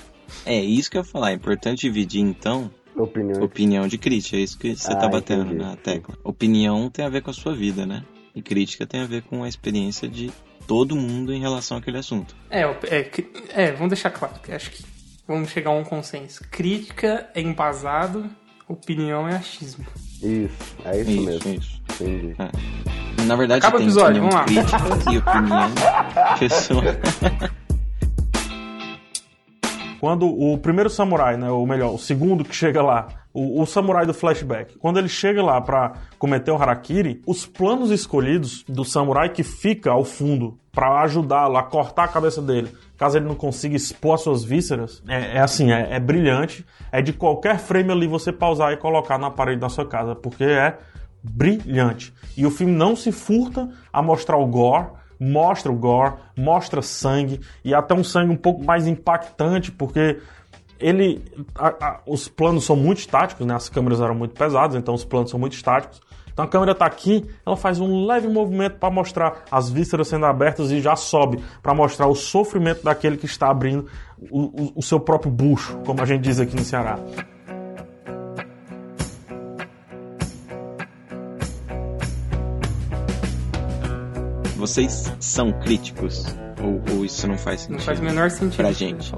É 0.45 0.59
isso 0.59 0.91
que 0.91 0.97
eu 0.97 1.01
ia 1.01 1.05
falar. 1.05 1.31
É 1.31 1.33
importante 1.33 1.81
dividir, 1.81 2.21
então, 2.21 2.69
opinião. 2.95 3.41
opinião 3.43 3.87
de 3.87 3.97
crítica. 3.97 4.37
É 4.37 4.41
isso 4.41 4.57
que 4.57 4.75
você 4.75 4.91
Ah, 4.91 4.95
tá 4.97 5.07
batendo 5.07 5.45
entendi. 5.45 5.63
na 5.63 5.75
tecla. 5.75 6.15
Opinião 6.23 6.89
tem 6.89 7.05
a 7.05 7.09
ver 7.09 7.21
com 7.21 7.31
a 7.31 7.33
sua 7.33 7.55
vida, 7.55 7.85
né? 7.85 8.03
E 8.35 8.41
crítica 8.41 8.85
tem 8.85 9.01
a 9.01 9.05
ver 9.05 9.23
com 9.23 9.43
a 9.43 9.47
experiência 9.49 10.07
de 10.07 10.31
todo 10.67 10.95
mundo 10.95 11.33
em 11.33 11.39
relação 11.39 11.77
àquele 11.77 11.97
assunto. 11.97 12.35
É, 12.51 12.61
é, 12.61 13.09
é, 13.53 13.71
vamos 13.71 13.89
deixar 13.89 14.11
claro. 14.11 14.33
Acho 14.53 14.69
que 14.69 14.83
vamos 15.27 15.49
chegar 15.49 15.71
a 15.71 15.73
um 15.73 15.83
consenso. 15.83 16.43
Crítica 16.51 17.27
é 17.33 17.41
embasado, 17.41 18.29
opinião 18.67 19.27
é 19.27 19.35
achismo. 19.35 19.85
Isso, 20.21 20.75
é 20.85 20.99
isso, 21.01 21.11
Isso, 21.11 21.25
mesmo. 21.25 21.53
isso. 21.53 21.81
Entendi. 22.01 22.35
Na 23.25 23.35
verdade, 23.35 23.59
Acaba 23.59 23.77
o 23.77 23.81
episódio, 23.81 24.23
opinião 24.23 24.45
vamos 24.45 24.71
lá. 25.05 25.13
e 25.13 25.17
opinião 25.17 25.69
pessoal. 26.39 26.83
Quando 29.99 30.27
o 30.27 30.57
primeiro 30.59 30.89
samurai, 30.89 31.37
né, 31.37 31.49
ou 31.49 31.65
melhor, 31.65 31.93
o 31.93 31.97
segundo 31.97 32.43
que 32.45 32.55
chega 32.55 32.81
lá, 32.83 33.07
o, 33.37 33.61
o 33.61 33.65
samurai 33.67 34.03
do 34.03 34.15
flashback, 34.15 34.79
quando 34.79 34.97
ele 34.97 35.07
chega 35.07 35.43
lá 35.43 35.61
pra 35.61 35.93
cometer 36.17 36.49
o 36.49 36.55
harakiri, 36.55 37.21
os 37.27 37.45
planos 37.45 37.91
escolhidos 37.91 38.63
do 38.67 38.83
samurai 38.83 39.29
que 39.29 39.43
fica 39.43 39.91
ao 39.91 40.03
fundo 40.03 40.57
pra 40.71 41.01
ajudá-lo 41.01 41.55
a 41.55 41.61
cortar 41.61 42.05
a 42.05 42.07
cabeça 42.07 42.41
dele, 42.41 42.71
caso 42.97 43.17
ele 43.17 43.27
não 43.27 43.35
consiga 43.35 43.75
expor 43.75 44.15
as 44.15 44.21
suas 44.21 44.43
vísceras, 44.43 45.03
é, 45.07 45.37
é 45.37 45.39
assim, 45.39 45.71
é, 45.71 45.95
é 45.95 45.99
brilhante. 45.99 46.65
É 46.91 46.99
de 46.99 47.13
qualquer 47.13 47.59
frame 47.59 47.91
ali 47.91 48.07
você 48.07 48.31
pausar 48.31 48.73
e 48.73 48.77
colocar 48.77 49.19
na 49.19 49.29
parede 49.29 49.61
da 49.61 49.69
sua 49.69 49.85
casa, 49.85 50.15
porque 50.15 50.43
é 50.43 50.77
brilhante. 51.21 52.13
E 52.35 52.45
o 52.45 52.49
filme 52.49 52.73
não 52.73 52.95
se 52.95 53.11
furta 53.11 53.69
a 53.93 54.01
mostrar 54.01 54.37
o 54.37 54.47
gore, 54.47 54.87
mostra 55.19 55.71
o 55.71 55.75
gore, 55.75 56.15
mostra 56.35 56.81
sangue 56.81 57.39
e 57.63 57.73
até 57.73 57.93
um 57.93 58.03
sangue 58.03 58.31
um 58.31 58.37
pouco 58.37 58.63
mais 58.63 58.87
impactante, 58.87 59.71
porque 59.71 60.19
ele 60.79 61.23
a- 61.55 61.67
a- 61.79 61.99
os 62.05 62.27
planos 62.27 62.65
são 62.65 62.75
muito 62.75 62.99
estáticos, 62.99 63.45
né? 63.45 63.55
As 63.55 63.69
câmeras 63.69 63.99
eram 64.01 64.15
muito 64.15 64.33
pesadas, 64.33 64.75
então 64.75 64.93
os 64.93 65.03
planos 65.05 65.29
são 65.31 65.39
muito 65.39 65.53
estáticos. 65.53 66.01
Então 66.31 66.45
a 66.45 66.47
câmera 66.47 66.75
tá 66.75 66.85
aqui, 66.85 67.25
ela 67.43 67.57
faz 67.57 67.79
um 67.79 68.05
leve 68.05 68.27
movimento 68.27 68.77
para 68.77 68.91
mostrar 68.93 69.43
as 69.49 69.71
vísceras 69.71 70.07
sendo 70.07 70.25
abertas 70.27 70.69
e 70.71 70.79
já 70.79 70.95
sobe 70.95 71.39
para 71.63 71.73
mostrar 71.73 72.05
o 72.07 72.13
sofrimento 72.13 72.83
daquele 72.83 73.17
que 73.17 73.25
está 73.25 73.49
abrindo 73.49 73.87
o, 74.29 74.41
o- 74.65 74.73
o 74.75 74.81
seu 74.83 74.99
próprio 74.99 75.31
bucho, 75.31 75.77
como 75.85 75.99
a 76.01 76.05
gente 76.05 76.21
diz 76.21 76.39
aqui 76.39 76.55
no 76.55 76.63
Ceará. 76.63 76.99
Vocês 84.57 85.13
são 85.19 85.51
críticos? 85.61 86.25
Ou, 86.61 86.81
ou 86.97 87.05
isso 87.05 87.27
não 87.27 87.37
faz 87.37 87.61
sentido? 87.61 87.77
Não 87.77 87.85
faz 87.85 87.99
o 87.99 88.03
menor 88.03 88.31
sentido. 88.31 88.57
Pra 88.57 88.71
gente. 88.71 89.13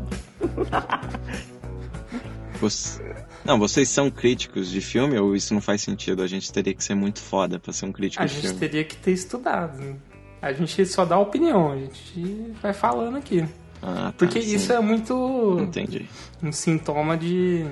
Você- 2.60 3.02
Não, 3.46 3.58
vocês 3.58 3.88
são 3.90 4.12
críticos 4.12 4.70
de 4.70 4.82
filme 4.82 5.18
ou 5.18 5.34
isso 5.36 5.54
não 5.54 5.62
faz 5.62 5.82
sentido? 5.82 6.22
A 6.22 6.28
gente 6.28 6.52
teria 6.52 6.74
que 6.74 6.84
ser 6.84 6.94
muito 6.96 7.20
foda 7.20 7.58
pra 7.60 7.72
ser 7.72 7.86
um 7.86 7.92
crítico 7.92 8.22
A 8.22 8.26
de 8.26 8.34
gente 8.34 8.42
filme. 8.44 8.60
teria 8.60 8.84
que 8.84 8.96
ter 8.98 9.12
estudado. 9.12 9.78
né? 9.80 9.96
A 10.42 10.52
gente 10.54 10.86
só 10.86 11.06
dá 11.06 11.18
opinião, 11.18 11.72
a 11.72 11.78
gente 11.78 12.54
vai 12.62 12.74
falando 12.74 13.18
aqui. 13.18 13.46
Ah, 13.82 14.06
tá, 14.08 14.14
Porque 14.18 14.42
sim. 14.42 14.56
isso 14.56 14.74
é 14.74 14.80
muito 14.82 15.58
Entendi. 15.62 16.06
um 16.44 16.52
sintoma 16.52 17.16
de 17.18 17.66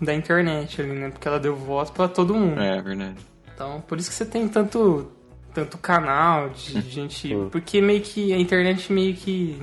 da 0.00 0.14
internet 0.14 0.80
ali, 0.80 0.92
né? 0.92 1.10
Porque 1.10 1.26
ela 1.26 1.38
deu 1.40 1.54
voz 1.56 1.90
pra 1.90 2.06
todo 2.08 2.34
mundo. 2.34 2.60
É, 2.60 2.78
é 2.78 2.82
verdade. 2.82 3.16
Então, 3.54 3.80
por 3.86 3.98
isso 3.98 4.08
que 4.10 4.14
você 4.14 4.24
tem 4.24 4.46
tanto 4.48 5.10
tanto 5.54 5.76
canal 5.76 6.48
de 6.50 6.80
gente, 6.80 7.34
porque 7.50 7.80
meio 7.80 8.00
que 8.00 8.32
a 8.32 8.38
internet 8.38 8.90
meio 8.92 9.14
que 9.14 9.60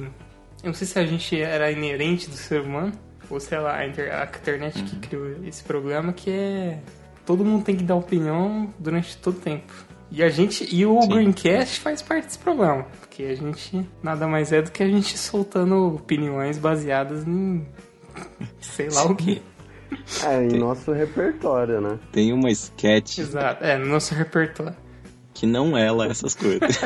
eu 0.64 0.68
não 0.68 0.74
sei 0.74 0.88
se 0.88 0.99
a 0.99 1.05
gente 1.05 1.39
era 1.39 1.72
inerente 1.72 2.30
do 2.30 2.36
ser 2.36 2.62
humano 2.62 2.91
ou 3.30 3.39
sei 3.39 3.60
lá, 3.60 3.78
a, 3.78 3.88
inter- 3.88 4.14
a 4.14 4.24
internet 4.26 4.82
que 4.84 4.95
criou 4.97 5.43
esse 5.45 5.64
programa 5.64 6.12
que 6.14 6.30
é 6.32 6.80
todo 7.26 7.45
mundo 7.45 7.64
tem 7.64 7.76
que 7.76 7.84
dar 7.84 7.95
opinião 7.95 8.74
durante 8.80 9.16
todo 9.18 9.38
o 9.38 9.39
tempo. 9.39 9.72
E 10.12 10.24
a 10.24 10.30
gente 10.30 10.68
e 10.76 10.84
o 10.88 10.99
Sim. 11.03 11.07
Greencast 11.10 11.80
faz 11.82 12.01
parte 12.01 12.26
desse 12.26 12.39
programa, 12.39 12.88
porque 12.99 13.24
a 13.24 13.36
gente 13.36 13.88
nada 14.01 14.28
mais 14.28 14.51
é 14.51 14.60
do 14.62 14.72
que 14.72 14.82
a 14.82 14.88
gente 14.88 15.16
soltando 15.18 15.95
opiniões 15.95 16.57
baseadas 16.57 17.28
em 17.28 17.66
sei 18.60 18.89
lá 18.89 19.03
o 19.05 19.16
que. 19.16 19.41
É, 20.24 20.43
em 20.43 20.57
nosso 20.60 20.91
repertório, 20.91 21.82
né? 21.82 21.97
Tem 22.12 22.32
uma 22.32 22.51
sketch 22.51 23.18
Exato, 23.18 23.64
é, 23.64 23.76
no 23.76 23.88
nosso 23.88 24.14
repertório. 24.14 24.76
que 25.34 25.47
não 25.47 25.76
é 25.76 25.91
lá 25.91 26.05
essas 26.05 26.36
coisas. 26.36 26.80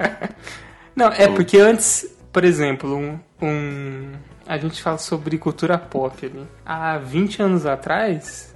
Não, 0.96 1.08
é 1.12 1.28
porque 1.28 1.58
antes, 1.58 2.06
por 2.32 2.44
exemplo, 2.44 2.96
um, 2.96 3.18
um- 3.42 4.12
a 4.46 4.56
gente 4.56 4.82
fala 4.82 4.98
sobre 4.98 5.36
cultura 5.38 5.78
pop 5.78 6.24
ali. 6.24 6.46
Há 6.64 6.98
20 6.98 7.42
anos 7.42 7.66
atrás, 7.66 8.54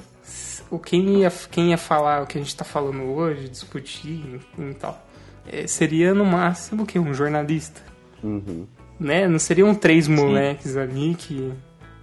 o 0.70 0.78
quem 0.78 1.20
ia, 1.20 1.30
quem 1.50 1.70
ia 1.70 1.78
falar 1.78 2.22
o 2.22 2.26
que 2.26 2.38
a 2.38 2.40
gente 2.40 2.56
tá 2.56 2.64
falando 2.64 3.02
hoje, 3.02 3.48
discutir 3.48 4.40
e, 4.58 4.62
e 4.70 4.74
tal, 4.74 5.06
é, 5.46 5.66
seria 5.66 6.14
no 6.14 6.24
máximo 6.24 6.84
o 6.84 6.86
quê? 6.86 6.98
Um 6.98 7.12
jornalista. 7.12 7.80
Uhum. 8.22 8.66
Né? 8.98 9.26
Não 9.26 9.38
seriam 9.38 9.74
três 9.74 10.06
moleques 10.06 10.76
ali 10.76 11.14
que 11.14 11.52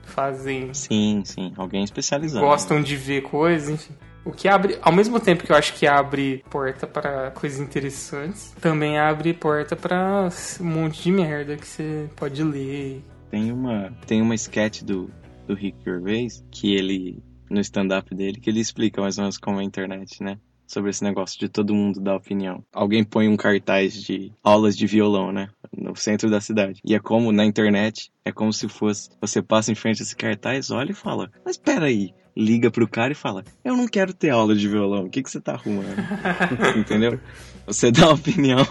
fazem 0.04 0.74
sim, 0.74 1.22
sim. 1.26 1.54
Alguém 1.56 1.84
especializado. 1.84 2.46
gostam 2.46 2.82
de 2.82 2.96
ver 2.96 3.22
coisas, 3.22 3.70
enfim. 3.70 3.94
O 4.26 4.32
que 4.32 4.48
abre, 4.48 4.78
ao 4.82 4.92
mesmo 4.92 5.20
tempo 5.20 5.44
que 5.44 5.52
eu 5.52 5.56
acho 5.56 5.74
que 5.74 5.88
abre 5.88 6.44
porta 6.50 6.86
para 6.86 7.32
coisas 7.32 7.60
interessantes, 7.60 8.54
também 8.62 9.00
abre 9.00 9.34
porta 9.34 9.76
para 9.76 10.30
um 10.60 10.66
monte 10.66 11.04
de 11.04 11.12
merda 11.12 11.56
que 11.56 11.66
você 11.66 12.10
pode 12.16 12.44
ler. 12.44 13.02
Tem 13.32 13.52
uma, 13.52 13.94
tem 14.06 14.22
uma 14.22 14.36
sketch 14.36 14.84
do, 14.84 15.10
do 15.48 15.54
Rick 15.54 15.78
Gervais 15.84 16.44
que 16.52 16.76
ele, 16.76 17.24
no 17.50 17.60
stand-up 17.62 18.14
dele, 18.14 18.40
que 18.40 18.50
ele 18.50 18.60
explica 18.60 19.02
mais 19.02 19.18
ou 19.18 19.24
menos 19.24 19.38
como 19.38 19.58
é 19.60 19.62
a 19.62 19.66
internet, 19.66 20.22
né? 20.22 20.38
Sobre 20.68 20.92
esse 20.92 21.04
negócio 21.04 21.40
de 21.40 21.50
todo 21.50 21.74
mundo 21.74 22.00
dar 22.00 22.16
opinião. 22.16 22.64
Alguém 22.72 23.04
põe 23.04 23.28
um 23.28 23.38
cartaz 23.38 23.94
de 23.94 24.32
aulas 24.44 24.78
de 24.78 24.86
violão, 24.86 25.32
né? 25.32 25.50
No 25.76 25.96
centro 25.96 26.30
da 26.30 26.40
cidade. 26.40 26.80
E 26.86 26.94
é 26.94 27.00
como 27.00 27.32
na 27.32 27.46
internet, 27.46 28.12
é 28.26 28.32
como 28.32 28.52
se 28.54 28.68
fosse. 28.68 29.10
Você 29.22 29.42
passa 29.42 29.72
em 29.72 29.76
frente 29.76 30.02
a 30.02 30.04
esse 30.04 30.16
cartaz, 30.16 30.72
olha 30.72 30.92
e 30.92 30.96
fala: 30.96 31.32
Mas 31.46 31.58
peraí. 31.58 32.14
Liga 32.38 32.72
pro 32.72 32.88
cara 32.88 33.12
e 33.12 33.16
fala: 33.16 33.44
Eu 33.66 33.76
não 33.76 33.86
quero 33.88 34.14
ter 34.14 34.30
aula 34.30 34.56
de 34.56 34.66
violão, 34.68 35.06
o 35.06 35.10
que, 35.10 35.22
que 35.22 35.30
você 35.30 35.42
tá 35.42 35.54
arrumando? 35.54 35.88
Entendeu? 36.78 37.20
Você 37.68 37.92
dá 37.92 38.06
uma 38.08 38.14
opinião, 38.16 38.66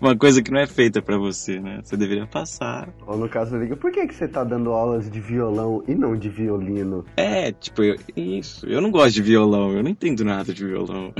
uma 0.00 0.16
coisa 0.16 0.42
que 0.42 0.50
não 0.50 0.58
é 0.60 0.66
feita 0.66 1.02
pra 1.02 1.18
você, 1.18 1.60
né? 1.60 1.80
Você 1.84 1.96
deveria 1.96 2.26
passar. 2.26 2.88
Ou 3.06 3.16
no 3.18 3.28
caso, 3.28 3.56
liga, 3.56 3.76
por 3.76 3.92
que, 3.92 4.06
que 4.06 4.14
você 4.14 4.26
tá 4.26 4.42
dando 4.42 4.70
aulas 4.72 5.10
de 5.10 5.20
violão 5.20 5.84
e 5.86 5.94
não 5.94 6.16
de 6.16 6.28
violino? 6.28 7.04
É, 7.16 7.52
tipo, 7.52 7.82
eu- 7.82 7.96
isso. 8.16 8.66
Eu 8.66 8.80
não 8.80 8.90
gosto 8.90 9.14
de 9.14 9.22
violão, 9.22 9.72
eu 9.72 9.82
não 9.82 9.90
entendo 9.90 10.24
nada 10.24 10.54
de 10.54 10.64
violão. 10.64 11.12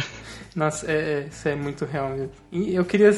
Nossa, 0.55 0.91
é, 0.91 0.95
é, 0.95 1.27
isso 1.31 1.47
é 1.49 1.55
muito 1.55 1.85
real 1.85 2.09
mesmo. 2.11 2.31
E 2.51 2.75
eu 2.75 2.85
queria. 2.85 3.11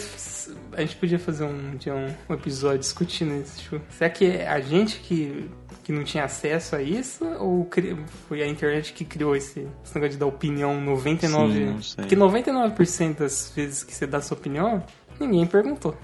A 0.72 0.80
gente 0.80 0.96
podia 0.96 1.18
fazer 1.18 1.44
um 1.44 1.78
um, 1.86 2.32
um 2.32 2.34
episódio 2.34 2.80
discutindo 2.80 3.32
isso. 3.40 3.58
Tipo, 3.60 3.80
será 3.90 4.10
que 4.10 4.24
a 4.48 4.60
gente 4.60 4.98
que, 5.00 5.48
que 5.84 5.92
não 5.92 6.04
tinha 6.04 6.24
acesso 6.24 6.76
a 6.76 6.82
isso? 6.82 7.24
Ou 7.38 7.64
cri- 7.64 7.96
foi 8.28 8.42
a 8.42 8.46
internet 8.46 8.92
que 8.92 9.04
criou 9.04 9.34
esse, 9.36 9.66
esse 9.84 9.94
negócio 9.94 10.10
de 10.12 10.18
dar 10.18 10.26
opinião 10.26 10.74
99%? 10.84 11.52
Sim, 11.52 11.64
não 11.66 11.82
sei. 11.82 11.96
Porque 12.04 12.16
99% 12.16 13.16
das 13.16 13.52
vezes 13.54 13.82
que 13.84 13.94
você 13.94 14.06
dá 14.06 14.20
sua 14.20 14.36
opinião, 14.36 14.82
ninguém 15.18 15.46
perguntou. 15.46 15.96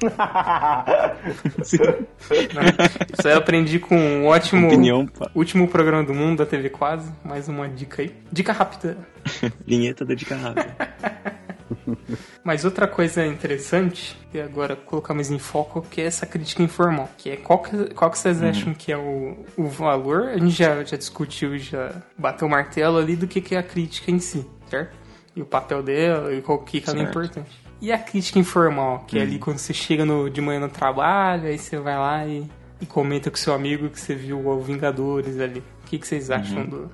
Isso 1.62 3.26
aí 3.28 3.32
eu 3.32 3.38
aprendi 3.38 3.78
com 3.78 3.96
um 3.96 4.26
ótimo. 4.26 4.66
Opinião. 4.68 5.08
Último 5.34 5.68
programa 5.68 6.02
do 6.02 6.14
mundo 6.14 6.38
da 6.38 6.46
TV 6.46 6.70
Quase. 6.70 7.12
Mais 7.24 7.48
uma 7.48 7.68
dica 7.68 8.02
aí. 8.02 8.14
Dica 8.32 8.52
rápida. 8.52 8.96
Vinheta 9.66 10.04
da 10.04 10.14
dica 10.14 10.36
rápida. 10.36 10.74
Mas 12.42 12.64
outra 12.64 12.86
coisa 12.86 13.26
interessante, 13.26 14.16
e 14.32 14.40
agora 14.40 14.76
colocar 14.76 15.14
mais 15.14 15.30
em 15.30 15.38
foco, 15.38 15.82
que 15.82 16.00
é 16.00 16.04
essa 16.04 16.26
crítica 16.26 16.62
informal. 16.62 17.10
Que 17.16 17.30
é 17.30 17.36
qual 17.36 17.60
que, 17.60 17.94
qual 17.94 18.10
que 18.10 18.18
vocês 18.18 18.42
acham 18.42 18.74
que 18.74 18.92
é 18.92 18.96
o, 18.96 19.44
o 19.56 19.66
valor? 19.66 20.28
A 20.28 20.38
gente 20.38 20.50
já, 20.50 20.82
já 20.84 20.96
discutiu, 20.96 21.58
já 21.58 22.02
bateu 22.16 22.46
o 22.48 22.50
martelo 22.50 22.98
ali 22.98 23.16
do 23.16 23.26
que, 23.26 23.40
que 23.40 23.54
é 23.54 23.58
a 23.58 23.62
crítica 23.62 24.10
em 24.10 24.18
si, 24.18 24.46
certo? 24.68 24.96
E 25.36 25.42
o 25.42 25.46
papel 25.46 25.82
dela, 25.82 26.32
e 26.32 26.40
qual 26.40 26.58
que, 26.58 26.80
que 26.80 26.88
ela 26.88 27.00
é 27.00 27.02
importante. 27.02 27.64
E 27.80 27.92
a 27.92 27.98
crítica 27.98 28.38
informal, 28.38 29.04
que 29.06 29.18
é 29.18 29.22
ali 29.22 29.38
quando 29.38 29.58
você 29.58 29.74
chega 29.74 30.04
no, 30.04 30.30
de 30.30 30.40
manhã 30.40 30.60
no 30.60 30.68
trabalho, 30.68 31.48
aí 31.48 31.58
você 31.58 31.78
vai 31.78 31.96
lá 31.96 32.26
e, 32.26 32.48
e 32.80 32.86
comenta 32.86 33.30
com 33.30 33.36
seu 33.36 33.52
amigo 33.52 33.90
que 33.90 34.00
você 34.00 34.14
viu 34.14 34.46
o 34.46 34.60
Vingadores 34.60 35.38
ali. 35.38 35.60
O 35.82 35.86
que, 35.86 35.98
que 35.98 36.06
vocês 36.06 36.30
acham 36.30 36.64
do, 36.64 36.90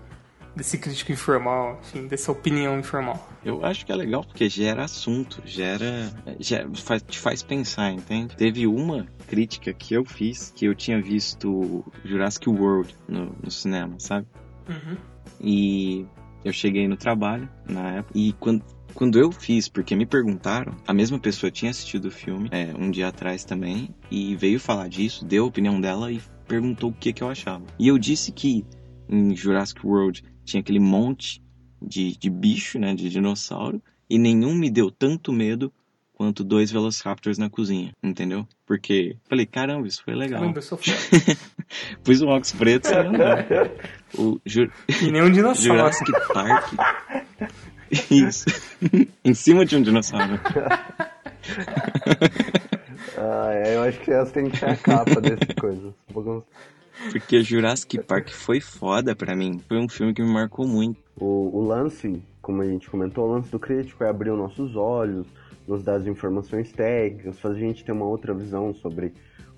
desse 0.55 0.79
crítico 0.79 1.13
informal, 1.13 1.79
enfim, 1.83 2.07
dessa 2.07 2.33
opinião 2.33 2.79
informal? 2.79 3.29
Eu 3.45 3.65
acho 3.65 3.87
que 3.87 3.93
é 3.93 3.95
legal 3.97 4.25
porque 4.25 4.49
gera 4.49 4.85
assunto, 4.85 5.43
gera. 5.45 6.13
gera 6.39 6.69
faz- 6.75 7.03
te 7.03 7.19
faz 7.19 7.43
pensar, 7.43 7.93
entende? 7.93 8.37
Teve 8.37 8.67
uma 8.67 9.07
crítica 9.27 9.73
que 9.73 9.95
eu 9.95 10.05
fiz 10.05 10.53
que 10.55 10.65
eu 10.67 10.75
tinha 10.75 11.01
visto 11.01 11.85
Jurassic 12.05 12.49
World 12.49 12.95
no, 13.09 13.35
no 13.43 13.51
cinema, 13.51 13.95
sabe? 13.99 14.27
Uhum. 14.69 14.97
E 15.41 16.07
eu 16.45 16.53
cheguei 16.53 16.87
no 16.89 16.97
trabalho 16.97 17.49
na 17.69 17.97
época. 17.97 18.13
E 18.19 18.33
quando, 18.35 18.65
quando 18.95 19.19
eu 19.19 19.31
fiz, 19.33 19.69
porque 19.69 19.95
me 19.97 20.05
perguntaram, 20.07 20.75
a 20.87 20.93
mesma 20.93 21.19
pessoa 21.19 21.51
tinha 21.51 21.71
assistido 21.71 22.07
o 22.07 22.11
filme 22.11 22.49
é, 22.53 22.75
um 22.77 22.91
dia 22.91 23.09
atrás 23.09 23.45
também. 23.45 23.95
E 24.11 24.35
veio 24.37 24.61
falar 24.61 24.89
disso, 24.89 25.25
deu 25.25 25.45
a 25.45 25.49
opinião 25.49 25.81
dela 25.81 26.13
e 26.13 26.21
perguntou 26.47 26.91
o 26.91 26.95
que, 26.95 27.13
que 27.13 27.23
eu 27.23 27.29
achava. 27.29 27.65
E 27.79 27.89
eu 27.89 27.97
disse 27.99 28.33
que 28.33 28.67
em 29.09 29.35
Jurassic 29.35 29.85
World 29.87 30.23
tinha 30.45 30.61
aquele 30.61 30.80
monte 30.80 31.43
de, 31.80 32.16
de 32.16 32.28
bicho, 32.30 32.78
né? 32.78 32.95
De 32.95 33.09
dinossauro. 33.09 33.82
E 34.09 34.18
nenhum 34.18 34.55
me 34.55 34.70
deu 34.70 34.91
tanto 34.91 35.32
medo 35.32 35.72
quanto 36.14 36.45
dois 36.45 36.70
Velociraptors 36.70 37.38
na 37.38 37.49
cozinha, 37.49 37.95
entendeu? 38.03 38.47
Porque 38.66 39.16
falei, 39.28 39.47
caramba, 39.47 39.86
isso 39.88 40.03
foi 40.05 40.14
legal. 40.14 40.41
Caramba, 40.41 40.59
eu 40.59 40.62
sou 40.62 40.76
fã. 40.76 40.93
Pus 42.05 42.20
um 42.20 42.26
óculos 42.28 42.53
preto 42.53 42.88
e 42.91 42.95
andou. 42.95 43.26
O 44.18 44.41
Ju- 44.45 44.70
E 45.03 45.11
nem 45.11 45.22
um 45.22 45.30
dinossauro. 45.30 45.78
Jurassic 45.78 46.11
Park. 46.34 46.74
Isso. 48.11 48.45
em 49.24 49.32
cima 49.34 49.64
de 49.64 49.76
um 49.76 49.82
dinossauro. 49.82 50.38
Ah, 53.16 53.51
é, 53.53 53.76
eu 53.76 53.82
acho 53.82 54.01
que 54.01 54.11
essa 54.11 54.30
tem 54.32 54.51
que 54.51 54.57
ser 54.59 54.66
a 54.70 54.76
capa 54.76 55.20
desse 55.20 55.55
coisa. 55.59 55.88
Um 56.09 56.12
pouco- 56.12 56.47
Porque 57.13 57.43
Jurassic 57.43 57.99
Park 58.03 58.29
foi 58.31 58.61
foda 58.61 59.15
pra 59.17 59.35
mim. 59.35 59.61
Foi 59.69 59.79
um 59.79 59.89
filme 59.89 60.13
que 60.15 60.23
me 60.23 60.33
marcou 60.33 60.67
muito. 60.67 60.99
O, 61.19 61.59
o 61.59 61.65
lance, 61.67 62.23
como 62.43 62.63
a 62.63 62.67
gente 62.67 62.89
comentou, 62.91 63.29
o 63.29 63.33
lance 63.33 63.51
do 63.51 63.59
crítico 63.59 64.05
é 64.05 64.09
abrir 64.09 64.31
os 64.31 64.39
nossos 64.39 64.77
olhos, 64.77 65.27
nos 65.67 65.83
dar 65.83 65.95
as 65.97 66.07
informações 66.07 66.73
técnicas, 66.73 67.39
fazer 67.39 67.57
a 67.57 67.61
gente 67.69 67.85
ter 67.85 67.93
uma 67.93 68.07
outra 68.07 68.35
visão 68.35 68.75
sobre 68.75 69.13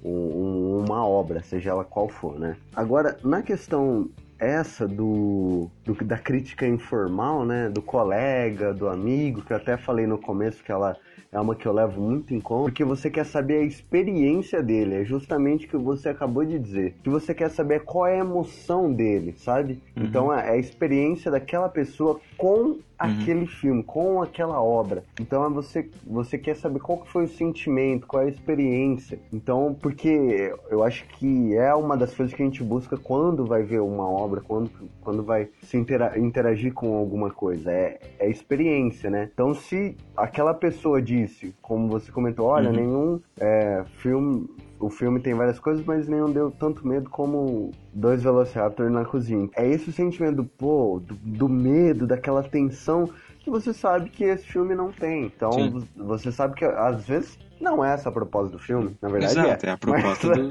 um- 0.04 0.08
um- 0.10 0.84
uma 0.84 1.06
obra, 1.06 1.42
seja 1.42 1.70
ela 1.70 1.84
qual 1.84 2.08
for, 2.08 2.38
né? 2.38 2.56
Agora, 2.74 3.16
na 3.24 3.42
questão 3.42 4.08
essa 4.42 4.88
do, 4.88 5.68
do- 5.84 5.94
da 6.04 6.18
crítica 6.18 6.66
informal, 6.66 7.44
né, 7.44 7.68
do 7.68 7.80
colega, 7.80 8.74
do 8.74 8.88
amigo, 8.88 9.42
que 9.42 9.52
eu 9.52 9.56
até 9.56 9.76
falei 9.76 10.06
no 10.06 10.18
começo 10.18 10.62
que 10.64 10.72
ela 10.72 10.96
é 11.30 11.40
uma 11.40 11.54
que 11.54 11.64
eu 11.66 11.72
levo 11.72 11.98
muito 12.00 12.34
em 12.34 12.40
conta, 12.40 12.64
porque 12.64 12.84
você 12.84 13.08
quer 13.08 13.24
saber 13.24 13.58
a 13.60 13.64
experiência 13.64 14.62
dele, 14.62 14.96
é 14.96 15.04
justamente 15.04 15.64
o 15.66 15.68
que 15.70 15.76
você 15.78 16.10
acabou 16.10 16.44
de 16.44 16.58
dizer. 16.58 16.94
Que 17.02 17.08
você 17.08 17.32
quer 17.32 17.48
saber 17.48 17.74
é 17.76 17.78
qual 17.78 18.06
é 18.06 18.16
a 18.16 18.18
emoção 18.24 18.92
dele, 18.92 19.32
sabe? 19.38 19.80
Então 19.96 20.32
é 20.32 20.50
a 20.50 20.56
experiência 20.58 21.30
daquela 21.30 21.68
pessoa 21.70 22.20
com 22.36 22.78
aquele 23.02 23.46
filme, 23.46 23.82
com 23.82 24.22
aquela 24.22 24.60
obra. 24.62 25.04
Então 25.20 25.44
é 25.44 25.48
você, 25.50 25.88
você 26.06 26.38
quer 26.38 26.56
saber 26.56 26.80
qual 26.80 26.98
que 26.98 27.10
foi 27.10 27.24
o 27.24 27.28
sentimento, 27.28 28.06
qual 28.06 28.22
é 28.22 28.26
a 28.26 28.28
experiência. 28.28 29.18
Então, 29.32 29.76
porque 29.80 30.52
eu 30.70 30.82
acho 30.82 31.04
que 31.18 31.54
é 31.56 31.74
uma 31.74 31.96
das 31.96 32.14
coisas 32.14 32.34
que 32.34 32.42
a 32.42 32.46
gente 32.46 32.62
busca 32.62 32.96
quando 32.96 33.44
vai 33.44 33.62
ver 33.62 33.80
uma 33.80 34.08
obra, 34.08 34.40
quando, 34.40 34.70
quando 35.00 35.22
vai 35.22 35.48
se 35.62 35.76
intera- 35.76 36.18
interagir 36.18 36.72
com 36.72 36.96
alguma 36.96 37.30
coisa. 37.30 37.70
É, 37.70 37.98
é 38.18 38.30
experiência, 38.30 39.10
né? 39.10 39.30
Então, 39.32 39.54
se 39.54 39.96
aquela 40.16 40.54
pessoa 40.54 41.00
disse, 41.00 41.54
como 41.60 41.88
você 41.88 42.10
comentou, 42.12 42.46
olha, 42.46 42.70
Uhum. 42.70 42.76
nenhum 42.76 43.20
é, 43.40 43.84
filme. 43.98 44.48
O 44.82 44.90
filme 44.90 45.20
tem 45.20 45.32
várias 45.32 45.60
coisas, 45.60 45.84
mas 45.84 46.08
nenhum 46.08 46.30
deu 46.32 46.50
tanto 46.50 46.84
medo 46.86 47.08
como 47.08 47.70
dois 47.94 48.20
Velociraptor 48.22 48.90
na 48.90 49.04
cozinha. 49.04 49.48
É 49.56 49.66
esse 49.68 49.90
o 49.90 49.92
sentimento 49.92 50.36
do, 50.36 50.44
pô, 50.44 51.00
do, 51.00 51.14
do 51.14 51.48
medo, 51.48 52.04
daquela 52.04 52.42
tensão 52.42 53.08
que 53.38 53.48
você 53.48 53.72
sabe 53.72 54.10
que 54.10 54.24
esse 54.24 54.44
filme 54.44 54.74
não 54.74 54.90
tem. 54.90 55.26
Então, 55.26 55.52
Sim. 55.52 55.70
vo- 55.70 55.86
você 55.96 56.32
sabe 56.32 56.54
que 56.56 56.64
às 56.64 57.04
vezes 57.06 57.38
não 57.60 57.84
é 57.84 57.94
essa 57.94 58.08
a 58.08 58.12
proposta 58.12 58.50
do 58.50 58.58
filme, 58.58 58.96
na 59.00 59.08
verdade 59.08 59.38
Exato, 59.38 59.66
é. 59.66 59.68
é 59.68 59.72
a 59.72 59.78
proposta 59.78 60.28
Mas, 60.28 60.38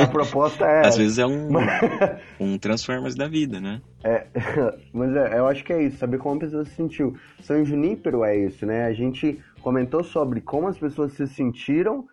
a 0.00 0.06
proposta 0.06 0.64
é. 0.64 0.86
Às 0.86 0.96
vezes 0.96 1.18
é 1.18 1.26
um, 1.26 1.48
um 2.40 2.58
Transformers 2.58 3.14
da 3.14 3.28
vida, 3.28 3.60
né? 3.60 3.82
É, 4.02 4.26
mas 4.94 5.14
é, 5.14 5.38
eu 5.38 5.46
acho 5.46 5.62
que 5.62 5.72
é 5.74 5.82
isso, 5.82 5.98
saber 5.98 6.16
como 6.18 6.36
a 6.36 6.40
pessoa 6.40 6.64
se 6.64 6.70
sentiu. 6.70 7.14
São 7.42 7.62
Junípero 7.64 8.24
é 8.24 8.34
isso, 8.34 8.64
né? 8.64 8.86
A 8.86 8.94
gente 8.94 9.38
comentou 9.60 10.02
sobre 10.02 10.40
como 10.40 10.68
as 10.68 10.78
pessoas 10.78 11.12
se 11.12 11.26
sentiram, 11.26 12.06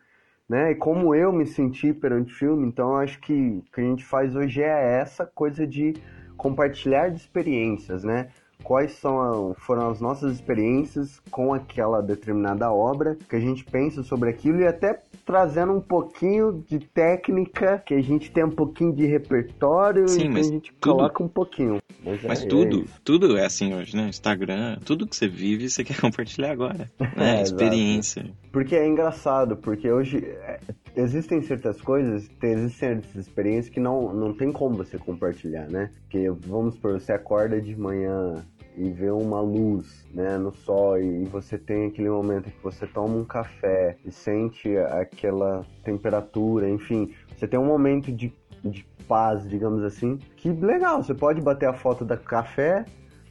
né? 0.47 0.71
E 0.71 0.75
como 0.75 1.13
eu 1.15 1.31
me 1.31 1.45
senti 1.45 1.93
perante 1.93 2.33
o 2.33 2.37
filme. 2.37 2.67
Então 2.67 2.95
acho 2.95 3.19
que 3.19 3.33
o 3.33 3.63
que 3.73 3.81
a 3.81 3.83
gente 3.83 4.03
faz 4.03 4.35
hoje 4.35 4.61
é 4.61 4.99
essa 4.99 5.25
coisa 5.25 5.65
de 5.65 5.93
compartilhar 6.37 7.09
de 7.09 7.17
experiências, 7.17 8.03
né? 8.03 8.29
Quais 8.65 8.93
são 8.93 9.21
a- 9.51 9.55
foram 9.55 9.89
as 9.91 10.01
nossas 10.01 10.33
experiências 10.33 11.21
com 11.31 11.53
aquela 11.53 12.01
determinada 12.01 12.71
obra, 12.73 13.15
que 13.29 13.35
a 13.35 13.39
gente 13.39 13.63
pensa 13.63 14.01
sobre 14.03 14.29
aquilo 14.31 14.59
e 14.59 14.67
até 14.67 14.99
trazendo 15.25 15.73
um 15.73 15.79
pouquinho 15.81 16.63
de 16.67 16.79
técnica, 16.79 17.81
que 17.85 17.93
a 17.93 18.01
gente 18.01 18.31
tem 18.31 18.43
um 18.43 18.51
pouquinho 18.51 18.91
de 18.93 19.05
repertório 19.05 20.07
Sim, 20.07 20.21
e 20.21 20.23
que 20.23 20.29
mas 20.29 20.47
a 20.47 20.51
gente 20.51 20.73
tudo- 20.79 20.95
coloca 20.97 21.23
um 21.23 21.27
pouquinho. 21.27 21.77
Mas, 22.03 22.21
Mas 22.23 22.41
é- 22.41 22.45
é 22.45 22.47
tudo, 22.47 22.81
isso. 22.81 23.01
tudo 23.03 23.37
é 23.37 23.45
assim 23.45 23.73
hoje, 23.73 23.95
né? 23.95 24.07
Instagram, 24.09 24.77
tudo 24.85 25.07
que 25.07 25.15
você 25.15 25.27
vive, 25.27 25.69
você 25.69 25.83
quer 25.85 25.99
compartilhar 25.99 26.51
agora. 26.51 26.91
Né? 26.99 26.99
É, 27.39 27.41
Experiência. 27.41 28.25
Porque 28.51 28.75
é 28.75 28.87
engraçado, 28.87 29.57
porque 29.57 29.91
hoje 29.91 30.23
é, 30.23 30.59
existem 30.95 31.41
certas 31.41 31.81
coisas, 31.81 32.27
tem- 32.39 32.51
existem 32.53 32.89
certas 33.01 33.15
experiências 33.15 33.73
que 33.73 33.79
não, 33.79 34.13
não 34.13 34.33
tem 34.33 34.51
como 34.51 34.75
você 34.75 34.97
compartilhar, 34.97 35.67
né? 35.67 35.89
Porque 36.03 36.29
vamos 36.47 36.75
supor, 36.75 36.99
você 36.99 37.11
acorda 37.11 37.59
de 37.59 37.75
manhã 37.75 38.45
e 38.77 38.89
vê 38.91 39.09
uma 39.09 39.41
luz, 39.41 40.05
né, 40.13 40.37
no 40.37 40.51
sol 40.51 40.97
e 40.99 41.25
você 41.25 41.57
tem 41.57 41.87
aquele 41.87 42.09
momento 42.09 42.49
que 42.49 42.63
você 42.63 42.85
toma 42.85 43.15
um 43.15 43.25
café 43.25 43.97
e 44.05 44.11
sente 44.11 44.75
aquela 44.77 45.65
temperatura, 45.83 46.69
enfim, 46.69 47.13
você 47.35 47.47
tem 47.47 47.59
um 47.59 47.65
momento 47.65 48.11
de, 48.11 48.33
de 48.63 48.85
paz, 49.07 49.47
digamos 49.47 49.83
assim, 49.83 50.17
que 50.35 50.49
legal, 50.49 51.01
você 51.03 51.13
pode 51.13 51.41
bater 51.41 51.67
a 51.67 51.73
foto 51.73 52.03
do 52.03 52.17
café, 52.17 52.85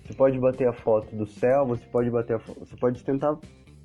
você 0.05 0.15
pode 0.15 0.39
bater 0.39 0.69
a 0.69 0.73
foto 0.73 1.15
do 1.15 1.27
céu, 1.27 1.67
você 1.67 1.85
pode 1.87 2.11
bater 2.11 2.37
a 2.37 2.39
foto, 2.39 2.61
você 2.61 2.77
pode 2.77 3.03
tentar 3.03 3.37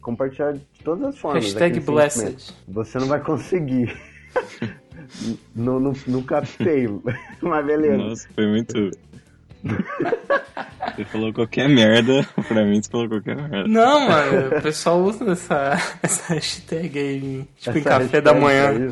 compartilhar 0.01 0.53
de 0.53 0.83
todas 0.83 1.05
as 1.05 1.17
formas. 1.17 1.43
Hashtag 1.45 1.79
blessed. 1.79 2.19
sentimento. 2.19 2.53
Você 2.67 2.99
não 2.99 3.07
vai 3.07 3.21
conseguir. 3.21 3.95
não, 5.55 5.79
não, 5.79 5.93
não 6.07 6.21
captei, 6.23 6.87
mas 7.41 7.65
beleza. 7.65 7.97
Nossa, 7.97 8.29
foi 8.33 8.47
muito. 8.47 8.91
Você 10.95 11.05
falou 11.05 11.33
qualquer 11.33 11.69
merda, 11.69 12.25
pra 12.47 12.65
mim 12.65 12.81
você 12.81 12.89
falou 12.89 13.07
qualquer 13.07 13.35
merda. 13.35 13.67
Não, 13.67 14.07
mano, 14.07 14.57
o 14.57 14.61
pessoal 14.61 15.01
usa 15.01 15.31
essa, 15.31 15.77
essa 16.03 16.33
hashtag 16.33 16.99
aí, 16.99 17.47
tipo, 17.57 17.77
em 17.77 17.81
Essa 17.81 17.89
café 17.89 18.21
da 18.21 18.33
manhã. 18.33 18.69
aí, 18.69 18.91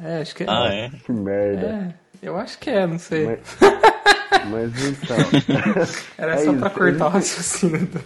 É, 0.00 0.20
acho 0.22 0.34
que 0.34 0.44
é. 0.44 0.46
Ah, 0.48 0.68
é? 0.72 0.90
Que 1.04 1.12
merda. 1.12 1.66
É, 1.66 2.26
eu 2.26 2.36
acho 2.36 2.58
que 2.58 2.70
é, 2.70 2.86
não 2.86 2.98
sei. 2.98 3.26
Mas, 3.26 3.40
mas 4.50 4.84
então. 4.86 5.16
Era 6.16 6.34
é 6.34 6.36
só 6.38 6.52
isso, 6.52 6.60
pra 6.60 6.70
cortar 6.70 7.06
o 7.06 7.10
raciocínio. 7.10 7.86
Do... 7.86 8.00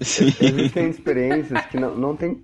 Existem 0.00 0.90
experiências 0.90 1.66
que 1.66 1.78
não, 1.78 1.96
não 1.96 2.16
tem. 2.16 2.40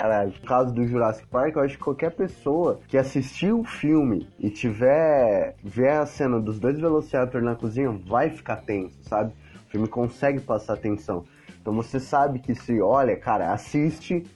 Caralho, 0.00 0.32
no 0.32 0.48
caso 0.48 0.72
do 0.72 0.86
Jurassic 0.86 1.28
Park, 1.28 1.56
eu 1.56 1.62
acho 1.62 1.76
que 1.76 1.84
qualquer 1.84 2.12
pessoa 2.12 2.80
que 2.88 2.96
assistiu 2.96 3.60
o 3.60 3.64
filme 3.64 4.26
e 4.38 4.48
tiver 4.48 5.54
ver 5.62 5.90
a 5.90 6.06
cena 6.06 6.40
dos 6.40 6.58
dois 6.58 6.80
Velociraptor 6.80 7.42
na 7.42 7.54
cozinha 7.54 7.90
vai 7.90 8.30
ficar 8.30 8.56
tenso, 8.56 8.96
sabe? 9.02 9.34
O 9.66 9.70
filme 9.70 9.86
consegue 9.86 10.40
passar 10.40 10.78
tensão. 10.78 11.26
Então 11.60 11.74
você 11.74 12.00
sabe 12.00 12.38
que 12.38 12.54
se, 12.54 12.80
olha, 12.80 13.14
cara, 13.14 13.52
assiste 13.52 14.26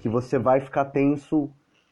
que 0.00 0.08
você 0.08 0.40
vai 0.40 0.60
ficar 0.60 0.86
tenso 0.86 1.48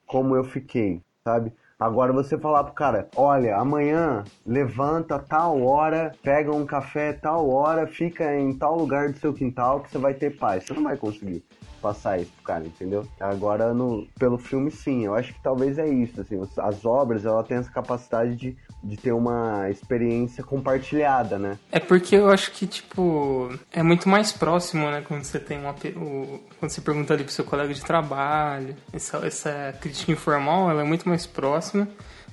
como 0.09 0.35
eu 0.35 0.43
fiquei, 0.43 1.01
sabe? 1.22 1.53
Agora 1.78 2.12
você 2.12 2.37
falar 2.37 2.64
pro 2.64 2.74
cara, 2.74 3.09
olha, 3.14 3.57
amanhã 3.57 4.24
levanta 4.45 5.20
tal 5.20 5.62
hora, 5.62 6.11
pega 6.20 6.53
um 6.53 6.66
café 6.66 7.12
tal 7.12 7.49
hora, 7.49 7.87
fica 7.87 8.37
em 8.37 8.53
tal 8.59 8.76
lugar 8.76 9.12
do 9.12 9.18
seu 9.18 9.33
quintal 9.33 9.78
que 9.78 9.91
você 9.93 9.99
vai 9.99 10.14
ter 10.14 10.37
paz. 10.37 10.64
Você 10.64 10.74
não 10.74 10.83
vai 10.83 10.97
conseguir 10.97 11.45
passar 11.81 12.20
isso 12.20 12.31
pro 12.37 12.45
cara, 12.45 12.64
entendeu? 12.64 13.07
Agora, 13.18 13.72
no, 13.74 14.07
pelo 14.18 14.39
filme, 14.39 14.70
sim. 14.70 15.05
Eu 15.05 15.14
acho 15.14 15.33
que 15.33 15.41
talvez 15.43 15.78
é 15.78 15.89
isso, 15.89 16.20
assim. 16.20 16.41
As 16.59 16.85
obras, 16.85 17.24
ela 17.24 17.43
tem 17.43 17.57
essa 17.59 17.70
capacidade 17.70 18.35
de, 18.37 18.57
de 18.83 18.97
ter 18.97 19.12
uma 19.12 19.68
experiência 19.70 20.45
compartilhada, 20.45 21.39
né? 21.39 21.59
É 21.72 21.81
porque 21.81 22.14
eu 22.16 22.31
acho 22.31 22.53
que, 22.53 22.66
tipo, 22.66 23.51
é 23.72 23.83
muito 23.83 24.09
mais 24.09 24.33
próximo, 24.33 24.91
né? 24.91 25.03
Quando 25.07 25.24
você 25.24 25.39
tem 25.39 25.59
uma. 25.59 25.70
o- 25.97 26.41
quando 26.59 26.70
você 26.70 26.81
pergunta 26.81 27.14
ali 27.14 27.24
pro 27.24 27.33
seu 27.33 27.45
colega 27.45 27.72
de 27.72 27.81
trabalho. 27.83 28.76
Essa, 28.93 29.18
essa 29.26 29.74
crítica 29.81 30.12
informal, 30.12 30.70
ela 30.70 30.83
é 30.83 30.85
muito 30.85 31.09
mais 31.09 31.26
próxima 31.26 31.89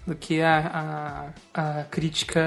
do 0.05 0.15
que 0.15 0.41
a, 0.41 1.31
a, 1.53 1.79
a 1.79 1.83
crítica 1.83 2.41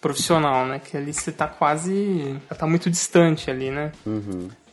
profissional, 0.00 0.66
né? 0.66 0.78
Que 0.80 0.96
ali 0.96 1.12
você 1.12 1.30
tá 1.30 1.46
quase. 1.46 2.36
Ela 2.50 2.58
tá 2.58 2.66
muito 2.66 2.90
distante 2.90 3.50
ali, 3.50 3.70
né? 3.70 3.92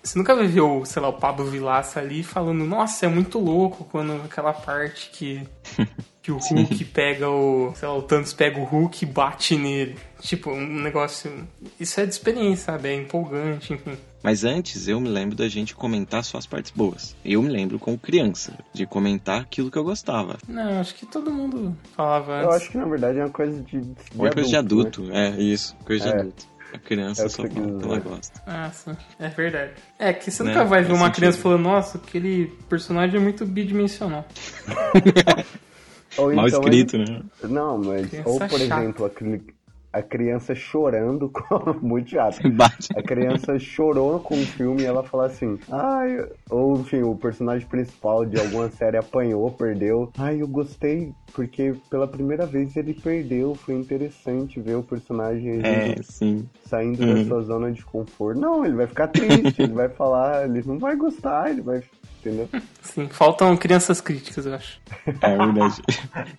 Você 0.05 0.19
nunca 0.19 0.35
vai 0.35 0.45
ver 0.47 0.61
o, 0.61 0.85
sei 0.85 1.01
lá, 1.01 1.09
o 1.09 1.13
Pablo 1.13 1.45
Vilaça 1.45 1.99
ali 1.99 2.21
falando, 2.23 2.63
nossa, 2.63 3.05
é 3.07 3.09
muito 3.09 3.39
louco 3.39 3.85
quando 3.91 4.13
aquela 4.23 4.53
parte 4.53 5.09
que, 5.11 5.41
que 6.21 6.31
o 6.31 6.37
Hulk 6.37 6.85
pega 6.85 7.27
o. 7.27 7.73
Sei 7.75 7.87
lá, 7.87 7.95
o 7.97 8.03
Thanos 8.03 8.31
pega 8.31 8.59
o 8.59 8.63
Hulk 8.63 9.03
e 9.03 9.07
bate 9.07 9.57
nele. 9.57 9.97
Tipo, 10.21 10.51
um 10.51 10.79
negócio. 10.81 11.31
Isso 11.79 11.99
é 11.99 12.05
de 12.05 12.11
experiência, 12.11 12.65
sabe? 12.73 12.89
É 12.89 12.95
empolgante, 12.95 13.73
enfim. 13.73 13.97
Mas 14.23 14.43
antes 14.43 14.87
eu 14.87 14.99
me 14.99 15.07
lembro 15.09 15.35
da 15.35 15.47
gente 15.47 15.75
comentar 15.75 16.23
só 16.23 16.37
as 16.39 16.47
partes 16.47 16.71
boas. 16.71 17.15
Eu 17.23 17.41
me 17.43 17.49
lembro 17.49 17.77
como 17.77 17.95
criança, 17.97 18.53
de 18.73 18.85
comentar 18.87 19.41
aquilo 19.41 19.69
que 19.69 19.77
eu 19.77 19.83
gostava. 19.83 20.37
Não, 20.47 20.79
acho 20.79 20.95
que 20.95 21.05
todo 21.05 21.31
mundo 21.31 21.75
falava 21.95 22.41
Eu 22.41 22.45
antes. 22.51 22.55
acho 22.63 22.71
que, 22.71 22.77
na 22.77 22.85
verdade, 22.85 23.19
é 23.19 23.23
uma 23.23 23.29
coisa 23.29 23.61
de, 23.61 23.81
de 23.81 23.95
Uma 24.15 24.31
coisa 24.31 24.47
de 24.47 24.53
né? 24.53 24.59
adulto, 24.59 25.11
é 25.11 25.29
isso, 25.39 25.75
coisa 25.85 26.09
É. 26.09 26.11
de 26.11 26.19
adulto. 26.21 26.54
A 26.75 26.79
criança 26.79 27.25
É 27.25 27.29
só 27.29 27.37
fala 27.43 27.49
que 27.49 27.59
ela 27.59 27.99
gosta. 27.99 28.41
Ah, 28.45 28.69
sim. 28.73 28.95
É 29.19 29.29
verdade. 29.29 29.71
É 29.97 30.11
que 30.13 30.29
você 30.29 30.43
Né? 30.43 30.49
nunca 30.51 30.65
vai 30.65 30.83
ver 30.83 30.91
uma 30.91 31.05
sentido. 31.05 31.15
criança 31.15 31.37
falando, 31.39 31.61
nossa, 31.61 31.97
aquele 31.97 32.47
personagem 32.69 33.15
é 33.17 33.19
muito 33.23 33.45
bidimensional. 33.45 34.25
Ou 36.17 36.33
Mal 36.33 36.47
então 36.47 36.61
escrito, 36.61 36.95
ele- 36.95 37.11
né? 37.11 37.21
Não, 37.43 37.77
mas. 37.77 38.07
Criança 38.09 38.29
ou, 38.29 38.39
por 38.39 38.49
chata. 38.59 38.63
exemplo, 38.81 39.05
aquele- 39.05 39.54
a 39.99 40.01
criança 40.03 40.53
chorando 40.55 41.29
com. 41.33 41.73
Muito 41.81 42.11
chato. 42.11 42.49
Bate. 42.51 42.89
A 42.95 43.01
criança 43.01 43.57
chorou 43.59 44.19
com 44.19 44.35
o 44.35 44.45
filme 44.45 44.81
e 44.81 44.85
ela 44.85 45.03
fala 45.03 45.25
assim, 45.27 45.57
ai, 45.71 46.17
ou 46.49 46.79
enfim, 46.79 47.01
o 47.01 47.15
personagem 47.15 47.67
principal 47.67 48.25
de 48.25 48.39
alguma 48.39 48.69
série 48.69 48.97
apanhou, 48.97 49.49
perdeu. 49.51 50.11
Ai, 50.17 50.41
eu 50.41 50.47
gostei, 50.47 51.13
porque 51.33 51.73
pela 51.89 52.07
primeira 52.07 52.45
vez 52.45 52.75
ele 52.75 52.93
perdeu, 52.93 53.55
foi 53.55 53.75
interessante 53.75 54.59
ver 54.59 54.75
o 54.75 54.83
personagem 54.83 55.61
É, 55.63 55.95
sim. 56.03 56.47
saindo 56.65 57.03
Uhum. 57.03 57.15
da 57.23 57.25
sua 57.27 57.41
zona 57.43 57.71
de 57.71 57.83
conforto. 57.85 58.39
Não, 58.39 58.65
ele 58.65 58.75
vai 58.75 58.87
ficar 58.87 59.07
triste, 59.07 59.61
ele 59.61 59.73
vai 59.73 59.89
falar, 59.89 60.45
ele 60.49 60.61
não 60.65 60.77
vai 60.79 60.95
gostar, 60.95 61.49
ele 61.49 61.61
vai. 61.61 61.81
Entendeu? 62.19 62.49
Sim, 62.81 63.07
faltam 63.07 63.55
crianças 63.55 64.01
críticas, 64.01 64.47
eu 64.47 64.55
acho. 64.55 64.81
É 65.21 65.37
verdade. 65.37 65.79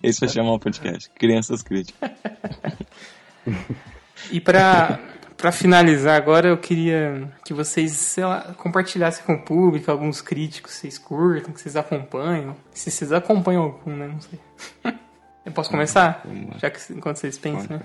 Esse 0.03 0.19
vai 0.19 0.27
chamar 0.27 0.51
o 0.53 0.59
podcast. 0.59 1.09
Crianças 1.11 1.61
críticas. 1.63 2.11
E 4.31 4.41
pra, 4.41 4.99
pra 5.37 5.51
finalizar 5.51 6.17
agora, 6.17 6.49
eu 6.49 6.57
queria 6.57 7.31
que 7.45 7.53
vocês, 7.53 8.15
lá, 8.17 8.53
compartilhassem 8.57 9.23
com 9.23 9.35
o 9.35 9.41
público 9.41 9.91
alguns 9.91 10.21
críticos 10.21 10.73
que 10.73 10.79
vocês 10.79 10.97
curtam, 10.97 11.53
que 11.53 11.61
vocês 11.61 11.75
acompanham. 11.75 12.55
Se 12.73 12.89
vocês 12.89 13.11
acompanham 13.11 13.63
algum, 13.63 13.95
né? 13.95 14.07
Não 14.07 14.19
sei. 14.19 14.39
Eu 15.45 15.51
posso 15.53 15.69
começar? 15.69 16.25
Já 16.57 16.69
que 16.69 16.79
enquanto 16.91 17.17
vocês 17.17 17.37
pensam, 17.37 17.77
né? 17.77 17.83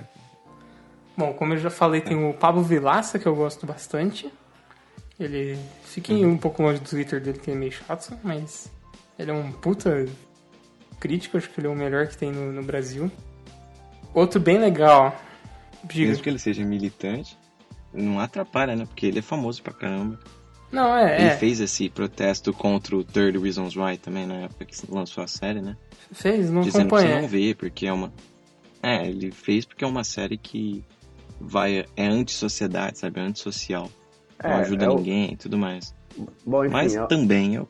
Bom, 1.17 1.33
como 1.35 1.53
eu 1.53 1.59
já 1.59 1.71
falei, 1.71 2.01
tem 2.01 2.17
o 2.29 2.35
Pablo 2.35 2.61
Vilaça, 2.61 3.21
que 3.21 3.27
eu 3.27 3.37
gosto 3.37 3.65
bastante. 3.65 4.29
Ele. 5.21 5.57
Fiquem 5.85 6.27
um 6.27 6.37
pouco 6.37 6.61
longe 6.61 6.81
do 6.81 6.89
Twitter 6.89 7.21
dele, 7.21 7.39
que 7.39 7.53
é 7.53 7.55
meio 7.55 7.71
chato, 7.71 8.19
mas. 8.25 8.69
Ele 9.17 9.31
é 9.31 9.35
um 9.35 9.53
puta 9.53 10.07
crítico, 10.99 11.37
acho 11.37 11.49
que 11.51 11.61
ele 11.61 11.69
é 11.69 11.71
o 11.71 11.77
melhor 11.77 12.09
que 12.09 12.17
tem 12.17 12.33
no, 12.33 12.51
no 12.51 12.65
Brasil. 12.65 13.09
Outro 14.13 14.41
bem 14.41 14.59
legal. 14.59 15.15
Diga. 15.85 16.09
Mesmo 16.09 16.23
que 16.23 16.29
ele 16.31 16.39
seja 16.39 16.65
militante, 16.65 17.37
não 17.93 18.21
atrapalha, 18.21 18.75
né? 18.77 18.87
Porque 18.87 19.07
ele 19.07 19.19
é 19.19 19.23
famoso 19.23 19.63
pra 19.63 19.73
caramba. 19.73 20.19
Não, 20.71 20.97
é, 20.97 21.21
Ele 21.21 21.29
é. 21.29 21.37
fez 21.37 21.61
esse 21.61 21.91
protesto 21.91 22.51
contra 22.53 22.97
o 22.97 23.05
Third 23.05 23.39
Reasons 23.39 23.77
Why 23.77 23.99
também, 23.99 24.27
na 24.27 24.37
época 24.37 24.65
que 24.65 24.75
lançou 24.91 25.23
a 25.23 25.27
série, 25.27 25.61
né? 25.61 25.77
Fez, 26.13 26.51
não 26.51 26.63
Dizendo 26.63 26.89
pra 26.89 26.99
você 26.99 27.05
acompanhei. 27.07 27.21
não 27.23 27.29
ver, 27.29 27.57
porque 27.57 27.87
é 27.87 27.93
uma... 27.93 28.11
É, 28.83 29.07
ele 29.07 29.31
fez 29.31 29.67
porque 29.67 29.85
é 29.85 29.87
uma 29.87 30.03
série 30.03 30.39
que 30.39 30.83
vai... 31.39 31.85
É 31.95 32.07
anti-sociedade, 32.07 32.99
sabe? 32.99 33.21
É 33.21 33.23
antissocial. 33.23 33.91
Não 34.43 34.51
É, 34.51 34.55
ajuda 34.61 34.87
é 34.87 34.89
o- 34.89 34.97
ninguém 34.97 35.33
e 35.33 35.37
tudo 35.37 35.59
mais. 35.59 35.95
Bom, 36.47 36.65
enfim, 36.65 36.73
Mas 36.73 36.95
é, 36.97 37.07
também 37.07 37.57
é, 37.59 37.63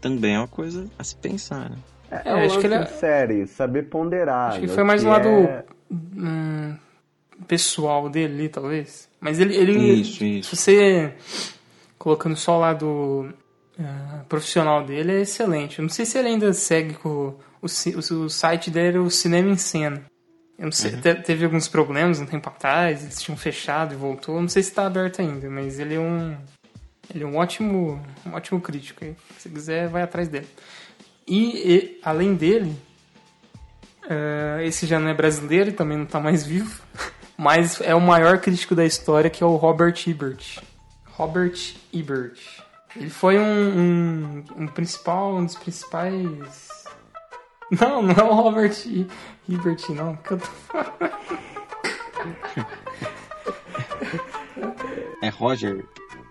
também 0.00 0.34
é 0.34 0.38
uma 0.38 0.48
coisa 0.48 0.86
a 0.98 1.04
se 1.04 1.16
pensar, 1.16 1.70
né? 1.70 1.76
é, 2.10 2.16
É, 2.16 2.30
é 2.32 2.34
o 2.34 2.38
acho 2.46 2.60
que 2.60 2.66
ele 2.66 2.74
é- 2.74 2.84
série, 2.86 3.46
saber 3.46 3.84
ponderar. 3.88 4.50
Acho 4.50 4.60
que 4.60 4.66
né, 4.66 4.74
foi 4.74 4.84
mais 4.84 5.00
que 5.00 5.06
um 5.06 5.10
lado 5.10 5.28
é- 5.28 5.64
hum, 5.90 6.76
pessoal 7.42 8.08
dele, 8.08 8.34
ali, 8.34 8.48
talvez. 8.48 9.08
Mas 9.20 9.38
ele, 9.38 9.54
ele 9.56 9.72
Isso, 10.00 10.24
isso. 10.24 10.56
se 10.56 10.62
você 10.62 11.14
colocando 11.98 12.36
só 12.36 12.56
o 12.56 12.60
lado 12.60 13.32
ah, 13.78 14.24
profissional 14.28 14.84
dele, 14.84 15.12
é 15.12 15.20
excelente. 15.20 15.78
Eu 15.78 15.82
não 15.84 15.88
sei 15.90 16.04
se 16.04 16.18
ele 16.18 16.28
ainda 16.28 16.52
segue 16.52 16.94
com 16.94 17.08
o, 17.08 17.38
o, 17.62 18.14
o 18.24 18.28
site 18.30 18.70
dele 18.70 18.88
era 18.88 19.02
o 19.02 19.10
Cinema 19.10 19.50
em 19.50 19.56
Cena. 19.56 20.04
Eu 20.58 20.66
não 20.66 20.72
sei, 20.72 20.92
te- 20.92 21.14
teve 21.22 21.44
alguns 21.44 21.66
problemas 21.68 22.20
um 22.20 22.26
tempo 22.26 22.48
atrás, 22.48 23.02
eles 23.02 23.20
tinham 23.20 23.36
fechado 23.36 23.94
e 23.94 23.96
voltou. 23.96 24.36
Eu 24.36 24.42
não 24.42 24.48
sei 24.48 24.62
se 24.62 24.68
está 24.70 24.86
aberto 24.86 25.20
ainda, 25.20 25.48
mas 25.50 25.78
ele 25.78 25.94
é 25.94 26.00
um 26.00 26.36
ele 27.12 27.24
é 27.24 27.26
um 27.26 27.36
ótimo, 27.36 28.00
um 28.24 28.32
ótimo 28.32 28.60
crítico. 28.60 29.04
aí. 29.04 29.14
Se 29.38 29.48
quiser, 29.48 29.88
vai 29.88 30.02
atrás 30.02 30.28
dele. 30.28 30.46
E, 31.26 31.74
e, 31.74 32.00
além 32.02 32.34
dele, 32.34 32.74
eh, 34.08 34.62
esse 34.64 34.86
já 34.86 34.98
não 34.98 35.08
é 35.08 35.14
brasileiro 35.14 35.70
e 35.70 35.72
também 35.72 35.98
não 35.98 36.06
tá 36.06 36.18
mais 36.20 36.44
vivo. 36.46 36.80
Mas 37.42 37.80
é 37.80 37.92
o 37.92 38.00
maior 38.00 38.38
crítico 38.38 38.72
da 38.72 38.84
história, 38.84 39.28
que 39.28 39.42
é 39.42 39.46
o 39.46 39.56
Robert 39.56 39.94
Ebert. 40.06 40.60
Robert 41.10 41.74
Ebert. 41.92 42.38
Ele 42.94 43.10
foi 43.10 43.36
um, 43.36 43.42
um, 43.42 44.44
um 44.58 44.66
principal, 44.68 45.34
um 45.34 45.44
dos 45.44 45.56
principais. 45.56 46.84
Não, 47.80 48.00
não 48.00 48.14
é 48.14 48.22
o 48.22 48.32
Robert 48.34 48.72
E- 48.86 49.08
Ebert, 49.48 49.88
não. 49.90 50.14
que 50.16 50.32
eu 50.34 50.38
tô 50.38 50.46
falando. 50.46 50.92
É 55.20 55.28
Roger. 55.30 55.84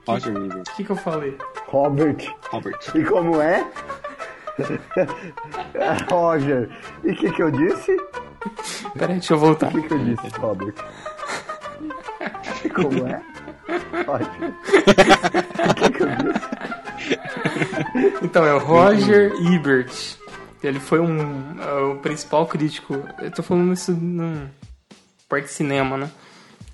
Roger 0.08 0.36
Ebert. 0.36 0.70
O 0.70 0.76
que, 0.76 0.84
que 0.86 0.90
eu 0.92 0.96
falei? 0.96 1.38
Robert. 1.68 2.36
Robert. 2.50 2.80
E 2.96 3.04
como 3.04 3.42
é? 3.42 3.70
Roger. 6.10 6.70
E 7.04 7.12
o 7.12 7.16
que, 7.18 7.32
que 7.32 7.42
eu 7.44 7.52
disse? 7.52 7.98
Peraí, 8.98 9.16
deixa 9.16 9.34
eu 9.34 9.40
voltar. 9.40 9.70
O 9.70 9.82
que, 9.82 9.88
que 9.88 9.94
eu 9.94 10.04
disse, 10.04 10.30
Robert? 10.40 10.76
Como 12.76 13.08
é? 13.08 13.22
Roger. 14.06 14.54
O 15.70 15.74
que, 15.76 15.90
que 15.92 16.04
eu 16.04 16.08
disse? 16.08 16.42
Então, 18.22 18.46
é 18.46 18.54
o 18.54 18.60
Roger 18.60 19.34
Ebert. 19.54 20.18
Ele 20.64 20.80
foi 20.80 21.00
um, 21.00 21.60
é 21.60 21.74
o 21.82 21.96
principal 21.98 22.46
crítico. 22.46 23.04
Eu 23.20 23.32
tô 23.32 23.42
falando 23.42 23.74
isso 23.74 23.92
no 23.94 24.50
parte 25.28 25.46
de 25.46 25.52
cinema, 25.52 25.98
né? 25.98 26.12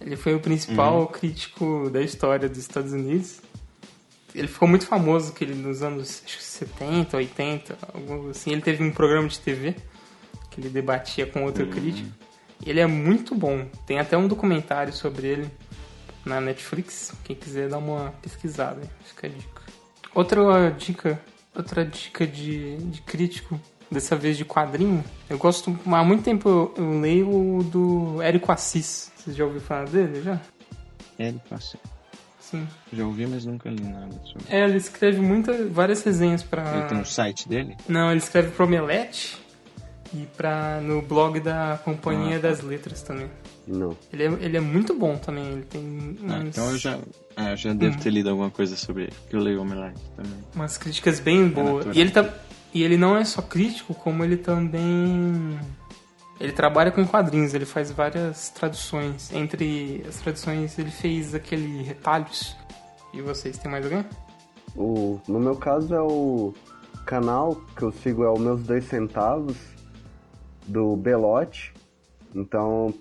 Ele 0.01 0.15
foi 0.15 0.35
o 0.35 0.39
principal 0.39 1.07
crítico 1.07 1.89
da 1.89 2.01
história 2.01 2.49
dos 2.49 2.57
Estados 2.57 2.91
Unidos. 2.91 3.39
Ele 4.35 4.47
ficou 4.47 4.67
muito 4.67 4.85
famoso 4.85 5.33
que 5.33 5.43
ele 5.43 5.55
nos 5.55 5.81
anos 5.81 6.21
acho 6.25 6.37
que 6.37 6.43
70, 6.43 7.17
80, 7.17 7.77
algo 7.93 8.29
assim. 8.29 8.51
Ele 8.51 8.61
teve 8.61 8.83
um 8.83 8.91
programa 8.91 9.27
de 9.27 9.39
TV 9.39 9.75
que 10.57 10.61
ele 10.61 10.69
debatia 10.69 11.27
com 11.27 11.43
outro 11.43 11.67
crítico. 11.67 12.09
E 12.65 12.69
ele 12.69 12.79
é 12.79 12.87
muito 12.87 13.35
bom. 13.35 13.67
Tem 13.85 13.99
até 13.99 14.17
um 14.17 14.27
documentário 14.27 14.91
sobre 14.91 15.27
ele 15.27 15.51
na 16.25 16.41
Netflix. 16.41 17.13
Quem 17.23 17.35
quiser 17.35 17.69
dar 17.69 17.77
uma 17.77 18.11
pesquisada, 18.21 18.81
fica 19.05 19.27
a 19.27 19.29
dica. 19.29 19.61
Outra 20.15 20.71
dica, 20.71 21.21
outra 21.55 21.85
dica 21.85 22.25
de, 22.25 22.77
de 22.77 23.01
crítico, 23.01 23.59
dessa 23.91 24.15
vez 24.15 24.35
de 24.35 24.43
quadrinho. 24.43 25.03
Eu 25.29 25.37
gosto, 25.37 25.77
há 25.85 26.03
muito 26.03 26.23
tempo 26.23 26.49
eu, 26.49 26.73
eu 26.75 26.99
leio 26.99 27.29
o 27.29 27.63
do 27.63 28.19
Érico 28.21 28.51
Assis. 28.51 29.11
Vocês 29.15 29.35
já 29.35 29.45
ouviram 29.45 29.63
falar 29.63 29.85
dele 29.85 30.23
já? 30.23 30.41
Ele 31.19 31.39
passou. 31.47 31.79
Sim. 32.39 32.67
Já 32.91 33.05
ouvi, 33.05 33.27
mas 33.27 33.45
nunca 33.45 33.69
li 33.69 33.83
nada 33.83 34.19
sobre. 34.25 34.45
É, 34.49 34.63
ele 34.63 34.77
escreve 34.77 35.19
muita, 35.19 35.67
várias 35.67 36.01
resenhas 36.01 36.41
pra. 36.41 36.77
Ele 36.77 36.87
tem 36.87 36.97
um 36.97 37.05
site 37.05 37.47
dele? 37.47 37.75
Não, 37.87 38.09
ele 38.09 38.19
escreve 38.19 38.49
pro 38.51 38.65
Omelete 38.65 39.37
e 40.13 40.25
pra, 40.37 40.79
no 40.81 41.01
blog 41.01 41.39
da 41.39 41.79
Companhia 41.83 42.37
Ah, 42.37 42.41
tá. 42.41 42.47
das 42.49 42.61
Letras 42.61 43.01
também. 43.01 43.29
Não. 43.67 43.95
Ele 44.13 44.23
é, 44.23 44.27
ele 44.41 44.57
é 44.57 44.61
muito 44.61 44.93
bom 44.93 45.17
também. 45.17 45.45
Ele 45.45 45.61
tem 45.63 46.17
Ah, 46.29 46.35
uns- 46.37 46.47
então 46.47 46.71
eu 46.71 46.77
já, 46.77 46.97
ah, 47.35 47.51
eu 47.51 47.57
já 47.57 47.73
devo 47.73 47.97
ter 47.99 48.09
lido 48.09 48.29
alguma 48.29 48.49
coisa 48.49 48.75
sobre 48.75 49.03
ele. 49.03 49.13
Porque 49.21 49.35
eu 49.35 49.39
leio 49.41 49.61
Omelete 49.61 49.99
também. 50.15 50.33
umas 50.55 50.77
críticas 50.77 51.19
bem 51.19 51.47
boas. 51.49 51.85
natural. 51.85 51.93
E 51.95 51.99
ele, 51.99 52.11
tá, 52.11 52.33
e 52.73 52.83
ele 52.83 52.97
não 52.97 53.17
é 53.17 53.25
só 53.25 53.41
crítico, 53.41 53.93
como 53.93 54.23
ele 54.23 54.37
também. 54.37 55.59
Ele 56.39 56.51
trabalha 56.51 56.91
com 56.91 57.05
quadrinhos, 57.05 57.53
ele 57.53 57.65
faz 57.65 57.89
várias 57.91 58.49
traduções. 58.49 59.31
Entre 59.33 60.03
as 60.07 60.17
traduções, 60.17 60.77
ele 60.77 60.91
fez 60.91 61.33
aquele 61.33 61.81
Retalhos. 61.83 62.55
E 63.13 63.21
vocês, 63.21 63.57
tem 63.57 63.71
mais 63.71 63.83
alguém? 63.83 64.05
O, 64.75 65.19
no 65.27 65.39
meu 65.39 65.55
caso 65.55 65.93
é 65.95 66.01
o 66.01 66.53
canal 67.05 67.55
que 67.75 67.81
eu 67.81 67.91
sigo 67.91 68.23
é 68.23 68.29
o 68.29 68.37
Meus 68.37 68.61
Dois 68.61 68.85
Centavos, 68.85 69.55
do 70.67 70.95
Belote. 70.95 71.73
Então 72.35 72.93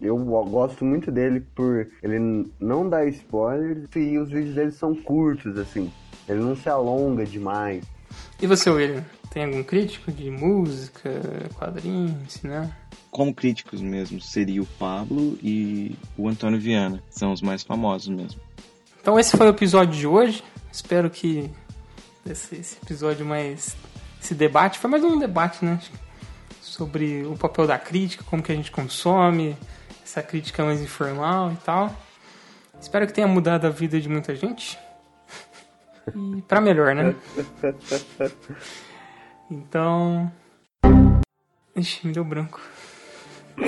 eu 0.00 0.16
go- 0.16 0.44
gosto 0.46 0.84
muito 0.84 1.10
dele 1.12 1.40
por 1.54 1.86
ele 2.02 2.50
não 2.58 2.88
dar 2.88 3.06
spoilers 3.06 3.88
e 3.94 4.18
os 4.18 4.30
vídeos 4.30 4.54
dele 4.54 4.70
são 4.72 4.94
curtos, 4.94 5.56
assim. 5.58 5.92
Ele 6.28 6.40
não 6.40 6.56
se 6.56 6.68
alonga 6.68 7.24
demais. 7.24 7.84
E 8.40 8.46
você, 8.46 8.68
William? 8.70 9.04
Tem 9.30 9.44
algum 9.44 9.62
crítico 9.62 10.12
de 10.12 10.30
música, 10.30 11.10
quadrinhos, 11.54 12.42
né? 12.42 12.70
Como 13.10 13.34
críticos 13.34 13.80
mesmo, 13.80 14.20
seria 14.20 14.60
o 14.62 14.66
Pablo 14.78 15.38
e 15.42 15.96
o 16.18 16.28
Antônio 16.28 16.58
Viana. 16.60 17.02
São 17.10 17.32
os 17.32 17.40
mais 17.40 17.62
famosos 17.62 18.08
mesmo. 18.08 18.40
Então 19.00 19.18
esse 19.18 19.36
foi 19.36 19.46
o 19.46 19.50
episódio 19.50 19.94
de 19.94 20.06
hoje. 20.06 20.42
Espero 20.70 21.08
que 21.10 21.50
esse, 22.28 22.56
esse 22.56 22.76
episódio 22.82 23.24
mais. 23.24 23.76
Esse 24.22 24.34
debate. 24.34 24.78
Foi 24.78 24.88
mais 24.90 25.02
um 25.02 25.18
debate, 25.18 25.64
né? 25.64 25.78
Sobre 26.72 27.22
o 27.26 27.36
papel 27.36 27.66
da 27.66 27.78
crítica, 27.78 28.24
como 28.24 28.42
que 28.42 28.50
a 28.50 28.54
gente 28.54 28.70
consome, 28.70 29.54
essa 30.02 30.22
crítica 30.22 30.64
mais 30.64 30.80
informal 30.80 31.52
e 31.52 31.56
tal. 31.56 31.94
Espero 32.80 33.06
que 33.06 33.12
tenha 33.12 33.26
mudado 33.26 33.66
a 33.66 33.70
vida 33.70 34.00
de 34.00 34.08
muita 34.08 34.34
gente. 34.34 34.78
E 36.36 36.42
pra 36.42 36.62
melhor, 36.62 36.94
né? 36.94 37.14
Então. 39.50 40.32
Ixi, 41.76 42.06
me 42.06 42.12
deu 42.14 42.24
branco. 42.24 42.58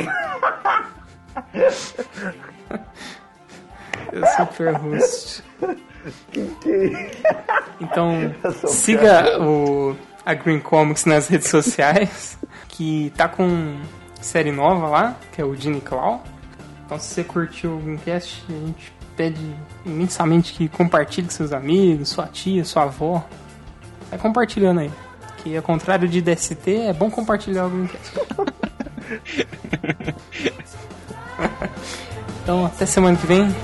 Eu 4.12 4.26
sou 4.26 4.46
super 4.46 4.74
host. 4.76 5.44
Então, 7.80 8.34
Eu 8.42 8.52
sou 8.52 8.70
siga 8.70 9.38
o, 9.42 9.94
a 10.24 10.32
Green 10.32 10.60
Comics 10.60 11.04
nas 11.04 11.28
redes 11.28 11.48
sociais, 11.48 12.38
que 12.74 13.10
tá 13.16 13.26
com 13.28 13.76
série 14.20 14.52
nova 14.52 14.88
lá, 14.88 15.16
que 15.32 15.40
é 15.40 15.44
o 15.44 15.54
Gene 15.54 15.80
Claw. 15.80 16.22
Então, 16.84 16.98
se 16.98 17.14
você 17.14 17.24
curtiu 17.24 17.76
o 17.76 17.78
Greencast, 17.78 18.44
a 18.48 18.52
gente 18.52 18.92
pede 19.16 19.40
imensamente 19.86 20.52
que 20.52 20.68
compartilhe 20.68 21.26
com 21.26 21.32
seus 21.32 21.52
amigos, 21.52 22.10
sua 22.10 22.26
tia, 22.26 22.64
sua 22.64 22.82
avó. 22.84 23.24
Vai 24.10 24.18
compartilhando 24.18 24.80
aí. 24.80 24.90
Que 25.38 25.56
ao 25.56 25.62
contrário 25.62 26.06
de 26.08 26.20
DST, 26.20 26.88
é 26.88 26.92
bom 26.92 27.10
compartilhar 27.10 27.66
o 27.66 27.70
Greencast. 27.70 28.12
então, 32.42 32.66
até 32.66 32.84
semana 32.86 33.16
que 33.16 33.26
vem. 33.26 33.54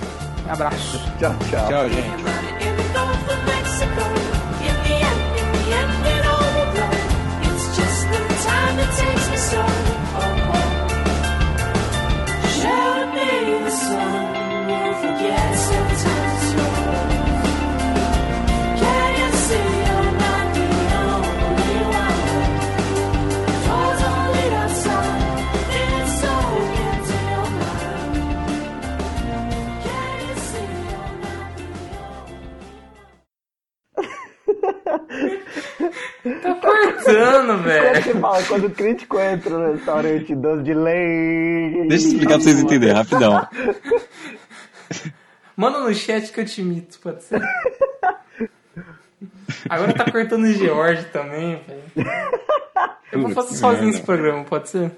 Abraço. 0.48 0.98
Tchau, 1.18 1.34
tchau. 1.50 1.68
Tchau, 1.68 1.88
gente. 1.88 2.59
Tá 36.42 36.54
cortando, 36.54 37.58
velho. 37.64 38.02
que 38.02 38.12
fala 38.14 38.42
quando 38.44 38.66
o 38.66 38.70
crítico 38.70 39.18
entra 39.18 39.56
no 39.56 39.72
restaurante 39.72 40.34
doce 40.34 40.62
de 40.62 40.74
leite? 40.74 41.88
Deixa 41.88 42.04
eu 42.06 42.10
explicar 42.12 42.34
pra 42.34 42.42
vocês 42.42 42.60
entenderem, 42.60 42.94
rapidão. 42.94 43.48
Manda 45.56 45.80
no 45.80 45.94
chat 45.94 46.30
que 46.32 46.40
eu 46.40 46.44
te 46.44 46.60
imito, 46.60 46.98
pode 47.00 47.22
ser? 47.22 47.40
Agora 49.68 49.92
tá 49.92 50.10
cortando 50.10 50.44
o 50.44 50.52
George 50.52 51.04
também, 51.06 51.60
velho. 51.66 52.10
Eu 53.12 53.20
vou 53.20 53.30
fazer 53.30 53.56
sozinho 53.56 53.90
esse 53.90 54.02
programa, 54.02 54.44
pode 54.44 54.68
ser? 54.70 54.90